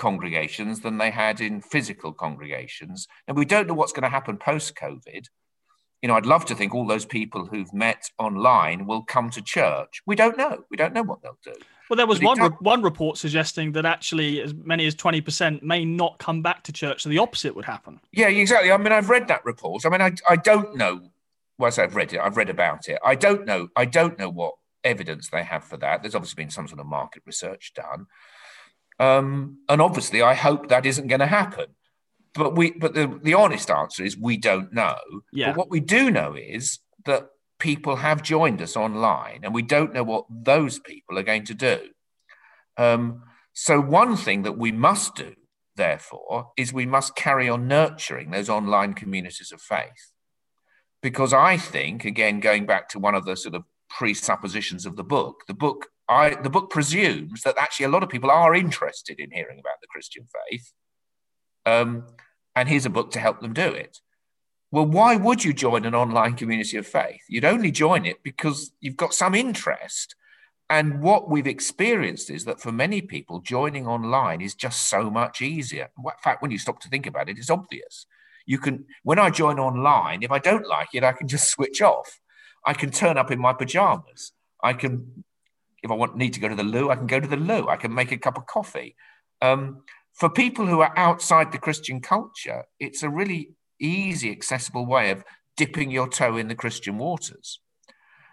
congregations 0.00 0.80
than 0.80 0.98
they 0.98 1.12
had 1.12 1.40
in 1.40 1.60
physical 1.60 2.12
congregations. 2.12 3.06
And 3.28 3.36
we 3.36 3.44
don't 3.44 3.68
know 3.68 3.74
what's 3.74 3.92
going 3.92 4.02
to 4.02 4.08
happen 4.08 4.36
post 4.36 4.74
COVID. 4.74 5.26
You 6.02 6.08
know, 6.08 6.16
I'd 6.16 6.26
love 6.26 6.46
to 6.46 6.54
think 6.54 6.74
all 6.74 6.86
those 6.86 7.04
people 7.04 7.46
who've 7.46 7.72
met 7.72 8.10
online 8.18 8.86
will 8.86 9.02
come 9.02 9.30
to 9.30 9.42
church. 9.42 10.00
We 10.06 10.16
don't 10.16 10.36
know. 10.36 10.64
We 10.70 10.76
don't 10.76 10.94
know 10.94 11.02
what 11.02 11.22
they'll 11.22 11.38
do. 11.44 11.52
Well, 11.88 11.96
there 11.96 12.06
was 12.06 12.20
one 12.22 12.40
re- 12.40 12.56
one 12.60 12.82
report 12.82 13.18
suggesting 13.18 13.72
that 13.72 13.84
actually 13.84 14.40
as 14.40 14.54
many 14.54 14.86
as 14.86 14.94
twenty 14.94 15.20
percent 15.20 15.62
may 15.62 15.84
not 15.84 16.18
come 16.18 16.40
back 16.40 16.62
to 16.64 16.72
church, 16.72 17.02
so 17.02 17.08
the 17.08 17.18
opposite 17.18 17.54
would 17.54 17.64
happen. 17.64 18.00
Yeah, 18.12 18.28
exactly. 18.28 18.72
I 18.72 18.76
mean, 18.78 18.92
I've 18.92 19.10
read 19.10 19.28
that 19.28 19.44
report. 19.44 19.84
I 19.84 19.90
mean, 19.90 20.00
I 20.00 20.12
I 20.28 20.36
don't 20.36 20.76
know. 20.76 21.10
Well, 21.58 21.72
I've 21.76 21.96
read 21.96 22.12
it. 22.14 22.20
I've 22.20 22.36
read 22.36 22.48
about 22.48 22.88
it. 22.88 22.98
I 23.04 23.14
don't 23.14 23.44
know. 23.44 23.68
I 23.76 23.84
don't 23.84 24.18
know 24.18 24.30
what 24.30 24.54
evidence 24.84 25.28
they 25.28 25.42
have 25.42 25.64
for 25.64 25.76
that. 25.78 26.02
There's 26.02 26.14
obviously 26.14 26.42
been 26.44 26.50
some 26.50 26.68
sort 26.68 26.80
of 26.80 26.86
market 26.86 27.22
research 27.26 27.72
done, 27.74 28.06
um, 29.00 29.56
and 29.68 29.80
obviously, 29.80 30.20
I 30.20 30.34
hope 30.34 30.68
that 30.68 30.84
isn't 30.84 31.08
going 31.08 31.20
to 31.20 31.26
happen. 31.26 31.66
But 32.34 32.54
we, 32.54 32.70
but 32.72 32.94
the 32.94 33.18
the 33.20 33.34
honest 33.34 33.70
answer 33.70 34.04
is 34.04 34.16
we 34.16 34.36
don't 34.36 34.72
know. 34.72 34.98
Yeah. 35.32 35.48
But 35.48 35.56
what 35.56 35.70
we 35.70 35.80
do 35.80 36.10
know 36.10 36.36
is 36.36 36.78
that 37.06 37.30
people 37.58 37.96
have 37.96 38.22
joined 38.22 38.60
us 38.62 38.76
online, 38.76 39.40
and 39.42 39.54
we 39.54 39.62
don't 39.62 39.94
know 39.94 40.04
what 40.04 40.26
those 40.30 40.78
people 40.78 41.18
are 41.18 41.24
going 41.24 41.44
to 41.46 41.54
do. 41.54 41.78
Um, 42.76 43.22
so, 43.52 43.80
one 43.80 44.16
thing 44.16 44.42
that 44.42 44.58
we 44.58 44.70
must 44.70 45.16
do, 45.16 45.34
therefore, 45.76 46.52
is 46.56 46.72
we 46.72 46.86
must 46.86 47.16
carry 47.16 47.48
on 47.48 47.66
nurturing 47.66 48.30
those 48.30 48.48
online 48.50 48.92
communities 48.92 49.50
of 49.50 49.62
faith. 49.62 50.12
Because 51.02 51.32
I 51.32 51.56
think, 51.56 52.04
again, 52.04 52.40
going 52.40 52.66
back 52.66 52.90
to 52.90 52.98
one 52.98 53.14
of 53.14 53.24
the 53.24 53.34
sort 53.34 53.54
of 53.54 53.64
presuppositions 53.88 54.84
of 54.84 54.96
the 54.96 55.04
book, 55.04 55.42
the 55.48 55.54
book 55.54 55.88
I, 56.10 56.34
the 56.34 56.50
book 56.50 56.70
presumes 56.70 57.42
that 57.42 57.56
actually 57.56 57.86
a 57.86 57.90
lot 57.90 58.02
of 58.02 58.08
people 58.08 58.32
are 58.32 58.52
interested 58.52 59.20
in 59.20 59.30
hearing 59.30 59.60
about 59.60 59.80
the 59.80 59.86
Christian 59.86 60.26
faith. 60.50 60.72
Um, 61.64 62.04
and 62.56 62.68
here's 62.68 62.84
a 62.84 62.90
book 62.90 63.12
to 63.12 63.20
help 63.20 63.40
them 63.40 63.52
do 63.52 63.68
it. 63.68 64.00
Well, 64.72 64.86
why 64.86 65.14
would 65.14 65.44
you 65.44 65.52
join 65.52 65.84
an 65.84 65.94
online 65.94 66.34
community 66.34 66.76
of 66.76 66.86
faith? 66.86 67.22
You'd 67.28 67.44
only 67.44 67.70
join 67.70 68.06
it 68.06 68.24
because 68.24 68.72
you've 68.80 68.96
got 68.96 69.14
some 69.14 69.36
interest. 69.36 70.16
And 70.68 71.00
what 71.00 71.30
we've 71.30 71.46
experienced 71.46 72.28
is 72.28 72.44
that 72.44 72.60
for 72.60 72.72
many 72.72 73.02
people, 73.02 73.40
joining 73.40 73.86
online 73.86 74.40
is 74.40 74.54
just 74.54 74.88
so 74.88 75.10
much 75.10 75.40
easier. 75.40 75.90
In 75.96 76.04
fact, 76.22 76.42
when 76.42 76.50
you 76.50 76.58
stop 76.58 76.80
to 76.80 76.88
think 76.88 77.06
about 77.06 77.28
it, 77.28 77.38
it's 77.38 77.50
obvious. 77.50 78.06
You 78.46 78.58
can, 78.58 78.84
when 79.04 79.20
I 79.20 79.30
join 79.30 79.60
online, 79.60 80.24
if 80.24 80.32
I 80.32 80.40
don't 80.40 80.66
like 80.66 80.88
it, 80.92 81.04
I 81.04 81.12
can 81.12 81.28
just 81.28 81.48
switch 81.54 81.80
off. 81.80 82.20
I 82.66 82.74
can 82.74 82.90
turn 82.90 83.16
up 83.16 83.30
in 83.30 83.38
my 83.38 83.52
pajamas. 83.52 84.32
I 84.62 84.72
can, 84.72 85.24
if 85.82 85.90
I 85.90 85.94
want 85.94 86.16
need 86.16 86.34
to 86.34 86.40
go 86.40 86.48
to 86.48 86.54
the 86.54 86.62
loo, 86.62 86.90
I 86.90 86.96
can 86.96 87.06
go 87.06 87.20
to 87.20 87.28
the 87.28 87.36
loo. 87.36 87.68
I 87.68 87.76
can 87.76 87.94
make 87.94 88.12
a 88.12 88.18
cup 88.18 88.36
of 88.36 88.46
coffee. 88.46 88.96
Um, 89.42 89.82
for 90.12 90.28
people 90.28 90.66
who 90.66 90.80
are 90.80 90.92
outside 90.96 91.52
the 91.52 91.58
Christian 91.58 92.00
culture, 92.00 92.64
it's 92.78 93.02
a 93.02 93.08
really 93.08 93.52
easy, 93.80 94.30
accessible 94.30 94.86
way 94.86 95.10
of 95.10 95.24
dipping 95.56 95.90
your 95.90 96.08
toe 96.08 96.36
in 96.36 96.48
the 96.48 96.54
Christian 96.54 96.98
waters. 96.98 97.60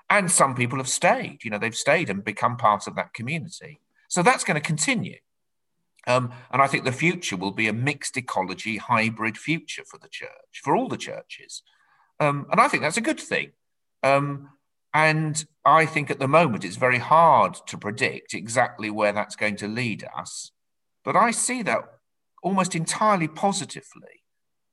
And 0.10 0.32
some 0.32 0.56
people 0.56 0.78
have 0.78 0.88
stayed, 0.88 1.44
you 1.44 1.52
know, 1.52 1.58
they've 1.58 1.76
stayed 1.76 2.10
and 2.10 2.24
become 2.24 2.58
part 2.58 2.88
of 2.88 2.96
that 2.96 3.14
community. 3.14 3.80
So 4.08 4.24
that's 4.24 4.44
going 4.44 4.56
to 4.56 4.66
continue. 4.66 5.18
Um, 6.08 6.32
and 6.52 6.62
I 6.62 6.68
think 6.68 6.86
the 6.86 6.94
future 6.94 7.36
will 7.36 7.52
be 7.52 7.68
a 7.68 7.74
mixed 7.74 8.16
ecology, 8.16 8.78
hybrid 8.78 9.38
future 9.38 9.84
for 9.86 9.98
the 9.98 10.08
church, 10.08 10.62
for 10.64 10.76
all 10.76 10.88
the 10.88 10.96
churches. 10.98 11.64
Um, 12.20 12.48
and 12.50 12.62
I 12.62 12.70
think 12.70 12.82
that's 12.82 12.98
a 12.98 13.02
good 13.02 13.20
thing. 13.20 13.52
Um, 14.04 14.50
and 14.94 15.46
I 15.66 15.86
think 15.86 16.10
at 16.10 16.20
the 16.20 16.28
moment 16.28 16.64
it's 16.64 16.78
very 16.78 16.98
hard 16.98 17.58
to 17.68 17.78
predict 17.78 18.34
exactly 18.34 18.90
where 18.90 19.12
that's 19.12 19.36
going 19.36 19.58
to 19.58 19.68
lead 19.68 20.06
us. 20.18 20.52
But 21.04 21.16
I 21.16 21.32
see 21.32 21.62
that 21.64 21.84
almost 22.42 22.76
entirely 22.76 23.28
positively. 23.28 24.24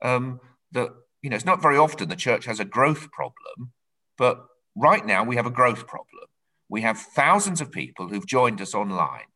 Um, 0.03 0.41
that 0.73 0.91
you 1.23 1.31
know 1.31 1.37
it's 1.37 1.45
not 1.45 1.63
very 1.63 1.77
often 1.77 2.09
the 2.09 2.17
church 2.17 2.45
has 2.45 2.61
a 2.61 2.65
growth 2.65 3.11
problem, 3.11 3.73
but 4.19 4.45
right 4.77 5.05
now 5.05 5.25
we 5.25 5.37
have 5.37 5.47
a 5.47 5.51
growth 5.51 5.87
problem. 5.87 6.27
We 6.69 6.83
have 6.83 6.99
thousands 6.99 7.61
of 7.61 7.71
people 7.71 8.09
who've 8.09 8.27
joined 8.27 8.61
us 8.61 8.75
online, 8.75 9.31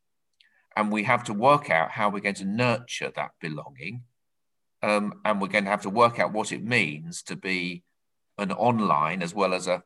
and 0.76 0.92
we 0.92 1.04
have 1.04 1.24
to 1.24 1.32
work 1.32 1.70
out 1.70 1.92
how 1.92 2.08
we're 2.08 2.20
going 2.20 2.34
to 2.36 2.44
nurture 2.44 3.12
that 3.14 3.30
belonging, 3.40 4.02
um, 4.82 5.20
and 5.24 5.40
we're 5.40 5.48
going 5.48 5.64
to 5.64 5.70
have 5.70 5.82
to 5.82 5.90
work 5.90 6.18
out 6.18 6.32
what 6.32 6.52
it 6.52 6.62
means 6.62 7.22
to 7.24 7.36
be 7.36 7.82
an 8.36 8.52
online 8.52 9.22
as 9.22 9.34
well 9.34 9.54
as 9.54 9.66
a 9.66 9.82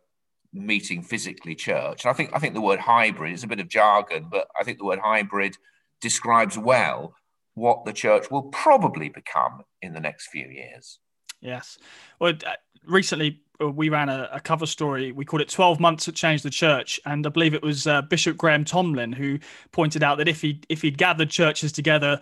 meeting 0.52 1.02
physically 1.02 1.54
church. 1.54 2.04
And 2.04 2.10
I 2.10 2.14
think 2.14 2.30
I 2.32 2.38
think 2.38 2.54
the 2.54 2.60
word 2.60 2.80
hybrid 2.80 3.32
is 3.32 3.44
a 3.44 3.48
bit 3.48 3.60
of 3.60 3.68
jargon, 3.68 4.28
but 4.30 4.48
I 4.58 4.64
think 4.64 4.78
the 4.78 4.84
word 4.84 5.00
hybrid 5.02 5.56
describes 6.00 6.58
well 6.58 7.14
what 7.54 7.84
the 7.84 7.92
church 7.92 8.30
will 8.30 8.44
probably 8.44 9.08
become 9.08 9.62
in 9.80 9.92
the 9.92 10.00
next 10.00 10.28
few 10.28 10.46
years. 10.46 10.98
Yes. 11.40 11.78
Well, 12.18 12.34
uh, 12.46 12.52
recently 12.86 13.40
uh, 13.60 13.68
we 13.68 13.88
ran 13.88 14.08
a, 14.08 14.28
a, 14.32 14.40
cover 14.40 14.64
story. 14.64 15.12
We 15.12 15.24
called 15.24 15.42
it 15.42 15.48
12 15.48 15.80
Months 15.80 16.06
That 16.06 16.14
Changed 16.14 16.44
the 16.44 16.50
Church. 16.50 17.00
And 17.04 17.26
I 17.26 17.30
believe 17.30 17.52
it 17.52 17.62
was 17.62 17.86
uh, 17.86 18.02
Bishop 18.02 18.36
Graham 18.36 18.64
Tomlin 18.64 19.12
who 19.12 19.38
pointed 19.72 20.02
out 20.02 20.18
that 20.18 20.28
if 20.28 20.40
he 20.40 20.60
if 20.68 20.82
he'd 20.82 20.98
gathered 20.98 21.30
churches 21.30 21.72
together, 21.72 22.20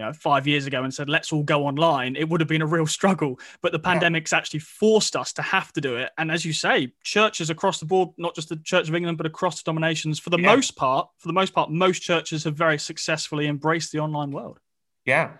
you 0.00 0.06
know, 0.06 0.14
five 0.14 0.46
years 0.46 0.64
ago 0.64 0.82
and 0.82 0.94
said, 0.94 1.10
let's 1.10 1.30
all 1.30 1.42
go 1.42 1.66
online, 1.66 2.16
it 2.16 2.26
would 2.26 2.40
have 2.40 2.48
been 2.48 2.62
a 2.62 2.66
real 2.66 2.86
struggle. 2.86 3.38
But 3.60 3.72
the 3.72 3.78
pandemic's 3.78 4.32
yeah. 4.32 4.38
actually 4.38 4.60
forced 4.60 5.14
us 5.14 5.30
to 5.34 5.42
have 5.42 5.74
to 5.74 5.80
do 5.82 5.96
it. 5.96 6.10
And 6.16 6.32
as 6.32 6.42
you 6.42 6.54
say, 6.54 6.94
churches 7.02 7.50
across 7.50 7.80
the 7.80 7.84
board, 7.84 8.08
not 8.16 8.34
just 8.34 8.48
the 8.48 8.56
Church 8.56 8.88
of 8.88 8.94
England, 8.94 9.18
but 9.18 9.26
across 9.26 9.62
denominations, 9.62 10.18
for 10.18 10.30
the 10.30 10.40
yeah. 10.40 10.54
most 10.54 10.74
part, 10.74 11.10
for 11.18 11.28
the 11.28 11.34
most 11.34 11.52
part, 11.52 11.70
most 11.70 12.00
churches 12.00 12.44
have 12.44 12.54
very 12.54 12.78
successfully 12.78 13.46
embraced 13.46 13.92
the 13.92 13.98
online 13.98 14.30
world. 14.30 14.58
Yeah 15.04 15.32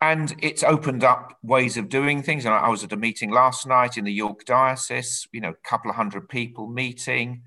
and 0.00 0.34
it's 0.42 0.64
opened 0.64 1.04
up 1.04 1.38
ways 1.44 1.76
of 1.76 1.88
doing 1.88 2.24
things. 2.24 2.44
And 2.44 2.52
I 2.52 2.68
was 2.68 2.82
at 2.82 2.92
a 2.92 2.96
meeting 2.96 3.30
last 3.30 3.68
night 3.68 3.96
in 3.96 4.04
the 4.04 4.12
York 4.12 4.44
Diocese, 4.44 5.28
you 5.30 5.40
know, 5.40 5.50
a 5.50 5.68
couple 5.68 5.90
of 5.90 5.96
hundred 5.96 6.28
people 6.28 6.66
meeting. 6.66 7.42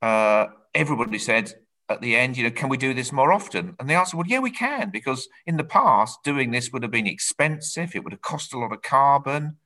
Uh, 0.00 0.46
everybody 0.72 1.18
said 1.18 1.52
at 1.90 2.00
the 2.00 2.16
end, 2.16 2.36
you 2.36 2.44
know, 2.44 2.50
can 2.50 2.68
we 2.68 2.76
do 2.76 2.94
this 2.94 3.12
more 3.12 3.32
often? 3.32 3.74
And 3.78 3.90
the 3.90 3.94
answer, 3.94 4.16
well, 4.16 4.26
yeah, 4.26 4.38
we 4.38 4.50
can, 4.50 4.90
because 4.90 5.28
in 5.46 5.56
the 5.56 5.64
past, 5.64 6.20
doing 6.24 6.50
this 6.50 6.72
would 6.72 6.82
have 6.82 6.92
been 6.92 7.06
expensive. 7.06 7.94
It 7.94 8.04
would 8.04 8.12
have 8.12 8.22
cost 8.22 8.54
a 8.54 8.58
lot 8.58 8.72
of 8.72 8.82
carbon. 8.82 9.56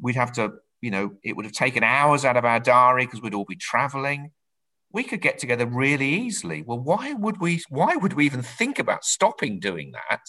We'd 0.00 0.16
have 0.16 0.32
to, 0.32 0.52
you 0.80 0.90
know, 0.90 1.14
it 1.24 1.34
would 1.34 1.46
have 1.46 1.54
taken 1.54 1.82
hours 1.82 2.24
out 2.24 2.36
of 2.36 2.44
our 2.44 2.60
diary 2.60 3.06
because 3.06 3.22
we'd 3.22 3.34
all 3.34 3.46
be 3.46 3.56
traveling. 3.56 4.30
We 4.92 5.02
could 5.02 5.22
get 5.22 5.38
together 5.38 5.66
really 5.66 6.08
easily. 6.08 6.62
Well, 6.62 6.78
why 6.78 7.14
would 7.14 7.40
we? 7.40 7.62
Why 7.70 7.96
would 7.96 8.12
we 8.12 8.26
even 8.26 8.42
think 8.42 8.78
about 8.78 9.04
stopping 9.04 9.58
doing 9.58 9.92
that? 9.92 10.20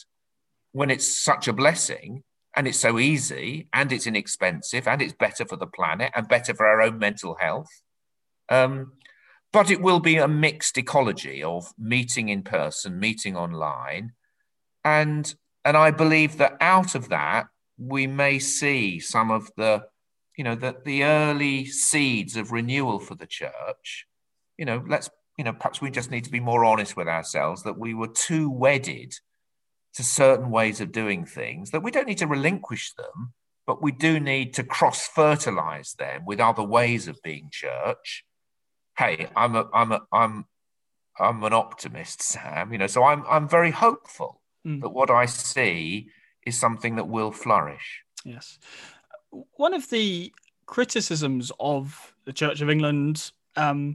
when 0.74 0.89
it's 0.89 1.08
such 1.08 1.48
a 1.48 1.54
blessing 1.54 2.24
and 2.56 2.68
it's 2.68 2.80
so 2.80 3.00
easy 3.00 3.70
and 3.74 3.91
it's 3.91 4.06
inexpensive 4.06 4.88
and 4.88 5.02
it's 5.02 5.14
better 5.14 5.46
for 5.46 5.56
the 5.56 5.68
planet 5.68 6.12
and 6.14 6.28
better 6.28 6.54
for 6.54 6.66
our 6.66 6.82
own 6.82 7.00
mental 7.00 7.36
health. 7.39 7.70
Um, 8.50 8.94
but 9.54 9.70
it 9.70 9.82
will 9.82 9.99
be 9.99 10.18
a 10.18 10.28
mixed 10.28 10.78
ecology 10.78 11.43
of 11.43 11.72
meeting 11.78 12.28
in 12.28 12.41
person, 12.41 12.99
meeting 12.99 13.38
online, 13.38 14.12
and 14.84 15.34
and 15.64 15.78
I 15.78 15.91
believe 15.91 16.38
that 16.38 16.58
out 16.60 16.95
of 16.95 17.08
that 17.10 17.45
we 17.78 18.08
may 18.08 18.39
see 18.39 18.99
some 18.99 19.32
of 19.32 19.49
the, 19.56 19.86
you 20.38 20.43
know, 20.43 20.56
the 20.56 20.76
the 20.84 21.04
early 21.04 21.66
seeds 21.66 22.36
of 22.36 22.51
renewal 22.51 22.99
for 22.99 23.16
the 23.16 23.28
church. 23.28 24.08
You 24.58 24.66
know, 24.66 24.84
let's 24.88 25.10
you 25.38 25.43
know 25.43 25.54
perhaps 25.54 25.82
we 25.82 25.91
just 25.91 26.12
need 26.12 26.26
to 26.26 26.32
be 26.32 26.39
more 26.39 26.66
honest 26.66 26.97
with 26.97 27.08
ourselves 27.08 27.64
that 27.64 27.78
we 27.78 27.93
were 27.93 28.08
too 28.08 28.49
wedded 28.49 29.14
to 29.93 30.04
certain 30.04 30.49
ways 30.49 30.82
of 30.82 30.91
doing 30.91 31.26
things 31.26 31.70
that 31.70 31.84
we 31.84 31.91
don't 31.91 32.08
need 32.08 32.18
to 32.18 32.28
relinquish 32.28 32.93
them, 32.95 33.34
but 33.68 33.84
we 33.84 33.91
do 33.91 34.20
need 34.20 34.56
to 34.56 34.64
cross 34.64 35.08
fertilize 35.08 35.93
them 35.93 36.26
with 36.26 36.39
other 36.39 36.64
ways 36.64 37.08
of 37.08 37.22
being 37.24 37.49
church. 37.51 38.26
Hey, 38.98 39.28
I'm 39.36 39.56
a, 39.56 39.70
I'm 39.74 39.91
a, 39.91 40.02
I'm, 40.12 40.46
I'm 41.20 41.44
an 41.44 41.54
optimist, 41.54 42.22
Sam. 42.22 42.72
You 42.72 42.80
know, 42.80 42.88
so 42.88 43.04
I'm, 43.04 43.24
I'm 43.28 43.48
very 43.48 43.72
hopeful 43.72 44.41
mm. 44.66 44.82
that 44.82 44.89
what 44.89 45.10
I 45.10 45.26
see 45.26 46.10
is 46.46 46.60
something 46.60 46.96
that 46.96 47.08
will 47.08 47.32
flourish. 47.32 48.04
Yes, 48.24 48.60
one 49.56 49.74
of 49.74 49.89
the 49.89 50.34
criticisms 50.66 51.52
of 51.60 52.14
the 52.26 52.34
Church 52.34 52.62
of 52.62 52.70
England, 52.70 53.32
um, 53.56 53.94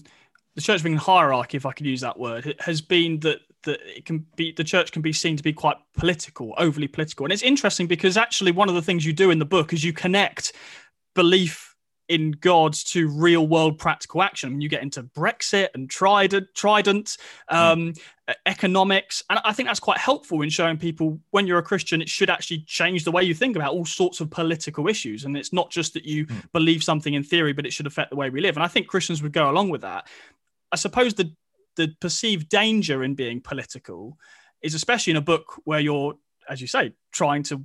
the 0.55 0.61
Church 0.61 0.81
of 0.81 0.87
England 0.87 1.03
hierarchy, 1.03 1.57
if 1.57 1.67
I 1.67 1.73
could 1.73 1.87
use 1.87 2.01
that 2.01 2.19
word, 2.19 2.55
has 2.61 2.81
been 2.81 3.21
that 3.21 3.41
that 3.65 3.81
it 3.85 4.05
can 4.05 4.25
be 4.37 4.53
the 4.53 4.65
church 4.65 4.93
can 4.93 5.03
be 5.03 5.13
seen 5.13 5.37
to 5.37 5.43
be 5.43 5.53
quite 5.53 5.77
political, 5.97 6.55
overly 6.59 6.89
political. 6.89 7.27
And 7.27 7.33
it's 7.33 7.43
interesting 7.43 7.87
because 7.87 8.17
actually 8.17 8.53
one 8.53 8.69
of 8.69 8.75
the 8.75 8.83
things 8.83 9.05
you 9.05 9.13
do 9.13 9.31
in 9.31 9.39
the 9.39 9.45
book 9.45 9.73
is 9.73 9.85
you 9.85 9.93
connect 9.93 10.53
belief 11.15 11.68
in 12.09 12.33
God 12.33 12.73
to 12.73 13.09
real 13.09 13.47
world 13.47 13.79
practical 13.79 14.23
action. 14.23 14.49
I 14.49 14.51
mean, 14.51 14.61
you 14.61 14.69
get 14.69 14.83
into 14.83 15.03
Brexit 15.03 15.69
and 15.75 15.89
Trident, 15.89 16.49
Trident 16.55 17.17
um, 17.49 17.93
mm. 17.93 18.03
economics. 18.47 19.23
And 19.29 19.39
I 19.45 19.53
think 19.53 19.69
that's 19.69 19.81
quite 19.81 19.99
helpful 19.99 20.43
in 20.43 20.49
showing 20.49 20.79
people 20.79 21.21
when 21.31 21.47
you're 21.47 21.59
a 21.59 21.63
Christian, 21.63 22.01
it 22.01 22.09
should 22.09 22.31
actually 22.31 22.61
change 22.61 23.05
the 23.05 23.13
way 23.13 23.23
you 23.23 23.35
think 23.35 23.57
about 23.57 23.73
all 23.73 23.85
sorts 23.85 24.21
of 24.21 24.31
political 24.31 24.89
issues. 24.89 25.25
And 25.25 25.37
it's 25.37 25.53
not 25.53 25.71
just 25.71 25.95
that 25.95 26.05
you 26.05 26.27
mm. 26.27 26.53
believe 26.53 26.83
something 26.83 27.15
in 27.15 27.23
theory, 27.23 27.53
but 27.53 27.67
it 27.67 27.73
should 27.73 27.87
affect 27.87 28.11
the 28.11 28.17
way 28.17 28.31
we 28.31 28.41
live. 28.41 28.57
And 28.57 28.65
I 28.65 28.69
think 28.69 28.87
Christians 28.87 29.23
would 29.23 29.33
go 29.33 29.51
along 29.51 29.69
with 29.69 29.83
that. 29.83 30.07
I 30.73 30.77
suppose 30.77 31.15
the 31.15 31.33
the 31.77 31.95
perceived 32.01 32.49
danger 32.49 33.05
in 33.05 33.15
being 33.15 33.41
political 33.41 34.19
is 34.63 34.75
especially 34.75 35.13
in 35.13 35.17
a 35.17 35.23
book 35.23 35.61
where 35.65 35.81
you're, 35.81 36.15
as 36.49 36.61
you 36.61 36.67
say, 36.67 36.93
trying 37.13 37.45
to 37.45 37.65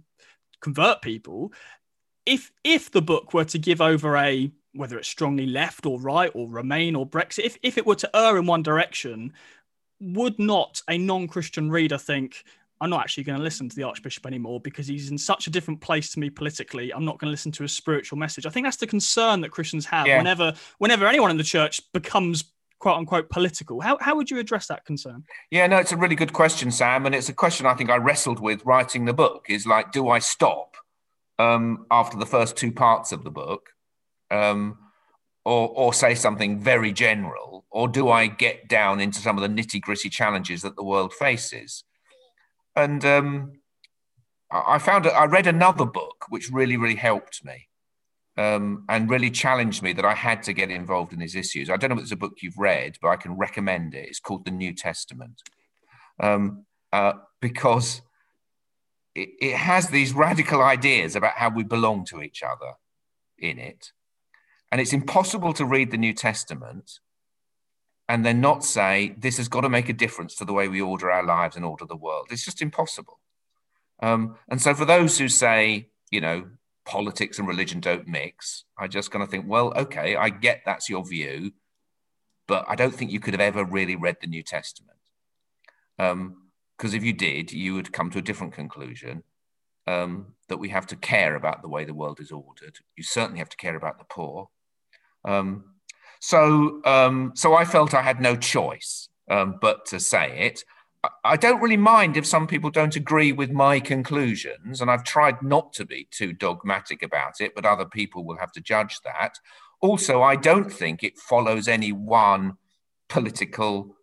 convert 0.61 1.01
people. 1.01 1.51
If 2.25 2.51
if 2.63 2.91
the 2.91 3.01
book 3.01 3.33
were 3.33 3.45
to 3.45 3.59
give 3.59 3.81
over 3.81 4.17
a 4.17 4.51
whether 4.75 4.97
it's 4.97 5.07
strongly 5.07 5.45
left 5.45 5.85
or 5.85 5.99
right 5.99 6.31
or 6.33 6.49
Remain 6.49 6.95
or 6.95 7.07
Brexit, 7.07 7.45
if 7.45 7.57
if 7.63 7.77
it 7.77 7.85
were 7.85 7.95
to 7.95 8.09
err 8.15 8.37
in 8.37 8.45
one 8.45 8.63
direction, 8.63 9.33
would 9.99 10.37
not 10.39 10.81
a 10.89 10.97
non-Christian 10.97 11.69
reader 11.69 11.97
think? 11.97 12.43
I'm 12.81 12.89
not 12.89 13.01
actually 13.01 13.23
going 13.23 13.37
to 13.37 13.43
listen 13.43 13.69
to 13.69 13.75
the 13.75 13.83
Archbishop 13.83 14.25
anymore 14.25 14.59
because 14.59 14.87
he's 14.87 15.09
in 15.09 15.17
such 15.17 15.47
a 15.47 15.49
different 15.49 15.79
place 15.79 16.11
to 16.11 16.19
me 16.19 16.29
politically. 16.29 16.93
I'm 16.93 17.05
not 17.05 17.17
going 17.17 17.29
to 17.29 17.31
listen 17.31 17.51
to 17.53 17.63
a 17.63 17.67
spiritual 17.67 18.17
message. 18.17 18.45
I 18.45 18.49
think 18.49 18.65
that's 18.65 18.77
the 18.77 18.87
concern 18.87 19.39
that 19.41 19.51
Christians 19.51 19.85
have 19.85 20.05
yeah. 20.05 20.17
whenever 20.17 20.53
whenever 20.79 21.07
anyone 21.07 21.31
in 21.31 21.37
the 21.37 21.43
church 21.43 21.79
becomes 21.93 22.43
quote 22.79 22.97
unquote 22.97 23.29
political. 23.29 23.79
How, 23.79 23.97
how 24.01 24.15
would 24.17 24.29
you 24.29 24.37
address 24.39 24.67
that 24.67 24.83
concern? 24.83 25.23
Yeah, 25.49 25.67
no, 25.67 25.77
it's 25.77 25.93
a 25.93 25.97
really 25.97 26.15
good 26.15 26.33
question, 26.33 26.69
Sam. 26.69 27.05
And 27.05 27.15
it's 27.15 27.29
a 27.29 27.33
question 27.33 27.65
I 27.65 27.73
think 27.73 27.89
I 27.89 27.95
wrestled 27.95 28.41
with 28.41 28.65
writing 28.65 29.05
the 29.05 29.13
book 29.13 29.45
is 29.47 29.65
like, 29.65 29.93
do 29.93 30.09
I 30.09 30.19
stop 30.19 30.75
um, 31.39 31.85
after 31.91 32.17
the 32.17 32.25
first 32.25 32.55
two 32.55 32.71
parts 32.71 33.11
of 33.11 33.23
the 33.23 33.31
book 33.31 33.69
um, 34.31 34.77
or, 35.45 35.69
or 35.69 35.93
say 35.93 36.15
something 36.15 36.61
very 36.61 36.91
general? 36.91 37.65
Or 37.69 37.87
do 37.87 38.09
I 38.09 38.27
get 38.27 38.67
down 38.67 38.99
into 38.99 39.19
some 39.19 39.37
of 39.37 39.41
the 39.41 39.61
nitty 39.61 39.81
gritty 39.81 40.09
challenges 40.09 40.61
that 40.61 40.75
the 40.75 40.83
world 40.83 41.13
faces? 41.13 41.83
And 42.75 43.03
um, 43.03 43.53
I 44.51 44.77
found 44.77 45.07
I 45.07 45.25
read 45.25 45.47
another 45.47 45.85
book 45.85 46.25
which 46.29 46.51
really, 46.51 46.77
really 46.77 46.95
helped 46.95 47.43
me 47.43 47.67
um, 48.37 48.85
and 48.89 49.09
really 49.09 49.31
challenged 49.31 49.81
me 49.81 49.93
that 49.93 50.05
I 50.05 50.13
had 50.13 50.43
to 50.43 50.53
get 50.53 50.69
involved 50.71 51.13
in 51.13 51.19
these 51.19 51.35
issues. 51.35 51.69
I 51.69 51.77
don't 51.77 51.89
know 51.89 51.97
if 51.97 52.03
it's 52.03 52.11
a 52.11 52.17
book 52.17 52.37
you've 52.41 52.57
read, 52.57 52.97
but 53.01 53.09
I 53.09 53.15
can 53.15 53.33
recommend 53.33 53.93
it. 53.95 54.07
It's 54.07 54.19
called 54.19 54.45
The 54.45 54.51
New 54.51 54.73
Testament 54.73 55.41
um, 56.19 56.65
uh, 56.91 57.13
because 57.41 58.01
it, 59.15 59.55
has 59.55 59.87
these 59.87 60.13
radical 60.13 60.61
ideas 60.61 61.15
about 61.15 61.33
how 61.33 61.49
we 61.49 61.63
belong 61.63 62.05
to 62.05 62.21
each 62.21 62.41
other 62.43 62.73
in 63.37 63.59
it. 63.59 63.91
And 64.71 64.81
it's 64.81 64.93
impossible 64.93 65.53
to 65.53 65.65
read 65.65 65.91
the 65.91 65.97
New 65.97 66.13
Testament 66.13 66.99
and 68.09 68.25
then 68.25 68.41
not 68.41 68.63
say 68.63 69.15
this 69.17 69.37
has 69.37 69.47
got 69.47 69.61
to 69.61 69.69
make 69.69 69.89
a 69.89 69.93
difference 69.93 70.35
to 70.35 70.45
the 70.45 70.53
way 70.53 70.67
we 70.67 70.81
order 70.81 71.11
our 71.11 71.23
lives 71.23 71.55
and 71.55 71.63
order 71.63 71.85
the 71.85 71.95
world. 71.95 72.27
It's 72.31 72.45
just 72.45 72.61
impossible. 72.61 73.19
Um, 74.01 74.35
and 74.49 74.61
so, 74.61 74.73
for 74.73 74.85
those 74.85 75.17
who 75.17 75.29
say, 75.29 75.89
you 76.11 76.19
know, 76.19 76.47
politics 76.85 77.39
and 77.39 77.47
religion 77.47 77.79
don't 77.79 78.07
mix, 78.07 78.65
I 78.77 78.87
just 78.87 79.11
kind 79.11 79.23
of 79.23 79.29
think, 79.29 79.45
well, 79.47 79.73
okay, 79.77 80.15
I 80.15 80.29
get 80.29 80.63
that's 80.65 80.89
your 80.89 81.05
view, 81.05 81.53
but 82.47 82.65
I 82.67 82.75
don't 82.75 82.93
think 82.93 83.11
you 83.11 83.19
could 83.19 83.33
have 83.33 83.41
ever 83.41 83.63
really 83.63 83.95
read 83.95 84.17
the 84.19 84.27
New 84.27 84.43
Testament. 84.43 84.97
Because 86.83 86.95
if 86.95 87.03
you 87.05 87.13
did, 87.13 87.53
you 87.53 87.75
would 87.75 87.93
come 87.93 88.09
to 88.09 88.17
a 88.17 88.21
different 88.21 88.51
conclusion 88.51 89.23
um, 89.87 90.33
that 90.49 90.57
we 90.57 90.67
have 90.67 90.85
to 90.87 90.97
care 90.97 91.37
about 91.37 91.61
the 91.61 91.69
way 91.69 91.85
the 91.85 91.93
world 91.93 92.19
is 92.19 92.29
ordered. 92.29 92.77
You 92.97 93.03
certainly 93.03 93.39
have 93.39 93.47
to 93.47 93.55
care 93.55 93.77
about 93.77 93.99
the 93.99 94.03
poor. 94.09 94.49
Um, 95.23 95.63
so, 96.19 96.81
um, 96.83 97.31
so 97.35 97.55
I 97.55 97.63
felt 97.63 97.93
I 97.93 98.01
had 98.01 98.19
no 98.19 98.35
choice 98.35 99.07
um, 99.31 99.59
but 99.61 99.85
to 99.85 99.99
say 100.01 100.37
it. 100.39 100.65
I 101.23 101.37
don't 101.37 101.61
really 101.61 101.77
mind 101.77 102.17
if 102.17 102.25
some 102.25 102.47
people 102.47 102.69
don't 102.69 102.97
agree 102.97 103.31
with 103.31 103.49
my 103.49 103.79
conclusions, 103.79 104.81
and 104.81 104.91
I've 104.91 105.05
tried 105.05 105.41
not 105.41 105.71
to 105.75 105.85
be 105.85 106.09
too 106.11 106.33
dogmatic 106.33 107.01
about 107.01 107.39
it, 107.39 107.55
but 107.55 107.65
other 107.65 107.85
people 107.85 108.25
will 108.25 108.39
have 108.39 108.51
to 108.51 108.61
judge 108.61 108.99
that. 109.05 109.39
Also, 109.79 110.21
I 110.21 110.35
don't 110.35 110.69
think 110.69 111.01
it 111.01 111.17
follows 111.17 111.69
any 111.69 111.93
one 111.93 112.57
political 113.07 113.95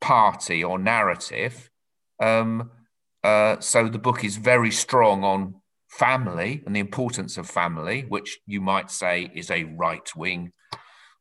party 0.00 0.62
or 0.62 0.78
narrative. 0.78 1.68
Um, 2.20 2.70
uh, 3.22 3.60
so 3.60 3.88
the 3.88 3.98
book 3.98 4.24
is 4.24 4.36
very 4.36 4.70
strong 4.70 5.24
on 5.24 5.54
family 5.88 6.62
and 6.66 6.74
the 6.74 6.80
importance 6.80 7.36
of 7.36 7.48
family, 7.48 8.06
which 8.08 8.40
you 8.46 8.60
might 8.60 8.90
say 8.90 9.30
is 9.34 9.50
a 9.50 9.64
right 9.64 10.08
wing 10.16 10.52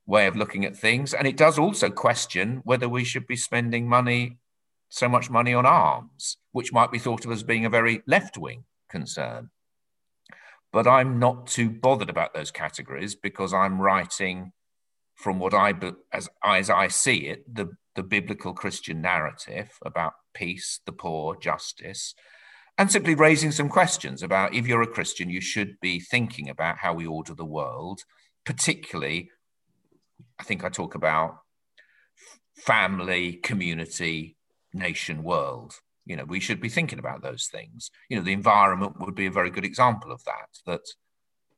way 0.05 0.27
of 0.27 0.35
looking 0.35 0.65
at 0.65 0.75
things. 0.75 1.13
And 1.13 1.27
it 1.27 1.37
does 1.37 1.59
also 1.59 1.89
question 1.89 2.61
whether 2.63 2.89
we 2.89 3.03
should 3.03 3.27
be 3.27 3.35
spending 3.35 3.87
money, 3.87 4.37
so 4.89 5.07
much 5.07 5.29
money 5.29 5.53
on 5.53 5.65
arms, 5.65 6.37
which 6.51 6.73
might 6.73 6.91
be 6.91 6.99
thought 6.99 7.25
of 7.25 7.31
as 7.31 7.43
being 7.43 7.65
a 7.65 7.69
very 7.69 8.01
left 8.07 8.37
wing 8.37 8.65
concern. 8.89 9.49
But 10.73 10.87
I'm 10.87 11.19
not 11.19 11.47
too 11.47 11.69
bothered 11.69 12.09
about 12.09 12.33
those 12.33 12.51
categories 12.51 13.15
because 13.15 13.53
I'm 13.53 13.81
writing 13.81 14.53
from 15.21 15.39
what 15.39 15.53
I, 15.53 15.73
as, 16.11 16.29
as 16.43 16.69
I 16.69 16.87
see 16.87 17.27
it, 17.27 17.53
the, 17.53 17.69
the 17.95 18.03
biblical 18.03 18.53
Christian 18.53 19.01
narrative 19.01 19.71
about 19.85 20.13
peace, 20.33 20.79
the 20.85 20.91
poor, 20.91 21.35
justice, 21.35 22.15
and 22.77 22.91
simply 22.91 23.15
raising 23.15 23.51
some 23.51 23.69
questions 23.69 24.23
about 24.23 24.53
if 24.53 24.67
you're 24.67 24.81
a 24.81 24.87
Christian, 24.87 25.29
you 25.29 25.41
should 25.41 25.79
be 25.81 25.99
thinking 25.99 26.49
about 26.49 26.77
how 26.77 26.93
we 26.93 27.05
order 27.05 27.35
the 27.35 27.45
world, 27.45 28.01
particularly 28.45 29.29
I 30.39 30.43
think 30.43 30.63
I 30.63 30.69
talk 30.69 30.95
about 30.95 31.37
family, 32.55 33.33
community, 33.33 34.37
nation, 34.73 35.21
world. 35.21 35.75
You 36.05 36.15
know, 36.15 36.25
we 36.25 36.39
should 36.39 36.59
be 36.59 36.67
thinking 36.67 36.97
about 36.97 37.21
those 37.21 37.47
things. 37.51 37.91
You 38.09 38.17
know, 38.17 38.23
the 38.23 38.33
environment 38.33 38.99
would 38.99 39.13
be 39.13 39.27
a 39.27 39.31
very 39.31 39.51
good 39.51 39.65
example 39.65 40.11
of 40.11 40.23
that. 40.23 40.49
That 40.65 40.81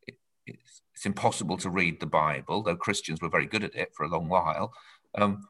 it, 0.05 0.16
it's, 0.45 0.82
it's, 0.94 1.06
impossible 1.06 1.58
to 1.58 1.70
read 1.70 2.00
the 2.00 2.06
Bible, 2.06 2.64
though 2.64 2.76
Christians 2.76 3.22
were 3.22 3.30
very 3.30 3.46
good 3.46 3.64
at 3.64 3.76
it 3.76 3.94
for 3.94 4.06
a 4.06 4.10
long 4.10 4.30
while. 4.30 4.74
Um, 5.16 5.48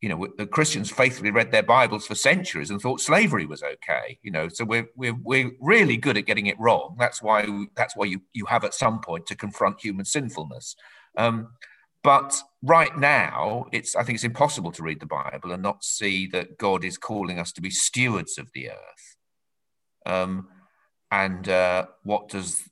you 0.00 0.08
know, 0.08 0.26
the 0.38 0.46
Christians 0.46 0.90
faithfully 0.90 1.30
read 1.30 1.52
their 1.52 1.62
Bibles 1.62 2.06
for 2.06 2.14
centuries 2.14 2.70
and 2.70 2.80
thought 2.80 3.00
slavery 3.00 3.44
was 3.44 3.62
okay. 3.62 4.18
You 4.22 4.30
know, 4.30 4.48
so 4.48 4.64
we're 4.64 4.88
we're 4.96 5.16
we're 5.22 5.52
really 5.60 5.98
good 5.98 6.16
at 6.16 6.24
getting 6.24 6.46
it 6.46 6.58
wrong. 6.58 6.96
That's 6.98 7.22
why 7.22 7.46
that's 7.76 7.94
why 7.96 8.06
you 8.06 8.22
you 8.32 8.46
have 8.46 8.64
at 8.64 8.72
some 8.72 9.00
point 9.00 9.26
to 9.26 9.36
confront 9.36 9.80
human 9.80 10.06
sinfulness. 10.06 10.74
Um, 11.18 11.48
but 12.02 12.40
right 12.62 12.96
now, 12.96 13.66
it's 13.72 13.94
I 13.94 14.02
think 14.02 14.16
it's 14.16 14.24
impossible 14.24 14.72
to 14.72 14.82
read 14.82 15.00
the 15.00 15.06
Bible 15.06 15.52
and 15.52 15.62
not 15.62 15.84
see 15.84 16.26
that 16.28 16.56
God 16.56 16.82
is 16.82 16.96
calling 16.96 17.38
us 17.38 17.52
to 17.52 17.60
be 17.60 17.70
stewards 17.70 18.38
of 18.38 18.50
the 18.54 18.70
earth. 18.70 19.16
Um, 20.06 20.48
and 21.10 21.46
uh, 21.48 21.86
what 22.04 22.28
does 22.28 22.62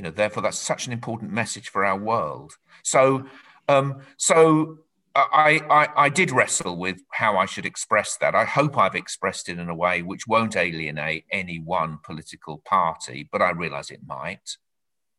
you 0.00 0.04
know? 0.04 0.10
Therefore, 0.10 0.42
that's 0.42 0.58
such 0.58 0.86
an 0.86 0.94
important 0.94 1.30
message 1.30 1.68
for 1.68 1.84
our 1.84 1.98
world. 1.98 2.54
So, 2.82 3.26
um, 3.68 4.00
so 4.16 4.78
I, 5.14 5.60
I, 5.68 6.04
I 6.04 6.08
did 6.08 6.30
wrestle 6.30 6.78
with 6.78 7.02
how 7.10 7.36
I 7.36 7.44
should 7.44 7.66
express 7.66 8.16
that. 8.16 8.34
I 8.34 8.46
hope 8.46 8.78
I've 8.78 8.94
expressed 8.94 9.50
it 9.50 9.58
in 9.58 9.68
a 9.68 9.74
way 9.74 10.00
which 10.00 10.26
won't 10.26 10.56
alienate 10.56 11.26
any 11.30 11.60
one 11.60 11.98
political 12.02 12.62
party, 12.64 13.28
but 13.30 13.42
I 13.42 13.50
realise 13.50 13.90
it 13.90 14.00
might 14.06 14.56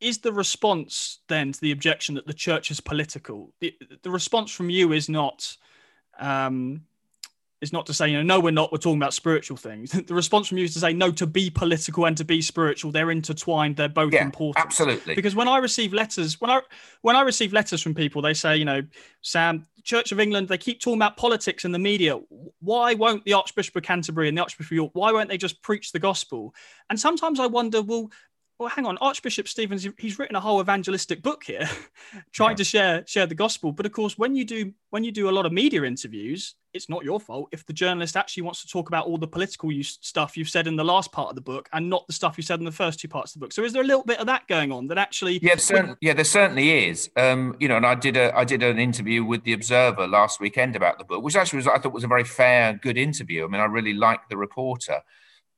is 0.00 0.18
the 0.18 0.32
response 0.32 1.20
then 1.28 1.52
to 1.52 1.60
the 1.60 1.70
objection 1.70 2.16
that 2.16 2.26
the 2.26 2.34
church 2.34 2.72
is 2.72 2.80
political? 2.80 3.54
The, 3.60 3.72
the 4.02 4.10
response 4.10 4.50
from 4.50 4.68
you 4.68 4.90
is 4.90 5.08
not 5.08 5.56
um, 6.18 6.82
is 7.62 7.72
not 7.72 7.86
to 7.86 7.94
say, 7.94 8.08
you 8.08 8.16
know, 8.18 8.22
no, 8.22 8.40
we're 8.40 8.50
not. 8.50 8.72
We're 8.72 8.78
talking 8.78 8.98
about 8.98 9.14
spiritual 9.14 9.56
things. 9.56 9.92
the 10.06 10.14
response 10.14 10.48
from 10.48 10.58
you 10.58 10.64
is 10.64 10.74
to 10.74 10.80
say, 10.80 10.92
no, 10.92 11.10
to 11.12 11.26
be 11.26 11.48
political 11.48 12.04
and 12.04 12.16
to 12.16 12.24
be 12.24 12.42
spiritual, 12.42 12.90
they're 12.90 13.10
intertwined. 13.10 13.76
They're 13.76 13.88
both 13.88 14.12
yeah, 14.12 14.24
important. 14.24 14.62
Absolutely. 14.62 15.14
Because 15.14 15.34
when 15.34 15.48
I 15.48 15.58
receive 15.58 15.94
letters, 15.94 16.40
when 16.40 16.50
I 16.50 16.60
when 17.00 17.16
I 17.16 17.22
receive 17.22 17.52
letters 17.52 17.80
from 17.80 17.94
people, 17.94 18.20
they 18.20 18.34
say, 18.34 18.56
you 18.56 18.64
know, 18.64 18.82
Sam, 19.22 19.64
Church 19.84 20.12
of 20.12 20.20
England, 20.20 20.48
they 20.48 20.58
keep 20.58 20.80
talking 20.80 20.98
about 20.98 21.16
politics 21.16 21.64
in 21.64 21.72
the 21.72 21.78
media. 21.78 22.18
Why 22.60 22.94
won't 22.94 23.24
the 23.24 23.32
Archbishop 23.34 23.76
of 23.76 23.84
Canterbury 23.84 24.28
and 24.28 24.36
the 24.36 24.42
Archbishop 24.42 24.72
of 24.72 24.72
York? 24.72 24.90
Why 24.94 25.12
won't 25.12 25.28
they 25.28 25.38
just 25.38 25.62
preach 25.62 25.92
the 25.92 25.98
gospel? 26.00 26.54
And 26.90 26.98
sometimes 26.98 27.38
I 27.38 27.46
wonder, 27.46 27.80
well, 27.80 28.10
well, 28.62 28.70
hang 28.70 28.86
on, 28.86 28.96
Archbishop 28.98 29.48
Stephen's, 29.48 29.86
he's 29.98 30.18
written 30.18 30.36
a 30.36 30.40
whole 30.40 30.60
evangelistic 30.60 31.20
book 31.20 31.42
here, 31.42 31.68
trying 32.32 32.52
yeah. 32.52 32.56
to 32.56 32.64
share 32.64 33.04
share 33.06 33.26
the 33.26 33.34
gospel. 33.34 33.72
But 33.72 33.86
of 33.86 33.92
course, 33.92 34.16
when 34.16 34.36
you 34.36 34.44
do 34.44 34.72
when 34.90 35.02
you 35.02 35.10
do 35.10 35.28
a 35.28 35.32
lot 35.32 35.46
of 35.46 35.52
media 35.52 35.82
interviews, 35.82 36.54
it's 36.72 36.88
not 36.88 37.04
your 37.04 37.18
fault 37.18 37.48
if 37.50 37.66
the 37.66 37.72
journalist 37.72 38.16
actually 38.16 38.44
wants 38.44 38.62
to 38.62 38.68
talk 38.68 38.88
about 38.88 39.06
all 39.06 39.18
the 39.18 39.26
political 39.26 39.70
stuff 39.82 40.36
you've 40.36 40.48
said 40.48 40.68
in 40.68 40.76
the 40.76 40.84
last 40.84 41.10
part 41.10 41.28
of 41.28 41.34
the 41.34 41.40
book 41.40 41.68
and 41.72 41.90
not 41.90 42.06
the 42.06 42.12
stuff 42.12 42.36
you 42.36 42.42
said 42.42 42.60
in 42.60 42.64
the 42.64 42.70
first 42.72 43.00
two 43.00 43.08
parts 43.08 43.34
of 43.34 43.40
the 43.40 43.44
book. 43.44 43.52
So 43.52 43.64
is 43.64 43.72
there 43.72 43.82
a 43.82 43.86
little 43.86 44.04
bit 44.04 44.20
of 44.20 44.26
that 44.26 44.46
going 44.46 44.70
on 44.70 44.86
that 44.86 44.98
actually? 44.98 45.40
Yeah, 45.42 45.56
certain, 45.56 45.96
yeah, 46.00 46.12
there 46.14 46.24
certainly 46.24 46.88
is. 46.88 47.10
Um, 47.16 47.56
you 47.58 47.66
know, 47.66 47.76
and 47.76 47.86
I 47.86 47.96
did 47.96 48.16
a 48.16 48.36
I 48.36 48.44
did 48.44 48.62
an 48.62 48.78
interview 48.78 49.24
with 49.24 49.42
the 49.42 49.54
Observer 49.54 50.06
last 50.06 50.38
weekend 50.38 50.76
about 50.76 50.98
the 50.98 51.04
book, 51.04 51.24
which 51.24 51.34
actually 51.34 51.58
was 51.58 51.66
I 51.66 51.78
thought 51.78 51.92
was 51.92 52.04
a 52.04 52.08
very 52.08 52.24
fair, 52.24 52.74
good 52.74 52.96
interview. 52.96 53.44
I 53.44 53.48
mean, 53.48 53.60
I 53.60 53.64
really 53.64 53.94
liked 53.94 54.30
the 54.30 54.36
reporter. 54.36 55.02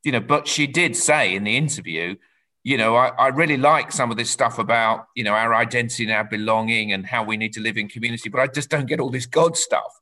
You 0.05 0.13
know, 0.13 0.21
but 0.21 0.49
she 0.49 0.67
did 0.67 0.97
say 0.97 1.35
in 1.35 1.45
the 1.45 1.57
interview 1.57 2.17
you 2.65 2.79
know, 2.79 2.97
I, 2.97 3.09
I, 3.09 3.29
really 3.29 3.59
like 3.59 3.93
some 3.93 4.11
of 4.11 4.17
this 4.17 4.31
stuff 4.31 4.59
about, 4.59 5.09
you 5.15 5.23
know, 5.23 5.35
our 5.35 5.55
identity 5.55 6.05
and 6.05 6.13
our 6.13 6.25
belonging 6.25 6.93
and 6.93 7.05
how 7.05 7.23
we 7.23 7.37
need 7.37 7.53
to 7.53 7.61
live 7.61 7.77
in 7.77 7.89
community, 7.89 8.31
but 8.31 8.41
I 8.41 8.47
just 8.47 8.71
don't 8.71 8.87
get 8.87 9.01
all 9.01 9.11
this 9.11 9.27
God 9.27 9.55
stuff. 9.55 10.01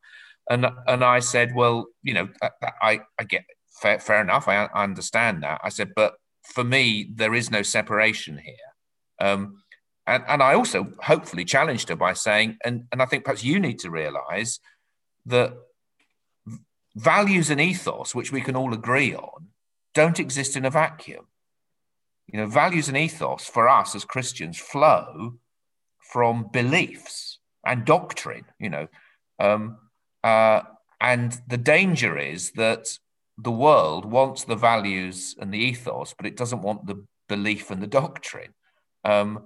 And 0.48 0.66
and 0.86 1.04
I 1.04 1.18
said, 1.18 1.54
well, 1.54 1.86
you 2.02 2.14
know, 2.14 2.28
I, 2.80 3.00
I 3.18 3.24
get 3.24 3.44
fair, 3.80 3.98
fair 3.98 4.20
enough. 4.20 4.46
I, 4.46 4.66
I 4.66 4.84
understand 4.84 5.42
that. 5.42 5.60
I 5.64 5.70
said, 5.70 5.92
but 5.94 6.14
for 6.44 6.62
me, 6.62 7.08
there 7.12 7.34
is 7.34 7.50
no 7.50 7.62
separation 7.62 8.38
here. 8.38 8.54
Um, 9.20 9.62
and, 10.06 10.24
and 10.28 10.42
I 10.42 10.54
also 10.54 10.92
hopefully 11.02 11.44
challenged 11.44 11.88
her 11.88 11.96
by 11.96 12.12
saying, 12.12 12.58
and, 12.64 12.84
and 12.92 13.02
I 13.02 13.06
think 13.06 13.24
perhaps 13.24 13.44
you 13.44 13.60
need 13.60 13.80
to 13.80 13.90
realize 13.90 14.58
that 15.26 15.54
values 16.96 17.50
and 17.50 17.60
ethos, 17.60 18.14
which 18.14 18.32
we 18.32 18.40
can 18.40 18.56
all 18.56 18.74
agree 18.74 19.14
on, 19.14 19.48
don't 19.94 20.18
exist 20.18 20.56
in 20.56 20.64
a 20.64 20.70
vacuum 20.70 21.26
you 22.32 22.40
know, 22.40 22.46
values 22.46 22.88
and 22.88 22.96
ethos 22.96 23.44
for 23.44 23.68
us 23.68 23.94
as 23.94 24.04
Christians 24.04 24.58
flow 24.58 25.34
from 25.98 26.48
beliefs 26.50 27.38
and 27.64 27.84
doctrine, 27.84 28.46
you 28.58 28.70
know. 28.70 28.88
Um, 29.38 29.76
uh, 30.24 30.62
and 31.00 31.38
the 31.46 31.58
danger 31.58 32.18
is 32.18 32.52
that 32.52 32.98
the 33.36 33.50
world 33.50 34.04
wants 34.06 34.44
the 34.44 34.56
values 34.56 35.36
and 35.38 35.52
the 35.52 35.58
ethos, 35.58 36.14
but 36.16 36.26
it 36.26 36.36
doesn't 36.36 36.62
want 36.62 36.86
the 36.86 37.04
belief 37.28 37.70
and 37.70 37.82
the 37.82 37.86
doctrine. 37.86 38.54
Um, 39.04 39.44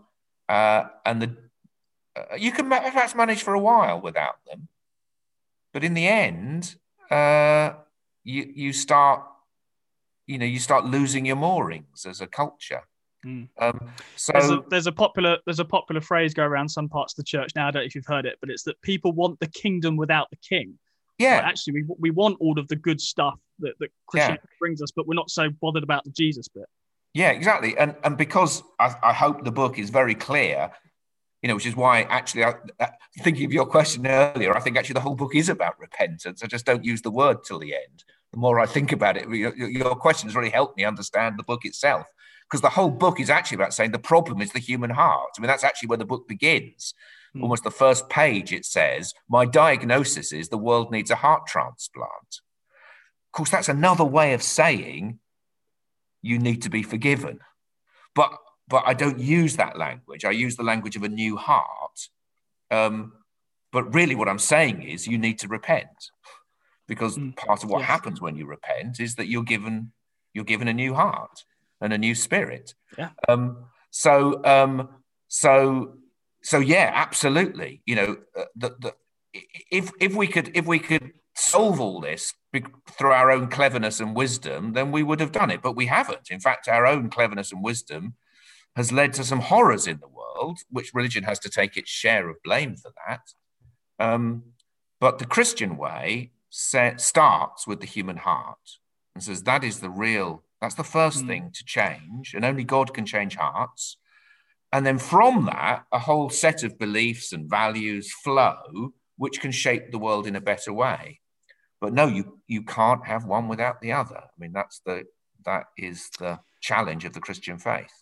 uh, 0.48 0.84
and 1.04 1.22
the 1.22 1.36
uh, 2.14 2.36
you 2.36 2.52
can 2.52 2.68
perhaps 2.68 3.14
manage 3.14 3.42
for 3.42 3.54
a 3.54 3.60
while 3.60 4.00
without 4.00 4.36
them, 4.46 4.68
but 5.72 5.84
in 5.84 5.94
the 5.94 6.06
end, 6.06 6.76
uh, 7.10 7.72
you 8.22 8.50
you 8.54 8.72
start 8.72 9.22
you 10.26 10.38
know 10.38 10.46
you 10.46 10.58
start 10.58 10.84
losing 10.84 11.26
your 11.26 11.36
moorings 11.36 12.06
as 12.06 12.20
a 12.20 12.26
culture. 12.26 12.82
Mm. 13.24 13.48
Um, 13.58 13.90
so 14.14 14.32
there's 14.32 14.50
a, 14.50 14.64
there's 14.68 14.86
a, 14.86 14.92
popular 14.92 15.38
there's 15.46 15.58
a 15.58 15.64
popular 15.64 16.00
phrase 16.00 16.32
go 16.34 16.44
around 16.44 16.68
some 16.68 16.88
parts 16.88 17.14
of 17.14 17.16
the 17.16 17.24
church 17.24 17.52
now. 17.56 17.68
I 17.68 17.70
don't 17.70 17.82
know 17.82 17.86
if 17.86 17.94
you've 17.94 18.06
heard 18.06 18.26
it, 18.26 18.36
but 18.40 18.50
it's 18.50 18.62
that 18.64 18.80
people 18.82 19.12
want 19.12 19.40
the 19.40 19.48
kingdom 19.48 19.96
without 19.96 20.28
the 20.30 20.36
king. 20.36 20.78
Yeah, 21.18 21.40
actually, 21.42 21.82
we 21.82 21.84
we 21.98 22.10
want 22.10 22.36
all 22.40 22.58
of 22.58 22.68
the 22.68 22.76
good 22.76 23.00
stuff 23.00 23.38
that 23.60 23.72
that 23.80 23.90
Christianity 24.06 24.42
yeah. 24.44 24.56
brings 24.60 24.82
us, 24.82 24.90
but 24.94 25.06
we're 25.06 25.14
not 25.14 25.30
so 25.30 25.48
bothered 25.62 25.82
about 25.82 26.04
the 26.04 26.10
Jesus 26.10 26.46
bit. 26.48 26.66
Yeah, 27.14 27.30
exactly, 27.30 27.76
and 27.78 27.96
and 28.04 28.16
because 28.16 28.62
I, 28.78 28.94
I 29.02 29.12
hope 29.12 29.44
the 29.44 29.52
book 29.52 29.78
is 29.78 29.88
very 29.88 30.14
clear, 30.14 30.70
you 31.42 31.48
know, 31.48 31.54
which 31.54 31.66
is 31.66 31.74
why 31.74 32.02
actually, 32.02 32.44
I, 32.44 32.54
uh, 32.78 32.88
thinking 33.22 33.46
of 33.46 33.52
your 33.52 33.66
question 33.66 34.06
earlier, 34.06 34.54
I 34.54 34.60
think 34.60 34.76
actually 34.76 34.94
the 34.94 35.00
whole 35.00 35.14
book 35.14 35.34
is 35.34 35.48
about 35.48 35.78
repentance. 35.80 36.42
I 36.42 36.46
just 36.48 36.66
don't 36.66 36.84
use 36.84 37.00
the 37.00 37.10
word 37.10 37.44
till 37.44 37.58
the 37.58 37.74
end. 37.74 38.04
The 38.32 38.38
more 38.38 38.60
I 38.60 38.66
think 38.66 38.92
about 38.92 39.16
it, 39.16 39.28
your, 39.28 39.54
your 39.54 39.94
question 39.94 40.28
has 40.28 40.36
really 40.36 40.50
helped 40.50 40.76
me 40.76 40.84
understand 40.84 41.38
the 41.38 41.44
book 41.44 41.64
itself 41.64 42.06
because 42.48 42.60
the 42.60 42.70
whole 42.70 42.90
book 42.90 43.20
is 43.20 43.30
actually 43.30 43.56
about 43.56 43.74
saying 43.74 43.90
the 43.90 43.98
problem 43.98 44.40
is 44.40 44.52
the 44.52 44.58
human 44.58 44.90
heart. 44.90 45.30
I 45.36 45.40
mean, 45.40 45.48
that's 45.48 45.64
actually 45.64 45.88
where 45.88 45.98
the 45.98 46.04
book 46.04 46.28
begins. 46.28 46.94
Mm. 47.36 47.42
Almost 47.42 47.64
the 47.64 47.70
first 47.70 48.08
page, 48.08 48.52
it 48.52 48.64
says, 48.64 49.14
My 49.28 49.46
diagnosis 49.46 50.32
is 50.32 50.48
the 50.48 50.58
world 50.58 50.90
needs 50.90 51.10
a 51.10 51.16
heart 51.16 51.46
transplant. 51.46 52.10
Of 52.30 53.32
course, 53.32 53.50
that's 53.50 53.68
another 53.68 54.04
way 54.04 54.32
of 54.32 54.42
saying 54.42 55.18
you 56.22 56.38
need 56.38 56.62
to 56.62 56.70
be 56.70 56.82
forgiven. 56.82 57.40
But 58.14 58.32
but 58.68 58.82
I 58.84 58.94
don't 58.94 59.20
use 59.20 59.56
that 59.56 59.78
language. 59.78 60.24
I 60.24 60.30
use 60.30 60.56
the 60.56 60.64
language 60.64 60.96
of 60.96 61.04
a 61.04 61.08
new 61.08 61.36
heart. 61.36 62.08
Um, 62.70 63.12
but 63.72 63.94
really, 63.94 64.14
what 64.14 64.28
I'm 64.28 64.38
saying 64.38 64.82
is 64.82 65.06
you 65.06 65.18
need 65.18 65.38
to 65.40 65.48
repent, 65.48 66.10
because 66.86 67.16
mm. 67.16 67.34
part 67.36 67.62
of 67.64 67.70
what 67.70 67.80
yes. 67.80 67.88
happens 67.88 68.20
when 68.20 68.36
you 68.36 68.46
repent 68.46 69.00
is 69.00 69.16
that 69.16 69.28
you're 69.28 69.42
given 69.42 69.92
you're 70.34 70.44
given 70.44 70.68
a 70.68 70.74
new 70.74 70.94
heart 70.94 71.44
and 71.80 71.92
a 71.92 71.98
new 71.98 72.14
spirit. 72.14 72.74
Yeah. 72.98 73.10
Um, 73.28 73.64
so 73.90 74.44
um, 74.44 74.88
so 75.28 75.94
so 76.42 76.58
yeah, 76.58 76.90
absolutely. 76.94 77.82
You 77.86 77.96
know, 77.96 78.16
uh, 78.36 78.44
the, 78.54 78.76
the, 78.78 78.94
if 79.70 79.90
if 80.00 80.14
we 80.14 80.26
could 80.26 80.52
if 80.54 80.66
we 80.66 80.78
could 80.78 81.12
solve 81.34 81.80
all 81.80 82.00
this 82.00 82.32
through 82.98 83.12
our 83.12 83.30
own 83.30 83.48
cleverness 83.48 84.00
and 84.00 84.16
wisdom, 84.16 84.72
then 84.72 84.90
we 84.90 85.02
would 85.02 85.20
have 85.20 85.32
done 85.32 85.50
it. 85.50 85.62
But 85.62 85.76
we 85.76 85.86
haven't. 85.86 86.30
In 86.30 86.40
fact, 86.40 86.68
our 86.68 86.86
own 86.86 87.10
cleverness 87.10 87.52
and 87.52 87.62
wisdom 87.62 88.14
has 88.76 88.92
led 88.92 89.12
to 89.14 89.24
some 89.24 89.40
horrors 89.40 89.86
in 89.86 89.98
the 90.00 90.08
world, 90.08 90.58
which 90.70 90.94
religion 90.94 91.24
has 91.24 91.38
to 91.40 91.50
take 91.50 91.76
its 91.76 91.90
share 91.90 92.28
of 92.28 92.36
blame 92.42 92.76
for 92.76 92.92
that. 93.06 93.32
Um, 93.98 94.44
but 95.00 95.18
the 95.18 95.26
Christian 95.26 95.76
way 95.76 96.32
set, 96.50 97.00
starts 97.00 97.66
with 97.66 97.80
the 97.80 97.86
human 97.86 98.18
heart 98.18 98.78
and 99.14 99.22
says 99.22 99.42
that 99.42 99.64
is 99.64 99.80
the 99.80 99.90
real, 99.90 100.42
that's 100.60 100.74
the 100.74 100.84
first 100.84 101.24
mm. 101.24 101.26
thing 101.26 101.50
to 101.54 101.64
change, 101.64 102.34
and 102.34 102.44
only 102.44 102.64
God 102.64 102.94
can 102.94 103.06
change 103.06 103.36
hearts. 103.36 103.96
And 104.72 104.84
then 104.84 104.98
from 104.98 105.46
that, 105.46 105.84
a 105.92 105.98
whole 105.98 106.28
set 106.28 106.62
of 106.62 106.78
beliefs 106.78 107.32
and 107.32 107.48
values 107.48 108.12
flow, 108.12 108.92
which 109.16 109.40
can 109.40 109.52
shape 109.52 109.90
the 109.90 109.98
world 109.98 110.26
in 110.26 110.36
a 110.36 110.40
better 110.40 110.72
way. 110.72 111.20
But 111.80 111.92
no, 111.92 112.06
you 112.06 112.40
you 112.46 112.62
can't 112.62 113.06
have 113.06 113.24
one 113.24 113.48
without 113.48 113.80
the 113.80 113.92
other. 113.92 114.16
I 114.16 114.36
mean, 114.38 114.52
that's 114.52 114.80
the 114.84 115.04
that 115.44 115.64
is 115.76 116.10
the 116.18 116.40
challenge 116.60 117.04
of 117.04 117.12
the 117.12 117.20
Christian 117.20 117.58
faith. 117.58 117.92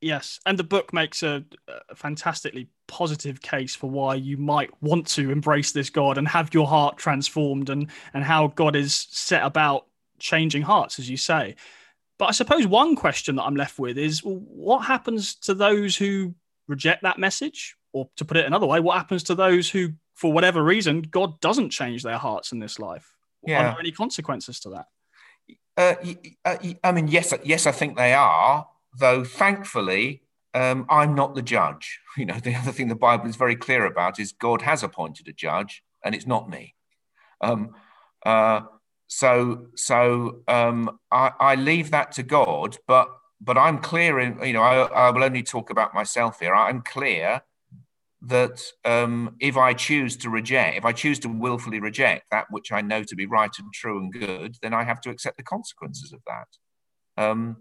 Yes, 0.00 0.40
and 0.46 0.58
the 0.58 0.64
book 0.64 0.92
makes 0.94 1.22
a, 1.22 1.44
a, 1.90 1.94
fantastically 1.94 2.68
positive 2.88 3.42
case 3.42 3.74
for 3.74 3.90
why 3.90 4.14
you 4.14 4.38
might 4.38 4.70
want 4.82 5.06
to 5.08 5.30
embrace 5.30 5.72
this 5.72 5.90
God 5.90 6.16
and 6.16 6.26
have 6.26 6.54
your 6.54 6.66
heart 6.66 6.96
transformed, 6.96 7.68
and 7.68 7.88
and 8.14 8.24
how 8.24 8.48
God 8.48 8.76
is 8.76 9.06
set 9.10 9.44
about 9.44 9.86
changing 10.18 10.62
hearts, 10.62 10.98
as 10.98 11.10
you 11.10 11.18
say. 11.18 11.56
But 12.18 12.26
I 12.26 12.32
suppose 12.32 12.66
one 12.66 12.96
question 12.96 13.36
that 13.36 13.44
I'm 13.44 13.56
left 13.56 13.78
with 13.78 13.98
is 13.98 14.24
well, 14.24 14.40
what 14.46 14.86
happens 14.86 15.34
to 15.36 15.54
those 15.54 15.96
who 15.96 16.34
reject 16.66 17.02
that 17.02 17.18
message? 17.18 17.76
Or 17.92 18.08
to 18.16 18.24
put 18.24 18.36
it 18.36 18.46
another 18.46 18.66
way, 18.66 18.78
what 18.78 18.96
happens 18.96 19.24
to 19.24 19.34
those 19.34 19.68
who, 19.68 19.94
for 20.14 20.32
whatever 20.32 20.62
reason, 20.62 21.02
God 21.02 21.40
doesn't 21.40 21.70
change 21.70 22.04
their 22.04 22.18
hearts 22.18 22.52
in 22.52 22.60
this 22.60 22.78
life? 22.78 23.16
Yeah. 23.44 23.58
Are 23.58 23.70
there 23.72 23.80
any 23.80 23.90
consequences 23.90 24.60
to 24.60 24.70
that? 24.70 24.86
Uh, 25.76 25.94
uh 26.44 26.56
I 26.84 26.92
mean, 26.92 27.08
yes, 27.08 27.34
yes, 27.42 27.66
I 27.66 27.72
think 27.72 27.96
they 27.96 28.14
are. 28.14 28.68
Though, 28.98 29.24
thankfully, 29.24 30.22
um, 30.54 30.86
I'm 30.88 31.14
not 31.14 31.34
the 31.34 31.42
judge. 31.42 32.00
You 32.16 32.26
know, 32.26 32.40
the 32.40 32.56
other 32.56 32.72
thing 32.72 32.88
the 32.88 32.96
Bible 32.96 33.28
is 33.28 33.36
very 33.36 33.54
clear 33.54 33.86
about 33.86 34.18
is 34.18 34.32
God 34.32 34.62
has 34.62 34.82
appointed 34.82 35.28
a 35.28 35.32
judge, 35.32 35.82
and 36.04 36.12
it's 36.12 36.26
not 36.26 36.50
me. 36.50 36.74
Um, 37.40 37.74
uh, 38.26 38.62
so 39.06 39.66
so 39.76 40.40
um, 40.48 40.98
I, 41.10 41.30
I, 41.38 41.54
leave 41.54 41.92
that 41.92 42.12
to 42.12 42.24
God, 42.24 42.78
but 42.88 43.08
but 43.40 43.56
I'm 43.56 43.78
clear 43.78 44.18
in 44.18 44.42
you 44.44 44.52
know 44.52 44.62
I, 44.62 45.06
I 45.06 45.10
will 45.10 45.24
only 45.24 45.44
talk 45.44 45.70
about 45.70 45.94
myself 45.94 46.40
here. 46.40 46.54
I'm 46.54 46.82
clear 46.82 47.42
that 48.22 48.60
um, 48.84 49.36
if 49.40 49.56
I 49.56 49.72
choose 49.72 50.16
to 50.18 50.30
reject, 50.30 50.76
if 50.76 50.84
I 50.84 50.92
choose 50.92 51.18
to 51.20 51.28
willfully 51.28 51.80
reject 51.80 52.24
that 52.30 52.46
which 52.50 52.70
I 52.70 52.82
know 52.82 53.02
to 53.04 53.16
be 53.16 53.26
right 53.26 53.50
and 53.58 53.72
true 53.72 53.98
and 53.98 54.12
good, 54.12 54.56
then 54.62 54.74
I 54.74 54.84
have 54.84 55.00
to 55.02 55.10
accept 55.10 55.38
the 55.38 55.42
consequences 55.42 56.12
of 56.12 56.20
that. 56.26 56.48
Um, 57.22 57.58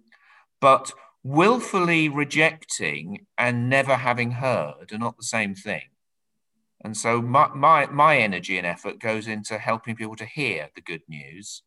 but 0.59 0.91
willfully 1.23 2.09
rejecting 2.09 3.25
and 3.37 3.69
never 3.69 3.95
having 3.95 4.31
heard 4.31 4.91
are 4.91 4.97
not 4.97 5.17
the 5.17 5.23
same 5.23 5.55
thing. 5.55 5.89
And 6.81 6.95
so 6.95 7.21
my, 7.21 7.49
my, 7.53 7.87
my 7.87 8.17
energy 8.17 8.57
and 8.57 8.65
effort 8.65 8.99
goes 8.99 9.27
into 9.27 9.57
helping 9.57 9.95
people 9.95 10.15
to 10.15 10.25
hear 10.25 10.69
the 10.75 10.81
good 10.81 11.01
news 11.09 11.61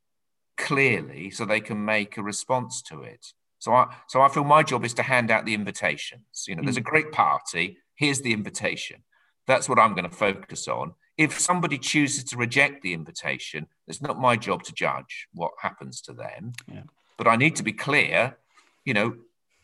clearly 0.56 1.30
so 1.30 1.44
they 1.44 1.60
can 1.60 1.84
make 1.84 2.16
a 2.16 2.22
response 2.22 2.80
to 2.82 3.02
it. 3.02 3.26
So 3.58 3.72
I, 3.72 3.94
so 4.08 4.22
I 4.22 4.28
feel 4.28 4.44
my 4.44 4.62
job 4.62 4.84
is 4.84 4.94
to 4.94 5.02
hand 5.02 5.30
out 5.30 5.44
the 5.44 5.54
invitations. 5.54 6.46
You 6.48 6.56
know, 6.56 6.62
mm. 6.62 6.64
there's 6.64 6.78
a 6.78 6.82
great 6.82 7.12
party. 7.12 7.78
Here's 7.94 8.22
the 8.22 8.32
invitation. 8.32 9.02
That's 9.46 9.68
what 9.68 9.78
I'm 9.78 9.94
going 9.94 10.08
to 10.08 10.16
focus 10.16 10.66
on. 10.66 10.94
If 11.18 11.38
somebody 11.38 11.78
chooses 11.78 12.24
to 12.24 12.36
reject 12.36 12.82
the 12.82 12.94
invitation, 12.94 13.66
it's 13.86 14.00
not 14.00 14.18
my 14.18 14.36
job 14.36 14.62
to 14.64 14.72
judge 14.72 15.28
what 15.34 15.52
happens 15.60 16.00
to 16.02 16.12
them. 16.12 16.52
Yeah. 16.66 16.84
But 17.18 17.28
I 17.28 17.36
need 17.36 17.56
to 17.56 17.62
be 17.62 17.72
clear, 17.72 18.38
you 18.84 18.94
know, 18.94 19.14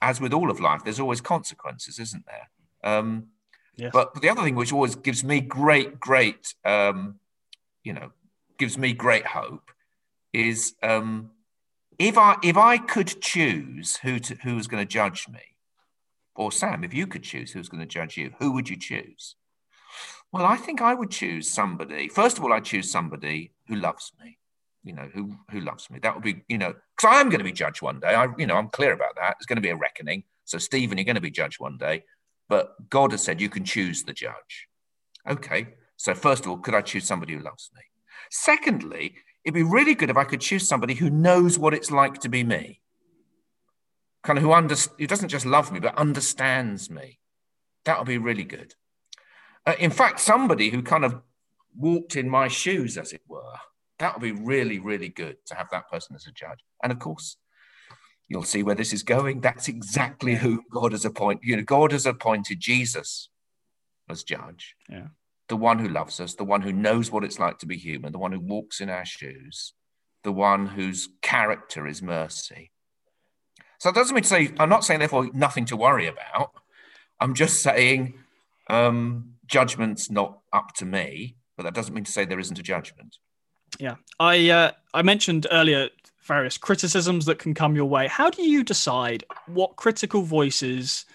as 0.00 0.20
with 0.20 0.32
all 0.32 0.50
of 0.50 0.60
life, 0.60 0.82
there's 0.84 1.00
always 1.00 1.20
consequences, 1.20 1.98
isn't 1.98 2.24
there? 2.26 2.92
Um, 2.92 3.28
Yes. 3.78 3.92
But, 3.92 4.20
the 4.20 4.28
other 4.28 4.42
thing 4.42 4.56
which 4.56 4.72
always 4.72 4.96
gives 4.96 5.22
me 5.22 5.40
great, 5.40 6.00
great, 6.00 6.52
um, 6.64 7.20
you 7.84 7.92
know, 7.92 8.10
gives 8.58 8.76
me 8.76 8.92
great 8.92 9.24
hope 9.24 9.70
is 10.32 10.74
um, 10.82 11.30
if 11.96 12.18
I 12.18 12.36
if 12.42 12.56
I 12.56 12.78
could 12.78 13.20
choose 13.20 13.96
who 13.98 14.18
to, 14.18 14.34
who 14.34 14.56
was 14.56 14.66
going 14.66 14.84
to 14.84 14.92
judge 14.92 15.28
me, 15.28 15.40
or 16.34 16.50
Sam, 16.50 16.82
if 16.82 16.92
you 16.92 17.06
could 17.06 17.22
choose 17.22 17.52
who's 17.52 17.68
going 17.68 17.80
to 17.80 17.86
judge 17.86 18.16
you, 18.16 18.32
who 18.40 18.52
would 18.52 18.68
you 18.68 18.76
choose? 18.76 19.36
Well, 20.32 20.44
I 20.44 20.56
think 20.56 20.82
I 20.82 20.92
would 20.92 21.10
choose 21.10 21.48
somebody. 21.48 22.08
First 22.08 22.36
of 22.36 22.44
all, 22.44 22.52
I'd 22.52 22.64
choose 22.64 22.90
somebody 22.90 23.52
who 23.68 23.76
loves 23.76 24.12
me. 24.20 24.37
You 24.88 24.94
know, 24.94 25.08
who 25.12 25.36
who 25.50 25.60
loves 25.60 25.90
me. 25.90 25.98
That 25.98 26.14
would 26.14 26.24
be, 26.24 26.42
you 26.48 26.56
know, 26.56 26.74
because 26.96 27.14
I 27.14 27.20
am 27.20 27.28
going 27.28 27.40
to 27.40 27.44
be 27.44 27.52
judged 27.52 27.82
one 27.82 28.00
day. 28.00 28.14
I, 28.14 28.26
you 28.38 28.46
know, 28.46 28.56
I'm 28.56 28.70
clear 28.70 28.92
about 28.92 29.16
that. 29.16 29.36
It's 29.38 29.44
going 29.44 29.56
to 29.56 29.62
be 29.62 29.68
a 29.68 29.76
reckoning. 29.76 30.24
So, 30.46 30.56
Stephen, 30.56 30.96
you're 30.96 31.04
going 31.04 31.14
to 31.16 31.20
be 31.20 31.30
judged 31.30 31.60
one 31.60 31.76
day. 31.76 32.04
But 32.48 32.88
God 32.88 33.12
has 33.12 33.22
said 33.22 33.38
you 33.38 33.50
can 33.50 33.64
choose 33.64 34.02
the 34.02 34.14
judge. 34.14 34.68
Okay. 35.28 35.68
So, 35.98 36.14
first 36.14 36.44
of 36.44 36.50
all, 36.50 36.56
could 36.56 36.74
I 36.74 36.80
choose 36.80 37.06
somebody 37.06 37.34
who 37.34 37.40
loves 37.40 37.70
me? 37.76 37.82
Secondly, 38.30 39.14
it'd 39.44 39.54
be 39.54 39.62
really 39.62 39.94
good 39.94 40.08
if 40.08 40.16
I 40.16 40.24
could 40.24 40.40
choose 40.40 40.66
somebody 40.66 40.94
who 40.94 41.10
knows 41.10 41.58
what 41.58 41.74
it's 41.74 41.90
like 41.90 42.20
to 42.20 42.30
be 42.30 42.42
me. 42.42 42.80
Kind 44.22 44.38
of 44.38 44.42
who, 44.42 44.52
under, 44.52 44.74
who 44.98 45.06
doesn't 45.06 45.28
just 45.28 45.44
love 45.44 45.70
me, 45.70 45.80
but 45.80 45.98
understands 45.98 46.90
me. 46.90 47.18
That 47.84 47.98
would 47.98 48.08
be 48.08 48.16
really 48.16 48.44
good. 48.44 48.74
Uh, 49.66 49.74
in 49.78 49.90
fact, 49.90 50.20
somebody 50.20 50.70
who 50.70 50.82
kind 50.82 51.04
of 51.04 51.20
walked 51.76 52.16
in 52.16 52.30
my 52.30 52.48
shoes, 52.48 52.96
as 52.96 53.12
it 53.12 53.22
were. 53.28 53.58
That 53.98 54.14
would 54.14 54.22
be 54.22 54.32
really, 54.32 54.78
really 54.78 55.08
good 55.08 55.38
to 55.46 55.54
have 55.54 55.68
that 55.70 55.90
person 55.90 56.14
as 56.14 56.26
a 56.26 56.32
judge. 56.32 56.60
And 56.82 56.92
of 56.92 56.98
course, 56.98 57.36
You'll 58.28 58.44
see 58.44 58.62
where 58.62 58.74
this 58.74 58.92
is 58.92 59.02
going. 59.02 59.40
That's 59.40 59.68
exactly 59.68 60.34
who 60.34 60.62
God 60.70 60.92
has 60.92 61.06
appointed. 61.06 61.44
You 61.44 61.56
know, 61.56 61.62
God 61.62 61.92
has 61.92 62.04
appointed 62.04 62.60
Jesus 62.60 63.30
as 64.08 64.22
judge. 64.22 64.76
Yeah. 64.88 65.08
The 65.48 65.56
one 65.56 65.78
who 65.78 65.88
loves 65.88 66.20
us, 66.20 66.34
the 66.34 66.44
one 66.44 66.60
who 66.60 66.72
knows 66.72 67.10
what 67.10 67.24
it's 67.24 67.38
like 67.38 67.58
to 67.58 67.66
be 67.66 67.78
human, 67.78 68.12
the 68.12 68.18
one 68.18 68.32
who 68.32 68.40
walks 68.40 68.82
in 68.82 68.90
our 68.90 69.06
shoes, 69.06 69.72
the 70.24 70.32
one 70.32 70.66
whose 70.66 71.08
character 71.22 71.86
is 71.86 72.02
mercy. 72.02 72.70
So 73.78 73.88
it 73.88 73.94
doesn't 73.94 74.14
mean 74.14 74.24
to 74.24 74.28
say, 74.28 74.52
I'm 74.58 74.68
not 74.68 74.84
saying, 74.84 74.98
therefore, 75.00 75.30
nothing 75.32 75.64
to 75.66 75.76
worry 75.76 76.06
about. 76.06 76.50
I'm 77.18 77.32
just 77.32 77.62
saying 77.62 78.14
um, 78.68 79.36
judgment's 79.46 80.10
not 80.10 80.40
up 80.52 80.74
to 80.74 80.84
me, 80.84 81.36
but 81.56 81.62
that 81.62 81.74
doesn't 81.74 81.94
mean 81.94 82.04
to 82.04 82.12
say 82.12 82.26
there 82.26 82.38
isn't 82.38 82.58
a 82.58 82.62
judgment. 82.62 83.16
Yeah, 83.78 83.96
I 84.18 84.50
uh, 84.50 84.72
I 84.94 85.02
mentioned 85.02 85.46
earlier 85.50 85.88
various 86.22 86.58
criticisms 86.58 87.24
that 87.24 87.38
can 87.38 87.54
come 87.54 87.74
your 87.74 87.86
way. 87.86 88.06
How 88.06 88.30
do 88.30 88.42
you 88.42 88.62
decide 88.62 89.24
what 89.46 89.76
critical 89.76 90.22
voices 90.22 91.06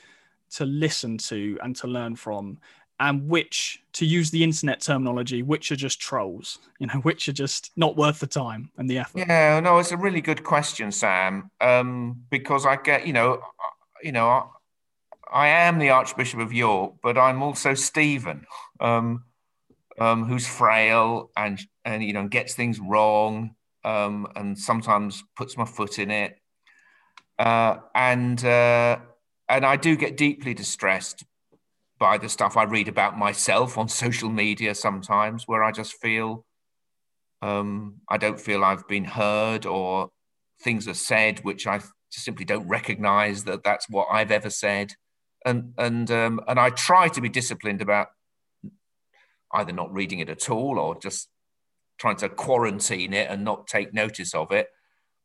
to 0.55 0.65
listen 0.65 1.17
to 1.17 1.57
and 1.61 1.75
to 1.77 1.87
learn 1.87 2.15
from, 2.15 2.57
and 2.99 3.29
which, 3.29 3.81
to 3.93 4.05
use 4.05 4.31
the 4.31 4.43
internet 4.43 4.81
terminology, 4.81 5.43
which 5.43 5.71
are 5.71 5.75
just 5.75 5.99
trolls? 5.99 6.59
You 6.79 6.87
know, 6.87 6.93
which 7.03 7.29
are 7.29 7.33
just 7.33 7.71
not 7.75 7.95
worth 7.95 8.19
the 8.19 8.27
time 8.27 8.71
and 8.77 8.89
the 8.89 8.99
effort. 8.99 9.19
Yeah, 9.19 9.59
no, 9.59 9.77
it's 9.77 9.91
a 9.91 9.97
really 9.97 10.21
good 10.21 10.43
question, 10.43 10.91
Sam. 10.91 11.51
Um, 11.61 12.23
because 12.29 12.65
I 12.65 12.75
get, 12.77 13.05
you 13.05 13.13
know, 13.13 13.39
you 14.01 14.11
know, 14.11 14.27
I, 14.29 14.43
I 15.31 15.47
am 15.47 15.79
the 15.79 15.89
Archbishop 15.91 16.39
of 16.39 16.51
York, 16.51 16.95
but 17.01 17.17
I'm 17.17 17.41
also 17.41 17.73
Stephen. 17.73 18.45
Um, 18.79 19.23
um, 19.99 20.25
who's 20.25 20.47
frail 20.47 21.29
and 21.37 21.59
and 21.85 22.03
you 22.03 22.13
know 22.13 22.27
gets 22.27 22.53
things 22.53 22.79
wrong 22.79 23.55
um, 23.83 24.27
and 24.35 24.57
sometimes 24.57 25.23
puts 25.35 25.57
my 25.57 25.65
foot 25.65 25.99
in 25.99 26.11
it. 26.11 26.37
Uh, 27.39 27.77
and 27.95 28.43
uh, 28.45 28.97
and 29.49 29.65
I 29.65 29.75
do 29.75 29.95
get 29.95 30.17
deeply 30.17 30.53
distressed 30.53 31.23
by 31.99 32.17
the 32.17 32.29
stuff 32.29 32.57
I 32.57 32.63
read 32.63 32.87
about 32.87 33.17
myself 33.17 33.77
on 33.77 33.87
social 33.87 34.29
media 34.29 34.75
sometimes, 34.75 35.47
where 35.47 35.63
I 35.63 35.71
just 35.71 35.93
feel 36.01 36.45
um, 37.41 37.95
I 38.09 38.17
don't 38.17 38.39
feel 38.39 38.63
I've 38.63 38.87
been 38.87 39.05
heard 39.05 39.65
or 39.65 40.09
things 40.61 40.87
are 40.87 40.93
said 40.93 41.39
which 41.39 41.67
I 41.67 41.81
simply 42.09 42.45
don't 42.45 42.67
recognise 42.67 43.43
that 43.43 43.63
that's 43.63 43.89
what 43.89 44.07
I've 44.11 44.31
ever 44.31 44.49
said, 44.49 44.93
and 45.45 45.73
and 45.77 46.09
um, 46.11 46.39
and 46.47 46.59
I 46.59 46.69
try 46.69 47.07
to 47.09 47.21
be 47.21 47.29
disciplined 47.29 47.81
about 47.81 48.07
either 49.55 49.71
not 49.71 49.93
reading 49.93 50.19
it 50.19 50.29
at 50.29 50.49
all 50.49 50.79
or 50.79 50.97
just 50.99 51.29
trying 51.97 52.17
to 52.17 52.29
quarantine 52.29 53.13
it 53.13 53.29
and 53.29 53.43
not 53.43 53.67
take 53.67 53.93
notice 53.93 54.33
of 54.33 54.51
it. 54.51 54.67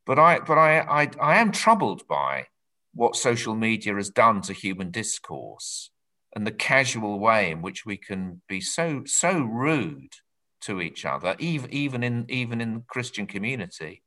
But 0.06 0.18
I, 0.18 0.40
but 0.40 0.58
I, 0.58 0.80
I, 0.80 1.10
I 1.20 1.36
am 1.36 1.52
troubled 1.52 2.06
by 2.08 2.46
what 2.94 3.16
social 3.16 3.54
media 3.54 3.94
has 3.94 4.10
done 4.10 4.40
to 4.42 4.52
human 4.52 4.90
discourse 4.90 5.90
and 6.34 6.46
the 6.46 6.52
casual 6.52 7.18
way 7.18 7.50
in 7.50 7.62
which 7.62 7.86
we 7.86 7.96
can 7.96 8.42
be 8.48 8.60
so 8.60 9.02
so 9.06 9.40
rude 9.40 10.14
to 10.60 10.80
each 10.80 11.04
other, 11.04 11.36
even 11.38 11.72
even 11.72 12.02
in 12.02 12.26
even 12.28 12.60
in 12.60 12.74
the 12.74 12.84
Christian 12.86 13.26
community. 13.26 14.02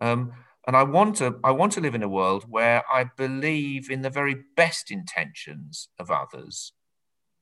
Um, 0.00 0.32
and 0.66 0.76
I 0.76 0.82
want 0.84 1.16
to 1.16 1.38
I 1.42 1.50
want 1.50 1.72
to 1.72 1.80
live 1.80 1.94
in 1.94 2.02
a 2.02 2.08
world 2.08 2.44
where 2.48 2.82
I 2.92 3.04
believe 3.16 3.90
in 3.90 4.02
the 4.02 4.10
very 4.10 4.36
best 4.56 4.90
intentions 4.90 5.88
of 5.98 6.10
others, 6.10 6.72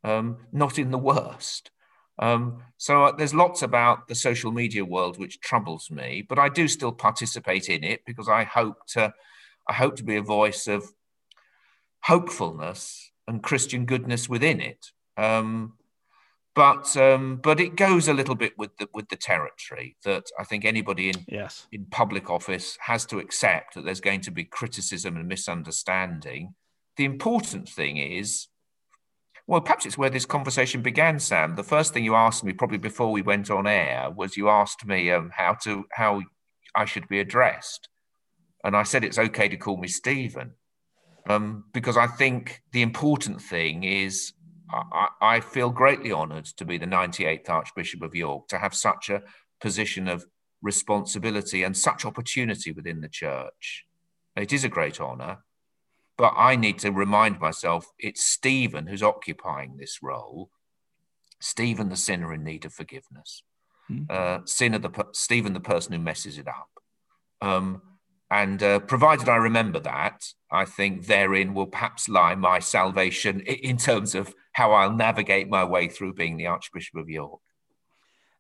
um, 0.05 0.39
not 0.53 0.79
in 0.79 0.91
the 0.91 0.99
worst. 0.99 1.71
Um, 2.19 2.63
so 2.77 3.05
uh, 3.05 3.13
there's 3.13 3.35
lots 3.35 3.63
about 3.63 4.09
the 4.09 4.15
social 4.15 4.51
media 4.51 4.85
world 4.85 5.19
which 5.19 5.41
troubles 5.41 5.91
me, 5.91 6.25
but 6.29 6.39
I 6.39 6.49
do 6.49 6.67
still 6.69 6.93
participate 6.93 7.69
in 7.69 7.85
it 7.85 8.03
because 8.07 8.29
I 8.29 8.45
hope 8.45 8.87
to, 8.89 9.13
I 9.69 9.73
hope 9.73 9.97
to 9.97 10.05
be 10.05 10.17
a 10.17 10.23
voice 10.23 10.67
of 10.67 10.93
hopefulness 12.03 13.13
and 13.27 13.43
Christian 13.43 13.85
goodness 13.85 14.29
within 14.29 14.61
it. 14.61 14.87
Um, 15.17 15.75
but 16.55 16.97
um, 16.97 17.37
but 17.37 17.61
it 17.61 17.77
goes 17.77 18.09
a 18.09 18.13
little 18.13 18.35
bit 18.35 18.59
with 18.59 18.77
the 18.79 18.89
with 18.93 19.09
the 19.11 19.17
territory 19.17 19.97
that 20.05 20.25
I 20.41 20.43
think 20.43 20.65
anybody 20.65 21.11
in 21.11 21.25
yes. 21.29 21.69
in 21.71 21.85
public 21.85 22.31
office 22.31 22.77
has 22.81 23.07
to 23.07 23.21
accept 23.21 23.75
that 23.75 23.85
there's 23.85 24.01
going 24.01 24.23
to 24.23 24.33
be 24.33 24.43
criticism 24.43 25.17
and 25.17 25.29
misunderstanding. 25.29 26.55
The 26.97 27.05
important 27.05 27.69
thing 27.69 27.99
is 27.99 28.49
well, 29.49 29.63
perhaps 29.63 29.87
it's 29.87 29.97
where 29.97 30.11
this 30.11 30.27
conversation 30.27 30.83
began, 30.83 31.19
Sam. 31.19 31.57
The 31.57 31.63
first 31.63 31.95
thing 31.95 32.05
you 32.05 32.15
asked 32.15 32.45
me, 32.45 32.53
probably 32.53 32.77
before 32.77 33.11
we 33.11 33.23
went 33.23 33.51
on 33.51 33.67
air, 33.67 34.11
was 34.15 34.37
you 34.37 34.51
asked 34.51 34.85
me 34.85 35.11
um, 35.11 35.31
how 35.35 35.55
to 35.63 35.87
how 35.91 36.21
I 36.75 36.85
should 36.85 37.09
be 37.09 37.19
addressed, 37.19 37.89
and 38.63 38.77
I 38.77 38.83
said 38.83 39.05
it's 39.05 39.19
okay 39.19 39.49
to 39.49 39.57
call 39.57 39.79
me 39.79 39.89
Stephen, 39.89 40.53
um, 41.31 41.65
because 41.73 41.97
I 41.97 42.07
think 42.07 42.61
the 42.73 42.83
important 42.83 43.41
thing 43.41 43.85
is 43.85 44.35
I, 44.71 45.09
I 45.23 45.41
feel 45.41 45.71
greatly 45.71 46.13
honoured 46.13 46.45
to 46.45 46.67
be 46.67 46.77
the 46.77 46.87
98th 46.87 47.49
Archbishop 47.49 48.03
of 48.03 48.15
York, 48.15 48.49
to 48.49 48.59
have 48.59 48.75
such 48.75 49.09
a 49.09 49.23
position 49.63 50.09
of 50.09 50.27
responsibility 50.61 51.63
and 51.63 51.75
such 51.75 52.05
opportunity 52.05 52.73
within 52.73 53.01
the 53.01 53.09
church. 53.09 53.87
It 54.37 54.53
is 54.53 54.65
a 54.65 54.69
great 54.69 55.01
honour. 55.01 55.39
But 56.19 56.35
I 56.37 56.57
need 56.57 56.81
to 56.81 56.91
remind 56.91 57.41
myself 57.41 57.87
it's 57.99 58.25
Stephen 58.25 58.89
who's 58.89 59.03
occupying 59.03 59.77
this 59.77 60.01
role. 60.03 60.51
Stephen, 61.41 61.89
the 61.89 61.97
sinner 61.97 62.35
in 62.35 62.43
need 62.43 62.65
of 62.65 62.75
forgiveness. 62.75 63.45
Mm-hmm. 63.91 64.05
Uh, 64.11 64.45
sinner, 64.45 64.79
the 64.79 65.07
Stephen, 65.13 65.55
the 65.55 65.61
person 65.61 65.93
who 65.93 66.01
messes 66.01 66.37
it 66.37 66.49
up. 66.49 66.69
Um, 67.41 67.81
and 68.31 68.63
uh, 68.63 68.81
provided 68.81 69.29
I 69.29 69.37
remember 69.37 69.81
that, 69.81 70.25
I 70.51 70.65
think 70.67 71.07
therein 71.07 71.55
will 71.55 71.67
perhaps 71.67 72.09
lie 72.09 72.35
my 72.35 72.59
salvation 72.59 73.41
in 73.41 73.79
terms 73.79 74.15
of 74.15 74.35
how 74.53 74.73
I'll 74.73 74.93
navigate 74.93 75.49
my 75.49 75.65
way 75.65 75.89
through 75.89 76.15
being 76.15 76.37
the 76.37 76.47
Archbishop 76.47 76.97
of 76.97 77.09
York. 77.09 77.41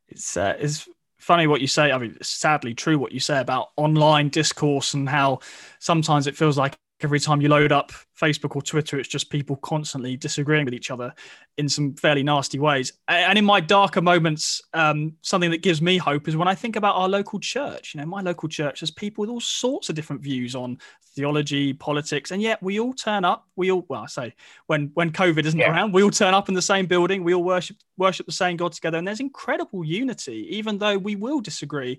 It's 0.08 0.36
uh, 0.36 0.56
it's 0.58 0.88
funny 1.18 1.46
what 1.46 1.60
you 1.60 1.66
say. 1.66 1.92
I 1.92 1.98
mean, 1.98 2.16
it's 2.16 2.28
sadly 2.28 2.74
true 2.74 2.98
what 2.98 3.12
you 3.12 3.20
say 3.20 3.40
about 3.40 3.68
online 3.76 4.28
discourse 4.28 4.94
and 4.94 5.08
how 5.08 5.40
sometimes 5.78 6.26
it 6.26 6.36
feels 6.36 6.58
like 6.58 6.76
every 7.00 7.20
time 7.20 7.40
you 7.40 7.48
load 7.48 7.70
up 7.70 7.92
Facebook 8.18 8.56
or 8.56 8.62
Twitter, 8.62 8.98
it's 8.98 9.08
just 9.08 9.30
people 9.30 9.56
constantly 9.56 10.16
disagreeing 10.16 10.64
with 10.64 10.74
each 10.74 10.90
other 10.90 11.14
in 11.56 11.68
some 11.68 11.94
fairly 11.94 12.22
nasty 12.22 12.58
ways. 12.58 12.92
And 13.06 13.38
in 13.38 13.44
my 13.44 13.60
darker 13.60 14.00
moments, 14.00 14.60
um, 14.74 15.14
something 15.22 15.50
that 15.50 15.62
gives 15.62 15.80
me 15.80 15.98
hope 15.98 16.26
is 16.26 16.36
when 16.36 16.48
I 16.48 16.54
think 16.54 16.76
about 16.76 16.96
our 16.96 17.08
local 17.08 17.38
church. 17.38 17.94
You 17.94 18.00
know, 18.00 18.06
my 18.06 18.20
local 18.20 18.48
church 18.48 18.80
has 18.80 18.90
people 18.90 19.22
with 19.22 19.30
all 19.30 19.40
sorts 19.40 19.88
of 19.88 19.94
different 19.94 20.22
views 20.22 20.54
on 20.54 20.78
theology, 21.14 21.72
politics, 21.72 22.30
and 22.30 22.42
yet 22.42 22.62
we 22.62 22.80
all 22.80 22.92
turn 22.92 23.24
up. 23.24 23.46
We 23.56 23.70
all, 23.70 23.84
well, 23.88 24.02
I 24.02 24.06
say 24.06 24.34
when 24.66 24.90
when 24.94 25.12
COVID 25.12 25.44
isn't 25.44 25.58
yeah. 25.58 25.70
around, 25.70 25.92
we 25.92 26.02
all 26.02 26.10
turn 26.10 26.34
up 26.34 26.48
in 26.48 26.54
the 26.54 26.62
same 26.62 26.86
building. 26.86 27.22
We 27.22 27.34
all 27.34 27.44
worship 27.44 27.76
worship 27.96 28.26
the 28.26 28.32
same 28.32 28.56
God 28.56 28.72
together, 28.72 28.98
and 28.98 29.06
there's 29.06 29.20
incredible 29.20 29.84
unity, 29.84 30.46
even 30.50 30.78
though 30.78 30.98
we 30.98 31.16
will 31.16 31.40
disagree 31.40 31.98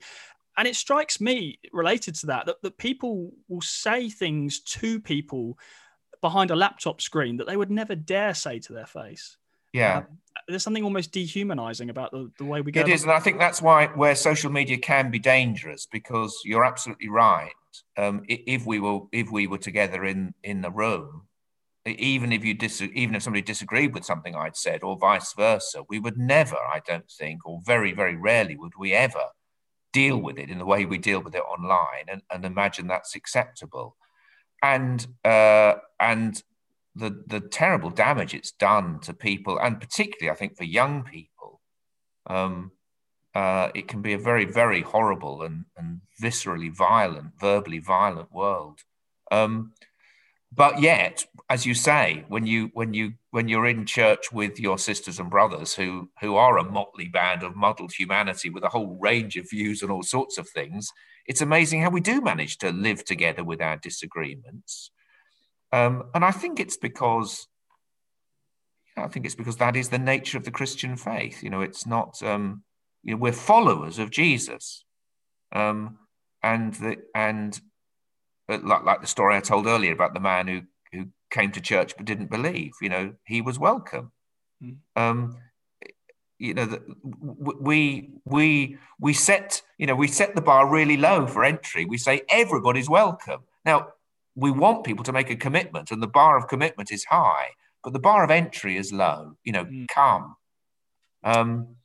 and 0.59 0.67
it 0.67 0.75
strikes 0.75 1.21
me 1.21 1.57
related 1.71 2.15
to 2.15 2.27
that, 2.27 2.45
that 2.45 2.61
that 2.61 2.77
people 2.77 3.31
will 3.47 3.61
say 3.61 4.09
things 4.09 4.59
to 4.59 4.99
people 4.99 5.57
behind 6.21 6.51
a 6.51 6.55
laptop 6.55 6.99
screen 6.99 7.37
that 7.37 7.47
they 7.47 7.55
would 7.55 7.71
never 7.71 7.95
dare 7.95 8.33
say 8.33 8.59
to 8.59 8.73
their 8.73 8.85
face. 8.85 9.37
Yeah. 9.71 9.99
Uh, 9.99 10.01
there's 10.49 10.63
something 10.63 10.83
almost 10.83 11.13
dehumanizing 11.13 11.89
about 11.89 12.11
the, 12.11 12.29
the 12.37 12.43
way 12.43 12.59
we 12.59 12.73
go. 12.73 12.81
It 12.81 12.89
is, 12.89 13.03
and 13.03 13.11
I 13.11 13.19
think 13.21 13.39
that's 13.39 13.61
why 13.61 13.87
where 13.87 14.15
social 14.15 14.51
media 14.51 14.77
can 14.77 15.09
be 15.09 15.19
dangerous 15.19 15.87
because 15.89 16.37
you're 16.43 16.65
absolutely 16.65 17.07
right. 17.07 17.53
Um, 17.97 18.23
if 18.27 18.65
we 18.65 18.81
were 18.81 18.99
if 19.13 19.31
we 19.31 19.47
were 19.47 19.59
together 19.59 20.03
in 20.03 20.33
in 20.43 20.59
the 20.59 20.71
room, 20.71 21.27
even 21.85 22.33
if 22.33 22.43
you 22.43 22.53
dis- 22.53 22.81
even 22.81 23.15
if 23.15 23.23
somebody 23.23 23.43
disagreed 23.43 23.93
with 23.93 24.03
something 24.03 24.35
I'd 24.35 24.57
said, 24.57 24.83
or 24.83 24.97
vice 24.97 25.31
versa, 25.33 25.83
we 25.87 25.99
would 25.99 26.17
never, 26.17 26.57
I 26.57 26.81
don't 26.85 27.09
think, 27.09 27.45
or 27.45 27.61
very 27.65 27.93
very 27.93 28.17
rarely 28.17 28.57
would 28.57 28.73
we 28.77 28.91
ever 28.91 29.23
deal 29.91 30.17
with 30.17 30.37
it 30.37 30.49
in 30.49 30.57
the 30.57 30.65
way 30.65 30.85
we 30.85 30.97
deal 30.97 31.21
with 31.21 31.35
it 31.35 31.41
online 31.41 32.05
and, 32.07 32.21
and 32.31 32.45
imagine 32.45 32.87
that's 32.87 33.15
acceptable. 33.15 33.95
And 34.61 35.05
uh, 35.23 35.75
and 35.99 36.41
the 36.95 37.23
the 37.27 37.39
terrible 37.39 37.89
damage 37.89 38.33
it's 38.33 38.51
done 38.51 38.99
to 39.01 39.13
people, 39.13 39.57
and 39.57 39.79
particularly 39.79 40.31
I 40.33 40.37
think 40.37 40.57
for 40.57 40.65
young 40.65 41.03
people, 41.03 41.61
um, 42.27 42.71
uh, 43.33 43.69
it 43.73 43.87
can 43.87 44.01
be 44.01 44.13
a 44.13 44.19
very 44.19 44.45
very 44.45 44.81
horrible 44.81 45.43
and, 45.43 45.65
and 45.77 46.01
viscerally 46.21 46.75
violent, 46.75 47.39
verbally 47.39 47.79
violent 47.79 48.31
world. 48.33 48.81
Um, 49.31 49.73
but 50.51 50.81
yet 50.81 51.25
as 51.49 51.65
you 51.65 51.73
say 51.73 52.25
when 52.27 52.45
you 52.45 52.69
when 52.73 52.93
you 52.93 53.13
when 53.31 53.47
you're 53.47 53.67
in 53.67 53.85
church 53.85 54.31
with 54.31 54.59
your 54.59 54.77
sisters 54.77 55.19
and 55.19 55.29
brothers 55.29 55.73
who 55.73 56.09
who 56.21 56.35
are 56.35 56.57
a 56.57 56.63
motley 56.63 57.07
band 57.07 57.43
of 57.43 57.55
muddled 57.55 57.91
humanity 57.91 58.49
with 58.49 58.63
a 58.63 58.69
whole 58.69 58.97
range 58.99 59.35
of 59.35 59.49
views 59.49 59.81
and 59.81 59.91
all 59.91 60.03
sorts 60.03 60.37
of 60.37 60.47
things 60.49 60.91
it's 61.29 61.41
amazing 61.41 61.81
how 61.81 61.91
we 61.91 62.01
do 62.01 62.21
manage 62.21 62.57
to 62.57 62.71
live 62.71 63.05
together 63.05 63.43
with 63.43 63.61
our 63.61 63.77
disagreements. 63.77 64.91
Um, 65.71 66.05
and 66.15 66.25
i 66.25 66.31
think 66.31 66.59
it's 66.59 66.77
because 66.77 67.47
i 68.97 69.07
think 69.07 69.27
it's 69.27 69.35
because 69.35 69.57
that 69.57 69.75
is 69.75 69.89
the 69.89 69.99
nature 69.99 70.39
of 70.39 70.43
the 70.43 70.51
christian 70.51 70.97
faith. 70.97 71.43
You 71.43 71.51
know 71.51 71.61
it's 71.61 71.85
not 71.85 72.21
um, 72.23 72.63
you 73.03 73.13
know 73.13 73.19
we're 73.19 73.31
followers 73.31 73.99
of 73.99 74.09
jesus. 74.09 74.83
Um, 75.51 75.99
and 76.41 76.73
the 76.75 76.97
and 77.13 77.59
like, 78.57 78.83
like 78.83 79.01
the 79.01 79.07
story 79.07 79.35
I 79.35 79.39
told 79.39 79.67
earlier 79.67 79.93
about 79.93 80.13
the 80.13 80.19
man 80.19 80.47
who 80.47 80.61
who 80.91 81.07
came 81.29 81.51
to 81.51 81.61
church 81.61 81.95
but 81.95 82.05
didn't 82.05 82.31
believe. 82.31 82.71
You 82.81 82.89
know, 82.89 83.13
he 83.25 83.41
was 83.41 83.59
welcome. 83.59 84.11
Mm. 84.63 84.77
Um, 84.95 85.37
you 86.37 86.53
know, 86.53 86.65
the, 86.65 86.81
we 87.03 88.11
we 88.25 88.77
we 88.99 89.13
set 89.13 89.61
you 89.77 89.85
know 89.85 89.95
we 89.95 90.07
set 90.07 90.35
the 90.35 90.41
bar 90.41 90.69
really 90.69 90.97
low 90.97 91.27
for 91.27 91.43
entry. 91.43 91.85
We 91.85 91.97
say 91.97 92.21
everybody's 92.29 92.89
welcome. 92.89 93.41
Now 93.65 93.89
we 94.35 94.51
want 94.51 94.85
people 94.85 95.03
to 95.03 95.11
make 95.11 95.29
a 95.29 95.35
commitment, 95.35 95.91
and 95.91 96.01
the 96.01 96.07
bar 96.07 96.37
of 96.37 96.47
commitment 96.47 96.91
is 96.91 97.05
high, 97.05 97.49
but 97.83 97.93
the 97.93 97.99
bar 97.99 98.23
of 98.23 98.31
entry 98.31 98.77
is 98.77 98.93
low. 98.93 99.35
You 99.43 99.51
know, 99.51 99.65
mm. 99.65 99.87
come. 99.89 100.35
Um, 101.23 101.75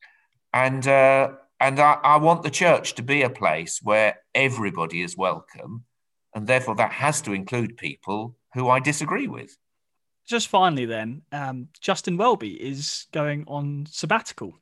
and 0.52 0.86
uh, 0.86 1.32
and 1.60 1.80
I, 1.80 1.98
I 2.02 2.16
want 2.18 2.42
the 2.42 2.50
church 2.50 2.94
to 2.94 3.02
be 3.02 3.22
a 3.22 3.30
place 3.30 3.80
where 3.82 4.20
everybody 4.34 5.02
is 5.02 5.16
welcome, 5.16 5.84
and 6.35 6.47
therefore 6.47 6.74
that 6.76 6.93
has 6.93 7.20
to 7.22 7.32
include 7.32 7.76
people 7.76 8.37
who 8.55 8.68
I 8.68 8.80
disagree 8.80 9.28
with. 9.28 9.57
Just 10.26 10.49
finally, 10.49 10.87
then, 10.87 11.22
um, 11.32 11.68
Justin 11.80 12.16
Welby 12.16 12.53
is 12.53 13.07
going 13.12 13.45
on 13.47 13.87
sabbatical. 13.91 14.59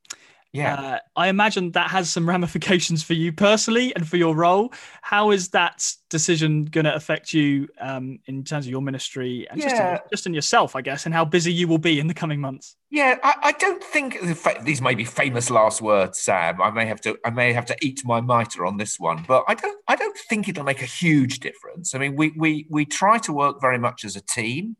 Yeah. 0.52 0.74
Uh, 0.74 0.98
I 1.16 1.28
imagine 1.28 1.70
that 1.72 1.90
has 1.90 2.10
some 2.10 2.28
ramifications 2.28 3.02
for 3.02 3.14
you 3.14 3.32
personally 3.32 3.94
and 3.96 4.06
for 4.06 4.18
your 4.18 4.36
role. 4.36 4.72
How 5.00 5.30
is 5.30 5.48
that 5.50 5.90
decision 6.10 6.66
going 6.66 6.84
to 6.84 6.94
affect 6.94 7.32
you 7.32 7.68
um, 7.80 8.18
in 8.26 8.44
terms 8.44 8.66
of 8.66 8.70
your 8.70 8.82
ministry 8.82 9.46
and 9.50 9.60
just, 9.60 9.74
in, 9.74 9.98
just 10.10 10.26
in 10.26 10.34
yourself, 10.34 10.76
I 10.76 10.82
guess, 10.82 11.06
and 11.06 11.14
how 11.14 11.24
busy 11.24 11.52
you 11.52 11.68
will 11.68 11.78
be 11.78 11.98
in 11.98 12.06
the 12.06 12.14
coming 12.14 12.38
months? 12.38 12.76
Yeah, 12.90 13.18
I, 13.22 13.34
I 13.42 13.52
don't 13.52 13.82
think 13.82 14.18
these 14.62 14.82
may 14.82 14.94
be 14.94 15.04
famous 15.04 15.48
last 15.48 15.80
words, 15.80 16.18
Sam. 16.18 16.60
I 16.60 16.70
may 16.70 16.84
have 16.84 17.00
to 17.02 17.16
I 17.24 17.30
may 17.30 17.54
have 17.54 17.66
to 17.66 17.76
eat 17.80 18.02
my 18.04 18.20
mitre 18.20 18.66
on 18.66 18.76
this 18.76 19.00
one, 19.00 19.24
but 19.26 19.44
I 19.48 19.54
don't 19.54 19.78
I 19.88 19.96
don't 19.96 20.18
think 20.28 20.48
it'll 20.48 20.64
make 20.64 20.82
a 20.82 20.86
huge 20.86 21.40
difference. 21.40 21.94
I 21.94 21.98
mean, 21.98 22.14
we 22.14 22.34
we 22.36 22.66
we 22.68 22.84
try 22.84 23.16
to 23.18 23.32
work 23.32 23.60
very 23.62 23.78
much 23.78 24.04
as 24.04 24.16
a 24.16 24.20
team. 24.20 24.76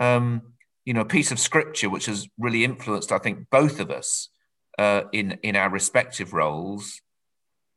Um, 0.00 0.54
you 0.86 0.94
know, 0.94 1.02
a 1.02 1.04
piece 1.04 1.30
of 1.30 1.38
scripture 1.38 1.90
which 1.90 2.06
has 2.06 2.26
really 2.38 2.64
influenced, 2.64 3.12
I 3.12 3.18
think, 3.18 3.50
both 3.50 3.78
of 3.78 3.90
us 3.90 4.30
uh, 4.78 5.02
in 5.12 5.38
in 5.42 5.56
our 5.56 5.68
respective 5.68 6.32
roles, 6.32 7.02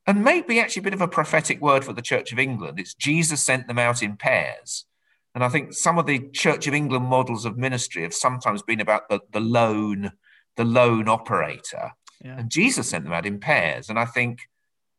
and 0.06 0.24
maybe 0.24 0.60
actually 0.60 0.80
a 0.80 0.84
bit 0.84 0.94
of 0.94 1.00
a 1.00 1.08
prophetic 1.08 1.60
word 1.60 1.84
for 1.84 1.92
the 1.92 2.02
Church 2.02 2.32
of 2.32 2.38
England. 2.38 2.78
It's 2.78 2.94
Jesus 2.94 3.40
sent 3.40 3.66
them 3.66 3.78
out 3.78 4.02
in 4.02 4.16
pairs, 4.16 4.86
and 5.34 5.44
I 5.44 5.48
think 5.48 5.72
some 5.72 5.98
of 5.98 6.06
the 6.06 6.28
Church 6.30 6.66
of 6.66 6.74
England 6.74 7.06
models 7.06 7.44
of 7.44 7.58
ministry 7.58 8.02
have 8.02 8.14
sometimes 8.14 8.62
been 8.62 8.80
about 8.80 9.08
the 9.08 9.20
the 9.32 9.40
lone 9.40 10.12
the 10.56 10.64
lone 10.64 11.08
operator, 11.08 11.90
yeah. 12.24 12.38
and 12.38 12.50
Jesus 12.50 12.88
sent 12.88 13.04
them 13.04 13.12
out 13.12 13.26
in 13.26 13.40
pairs, 13.40 13.88
and 13.90 13.98
I 13.98 14.06
think. 14.06 14.40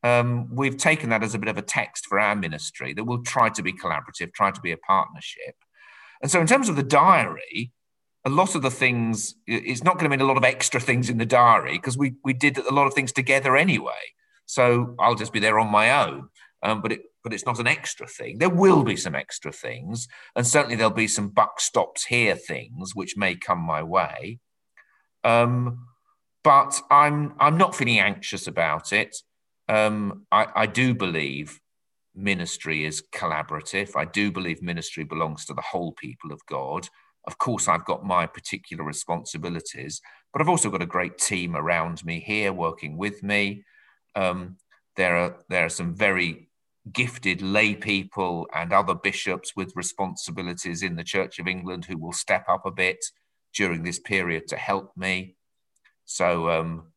Um, 0.06 0.54
we've 0.54 0.76
taken 0.76 1.12
that 1.12 1.24
as 1.24 1.34
a 1.34 1.39
bit 1.39 1.47
of 1.47 1.58
a 1.58 1.62
text 1.62 2.08
for 2.08 2.20
our 2.20 2.36
ministry 2.36 2.93
that 2.93 3.06
we'll 3.06 3.24
try 3.24 3.47
to 3.47 3.64
be 3.64 3.72
collaborative, 3.72 4.34
try 4.34 4.51
to 4.51 4.60
be 4.60 4.74
a 4.74 4.78
partnership. 4.78 5.56
And 6.22 6.32
so, 6.32 6.41
in 6.41 6.47
terms 6.47 6.68
of 6.68 6.76
the 6.76 6.84
diary, 6.84 7.73
a 8.26 8.30
lot 8.30 8.56
of 8.56 8.62
the 8.62 8.72
things 8.72 9.36
it's 9.48 9.84
not 9.84 9.96
going 9.96 10.06
to 10.06 10.10
mean 10.10 10.22
a 10.22 10.28
lot 10.28 10.38
of 10.38 10.44
extra 10.46 10.80
things 10.80 11.10
in 11.10 11.18
the 11.18 11.26
diary 11.26 11.74
because 11.74 11.98
we 11.98 12.14
we 12.24 12.34
did 12.34 12.58
a 12.58 12.74
lot 12.74 12.88
of 12.88 12.94
things 12.94 13.12
together 13.12 13.56
anyway. 13.56 14.04
So 14.46 14.96
i'll 15.00 15.16
just 15.16 15.34
be 15.34 15.40
there 15.40 15.60
on 15.60 15.70
my 15.70 16.06
own 16.06 16.30
um, 16.64 16.82
but 16.82 16.92
it 16.92 17.02
but 17.24 17.34
it's 17.34 17.46
not 17.46 17.60
an 17.60 17.68
extra 17.68 18.06
thing. 18.06 18.38
There 18.38 18.50
will 18.50 18.84
be 18.84 18.98
some 18.98 19.16
extra 19.16 19.52
things 19.52 20.08
and 20.36 20.46
certainly 20.46 20.76
there'll 20.76 20.92
be 20.92 21.08
some 21.08 21.30
buck 21.30 21.62
stops 21.62 22.06
here 22.06 22.36
things 22.36 22.96
which 22.96 23.16
may 23.16 23.36
come 23.36 23.60
my 23.60 23.82
way. 23.84 24.40
Um, 25.24 25.88
but 26.44 26.82
i'm 26.92 27.34
i'm 27.40 27.58
not 27.58 27.76
feeling 27.76 28.00
anxious 28.00 28.48
about 28.48 28.92
it. 28.94 29.16
Um, 29.70 30.26
I, 30.32 30.48
I 30.56 30.66
do 30.66 30.94
believe 30.94 31.60
ministry 32.16 32.86
is 32.86 33.02
collaborative. 33.14 33.96
I 33.96 34.06
do 34.06 34.32
believe 34.32 34.62
ministry 34.62 35.04
belongs 35.06 35.46
to 35.46 35.54
the 35.54 35.62
whole 35.62 35.94
people 35.94 36.32
of 36.32 36.46
god 36.48 36.88
of 37.26 37.38
course, 37.38 37.68
I've 37.68 37.86
got 37.86 38.06
my 38.06 38.26
particular 38.26 38.84
responsibilities, 38.84 40.02
but 40.32 40.42
I've 40.42 40.50
also 40.50 40.70
got 40.70 40.82
a 40.82 40.88
great 40.88 41.18
team 41.18 41.56
around 41.56 42.04
me 42.04 42.20
here 42.20 42.52
working 42.52 42.98
with 42.98 43.24
me. 43.24 43.64
Um, 44.16 44.58
there 44.96 45.16
are 45.16 45.38
there 45.50 45.66
are 45.66 45.70
some 45.70 45.96
very 45.96 46.50
gifted 46.92 47.42
lay 47.42 47.76
people 47.76 48.48
and 48.54 48.74
other 48.74 48.94
bishops 48.94 49.56
with 49.56 49.76
responsibilities 49.76 50.84
in 50.84 50.96
the 50.96 51.04
Church 51.04 51.40
of 51.40 51.48
England 51.48 51.86
who 51.86 51.98
will 51.98 52.12
step 52.12 52.46
up 52.50 52.66
a 52.66 52.72
bit 52.72 53.04
during 53.54 53.84
this 53.84 54.00
period 54.00 54.48
to 54.50 54.58
help 54.58 54.92
me. 54.98 55.36
So, 56.06 56.50
um, 56.50 56.92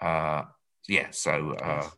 uh, 0.00 0.44
yeah, 0.88 1.08
so 1.10 1.52
uh, 1.52 1.88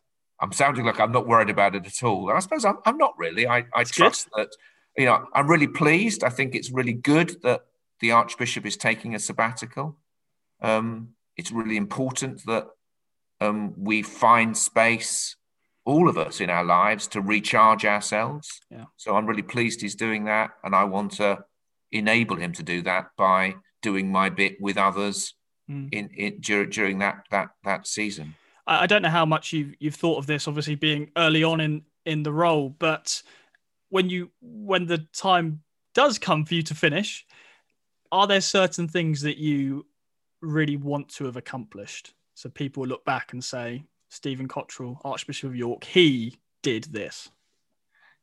I'm 0.41 0.51
sounding 0.51 0.85
like 0.85 0.99
I'm 0.99 1.13
not 1.13 1.27
worried 1.27 1.49
about 1.49 1.75
it 1.75 1.85
at 1.85 2.03
all. 2.03 2.27
And 2.29 2.37
I 2.37 2.41
suppose 2.41 2.65
I'm, 2.65 2.79
I'm 2.85 2.97
not 2.97 3.13
really. 3.17 3.47
I, 3.47 3.65
I 3.73 3.83
trust 3.85 4.29
good. 4.31 4.47
that 4.47 4.55
you 4.97 5.05
know, 5.05 5.25
I'm 5.33 5.47
really 5.47 5.67
pleased. 5.67 6.23
I 6.23 6.29
think 6.29 6.55
it's 6.55 6.71
really 6.71 6.93
good 6.93 7.41
that 7.43 7.61
the 7.99 8.11
Archbishop 8.11 8.65
is 8.65 8.77
taking 8.77 9.15
a 9.15 9.19
sabbatical. 9.19 9.97
Um, 10.61 11.09
it's 11.37 11.51
really 11.51 11.77
important 11.77 12.45
that 12.45 12.67
um, 13.39 13.73
we 13.77 14.01
find 14.01 14.55
space, 14.55 15.35
all 15.85 16.09
of 16.09 16.17
us 16.17 16.41
in 16.41 16.49
our 16.49 16.63
lives, 16.63 17.07
to 17.07 17.21
recharge 17.21 17.85
ourselves. 17.85 18.61
Yeah. 18.69 18.85
So 18.97 19.15
I'm 19.15 19.25
really 19.25 19.41
pleased 19.41 19.81
he's 19.81 19.95
doing 19.95 20.25
that, 20.25 20.51
and 20.63 20.75
I 20.75 20.83
want 20.83 21.13
to 21.13 21.43
enable 21.91 22.35
him 22.35 22.53
to 22.53 22.63
do 22.63 22.81
that 22.83 23.07
by 23.17 23.55
doing 23.81 24.11
my 24.11 24.29
bit 24.29 24.59
with 24.61 24.77
others 24.77 25.33
mm. 25.69 25.89
in, 25.91 26.09
in 26.15 26.39
during, 26.39 26.69
during 26.69 26.99
that 26.99 27.25
that 27.31 27.49
that 27.63 27.87
season. 27.87 28.35
I 28.67 28.85
don't 28.87 29.01
know 29.01 29.09
how 29.09 29.25
much 29.25 29.53
you've 29.53 29.73
you've 29.79 29.95
thought 29.95 30.19
of 30.19 30.27
this, 30.27 30.47
obviously 30.47 30.75
being 30.75 31.11
early 31.17 31.43
on 31.43 31.59
in 31.59 31.83
in 32.05 32.23
the 32.23 32.31
role, 32.31 32.69
but 32.69 33.21
when 33.91 34.09
you 34.09 34.31
when 34.41 34.87
the 34.87 35.05
time 35.13 35.61
does 35.93 36.17
come 36.17 36.45
for 36.45 36.55
you 36.55 36.63
to 36.63 36.73
finish, 36.73 37.25
are 38.11 38.25
there 38.25 38.41
certain 38.41 38.87
things 38.87 39.21
that 39.21 39.37
you 39.37 39.85
really 40.41 40.77
want 40.77 41.09
to 41.09 41.25
have 41.25 41.37
accomplished? 41.37 42.13
So 42.33 42.49
people 42.49 42.87
look 42.87 43.05
back 43.05 43.33
and 43.33 43.43
say, 43.43 43.83
Stephen 44.09 44.47
Cottrell, 44.47 44.99
Archbishop 45.03 45.49
of 45.49 45.55
York, 45.55 45.83
he 45.83 46.39
did 46.63 46.85
this. 46.85 47.29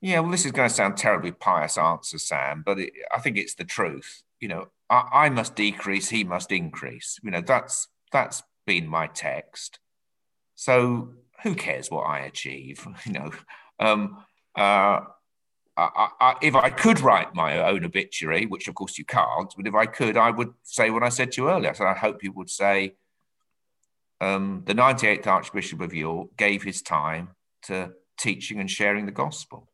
Yeah, 0.01 0.21
well, 0.21 0.31
this 0.31 0.47
is 0.47 0.53
going 0.53 0.69
to 0.69 0.75
sound 0.75 0.97
terribly 0.97 1.33
pious 1.33 1.77
answer, 1.77 2.19
Sam, 2.19 2.62
but 2.64 2.79
it, 2.79 2.93
I 3.14 3.21
think 3.21 3.37
it's 3.37 3.55
the 3.55 3.64
truth. 3.64 4.23
You 4.41 4.49
know, 4.49 4.69
I, 4.89 5.09
I, 5.12 5.29
must 5.29 5.55
decrease, 5.55 6.09
he 6.09 6.25
must 6.25 6.53
increase. 6.53 7.19
You 7.23 7.31
know, 7.31 7.41
that's 7.41 7.89
that's 8.12 8.43
been 8.66 8.87
my 8.87 9.09
text. 9.09 9.81
So 10.55 11.14
who 11.43 11.55
cares 11.55 11.91
what 11.91 12.03
I 12.03 12.21
achieve? 12.21 12.87
You 13.07 13.12
know, 13.12 13.31
um, 13.81 14.25
uh, 14.55 15.01
I, 15.79 16.09
I, 16.20 16.35
if 16.43 16.57
I 16.57 16.70
could 16.70 17.01
write 17.01 17.35
my 17.35 17.59
own 17.59 17.85
obituary, 17.85 18.47
which 18.47 18.66
of 18.66 18.74
course 18.74 18.99
you 18.99 19.05
can't, 19.05 19.53
but 19.57 19.66
if 19.66 19.74
I 19.74 19.87
could, 19.87 20.16
I 20.16 20.31
would 20.31 20.53
say 20.64 20.91
what 20.91 21.05
I 21.05 21.09
said 21.09 21.33
to 21.33 21.43
you 21.43 21.51
earlier. 21.51 21.72
So 21.72 21.85
I 21.85 21.95
hope 21.95 22.24
you 22.24 22.33
would 22.33 22.51
say 22.51 22.95
um, 24.20 24.62
the 24.66 24.74
98th 24.74 25.26
Archbishop 25.26 25.81
of 25.81 25.95
York 25.95 26.37
gave 26.37 26.64
his 26.64 26.83
time 26.83 27.31
to 27.62 27.93
teaching 28.18 28.59
and 28.59 28.68
sharing 28.68 29.07
the 29.07 29.12
gospel. 29.12 29.68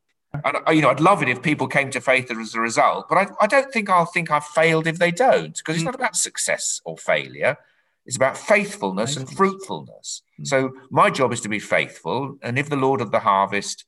And 0.45 0.59
you 0.77 0.83
know, 0.83 0.91
I'd 0.91 1.01
love 1.01 1.23
it 1.23 1.29
if 1.29 1.43
people 1.43 1.69
came 1.69 1.91
to 1.91 2.01
faith 2.01 2.31
as 2.31 2.55
a 2.55 2.61
result, 2.61 3.09
but 3.09 3.17
I, 3.17 3.27
I 3.41 3.47
don't 3.47 3.73
think 3.73 3.89
I'll 3.89 4.05
think 4.05 4.31
I've 4.31 4.45
failed 4.45 4.87
if 4.87 4.99
they 4.99 5.13
don't, 5.13 5.57
because 5.57 5.77
it's 5.77 5.85
not 5.85 5.95
about 5.95 6.17
success 6.17 6.81
or 6.85 6.99
failure. 6.99 7.57
It's 8.05 8.17
about 8.17 8.37
faithfulness, 8.37 9.17
and 9.17 9.31
fruitfulness. 9.31 10.23
Mm. 10.41 10.47
So 10.47 10.73
my 10.91 11.09
job 11.09 11.33
is 11.33 11.41
to 11.43 11.49
be 11.49 11.61
faithful, 11.61 12.37
and 12.43 12.59
if 12.59 12.69
the 12.69 12.77
Lord 12.77 13.01
of 13.01 13.13
the 13.13 13.21
harvest 13.21 13.85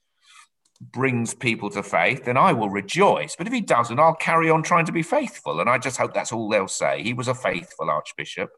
brings 0.81 1.35
people 1.35 1.71
to 1.71 1.83
faith, 1.83 2.25
then 2.25 2.37
I 2.37 2.53
will 2.53 2.71
rejoice. 2.71 3.37
But 3.37 3.47
if 3.47 3.53
he 3.53 3.61
doesn't, 3.61 3.99
I'll 3.99 4.15
carry 4.15 4.51
on 4.51 4.63
trying 4.63 4.87
to 4.87 4.93
be 4.93 5.03
faithful. 5.03 5.61
And 5.61 5.69
I 5.69 5.79
just 5.79 5.97
hope 5.97 6.15
that's 6.15 6.33
all 6.33 6.49
they'll 6.49 6.69
say. 6.69 7.03
He 7.03 7.13
was 7.13 7.29
a 7.29 7.35
faithful 7.35 7.91
archbishop. 7.91 8.51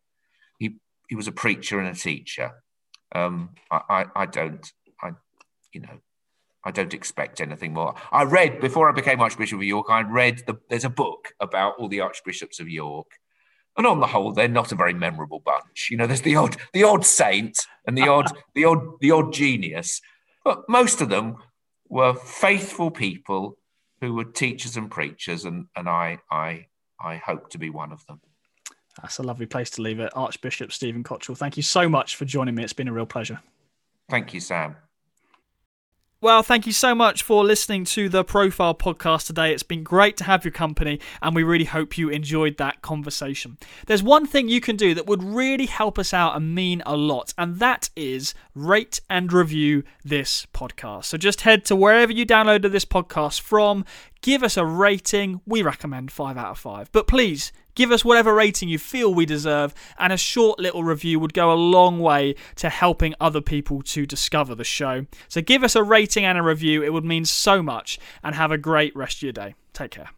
He 0.59 0.77
he 1.09 1.15
was 1.15 1.29
a 1.29 1.33
preacher 1.33 1.81
and 1.81 1.89
a 1.89 1.99
teacher. 1.99 2.53
Um, 3.15 3.51
I, 3.71 3.81
I, 3.89 4.05
I 4.17 4.27
don't 4.27 4.73
I 5.03 5.13
you 5.73 5.81
know 5.81 6.01
I 6.65 6.71
don't 6.71 6.95
expect 6.95 7.41
anything 7.41 7.73
more. 7.73 7.95
I 8.13 8.25
read 8.25 8.61
before 8.61 8.89
I 8.91 8.93
became 8.93 9.21
Archbishop 9.21 9.59
of 9.59 9.63
York. 9.63 9.87
I 9.89 10.03
read 10.03 10.43
the 10.47 10.59
there's 10.69 10.85
a 10.85 10.91
book 10.91 11.33
about 11.41 11.75
all 11.79 11.89
the 11.89 12.01
archbishops 12.01 12.61
of 12.61 12.69
York, 12.69 13.07
and 13.77 13.87
on 13.87 14.01
the 14.01 14.07
whole, 14.07 14.33
they're 14.33 14.49
not 14.49 14.73
a 14.73 14.77
very 14.77 14.93
memorable 14.93 15.41
bunch. 15.41 15.89
You 15.91 15.97
know, 15.97 16.07
there's 16.07 16.23
the 16.23 16.37
odd 16.37 16.57
the 16.73 16.83
odd 16.83 17.07
saint 17.07 17.59
and 17.87 17.97
the 17.97 18.09
odd 18.09 18.33
the 18.55 18.65
odd 18.65 19.01
the 19.01 19.13
odd 19.13 19.33
genius, 19.33 20.01
but 20.45 20.69
most 20.69 21.01
of 21.01 21.09
them 21.09 21.37
were 21.89 22.15
faithful 22.15 22.91
people 22.91 23.57
who 24.01 24.15
were 24.15 24.25
teachers 24.25 24.77
and 24.77 24.91
preachers, 24.91 25.45
and, 25.45 25.67
and 25.75 25.89
I, 25.89 26.19
I, 26.31 26.67
I 27.01 27.17
hope 27.17 27.51
to 27.51 27.59
be 27.59 27.71
one 27.71 27.93
of 27.93 28.07
them. 28.07 28.21
That's 29.01 29.19
a 29.19 29.23
lovely 29.23 29.47
place 29.47 29.71
to 29.71 29.83
leave 29.83 30.01
it. 30.01 30.13
Archbishop 30.15 30.73
Stephen 30.73 31.03
Cottrell, 31.03 31.37
thank 31.37 31.57
you 31.57 31.63
so 31.63 31.89
much 31.89 32.17
for 32.17 32.25
joining 32.25 32.55
me. 32.55 32.65
It's 32.65 32.73
been 32.73 32.89
a 32.89 32.93
real 32.93 33.07
pleasure. 33.07 33.41
Thank 34.09 34.35
you, 34.35 34.41
Sam. 34.41 34.77
Well, 36.21 36.43
thank 36.43 36.67
you 36.67 36.73
so 36.73 36.97
much 36.97 37.23
for 37.23 37.45
listening 37.45 37.85
to 37.85 38.09
the 38.09 38.25
Profile 38.25 38.75
podcast 38.75 39.29
today. 39.29 39.53
It's 39.53 39.63
been 39.63 39.85
great 39.85 40.17
to 40.17 40.25
have 40.25 40.45
your 40.45 40.51
company, 40.51 40.99
and 41.23 41.33
we 41.33 41.45
really 41.45 41.67
hope 41.67 41.97
you 41.97 42.09
enjoyed 42.09 42.57
that 42.57 42.83
conversation. 42.83 43.57
There's 43.87 44.03
one 44.03 44.27
thing 44.27 44.49
you 44.49 44.61
can 44.61 44.75
do 44.75 44.95
that 44.95 45.07
would 45.07 45.23
really 45.23 45.67
help 45.67 45.97
us 45.97 46.13
out 46.13 46.35
and 46.35 46.57
mean 46.57 46.83
a 46.85 46.97
lot, 46.97 47.35
and 47.39 47.61
that 47.61 47.91
is 47.95 48.35
rate 48.53 49.01
and 49.09 49.33
review 49.33 49.85
this 50.05 50.45
podcast. 50.53 51.05
So 51.05 51.19
just 51.19 51.43
head 51.43 51.65
to 51.67 51.77
wherever 51.77 52.11
you 52.11 52.27
downloaded 52.27 52.73
this 52.73 52.85
podcast 52.85 53.41
from, 53.41 53.85
give 54.21 54.43
us 54.43 54.57
a 54.57 54.67
rating. 54.67 55.41
We 55.47 55.63
recommend 55.63 56.11
5 56.11 56.37
out 56.37 56.51
of 56.51 56.59
5. 56.59 56.91
But 56.91 57.07
please 57.07 57.53
Give 57.79 57.93
us 57.93 58.05
whatever 58.05 58.35
rating 58.35 58.69
you 58.69 58.77
feel 58.77 59.15
we 59.15 59.25
deserve, 59.25 59.73
and 60.01 60.13
a 60.13 60.17
short 60.17 60.59
little 60.59 60.83
review 60.83 61.21
would 61.21 61.33
go 61.33 61.53
a 61.53 61.55
long 61.55 62.01
way 62.01 62.35
to 62.57 62.71
helping 62.71 63.15
other 63.21 63.41
people 63.41 63.83
to 63.83 64.05
discover 64.05 64.57
the 64.57 64.65
show. 64.65 65.07
So 65.29 65.41
give 65.41 65.63
us 65.63 65.77
a 65.77 65.85
rating 65.85 66.25
and 66.25 66.37
a 66.37 66.43
review, 66.43 66.83
it 66.83 66.93
would 66.93 67.05
mean 67.05 67.25
so 67.25 67.63
much, 67.63 68.01
and 68.25 68.35
have 68.35 68.51
a 68.51 68.59
great 68.59 68.97
rest 68.97 69.19
of 69.19 69.23
your 69.23 69.33
day. 69.33 69.55
Take 69.75 69.93
care. 69.93 70.11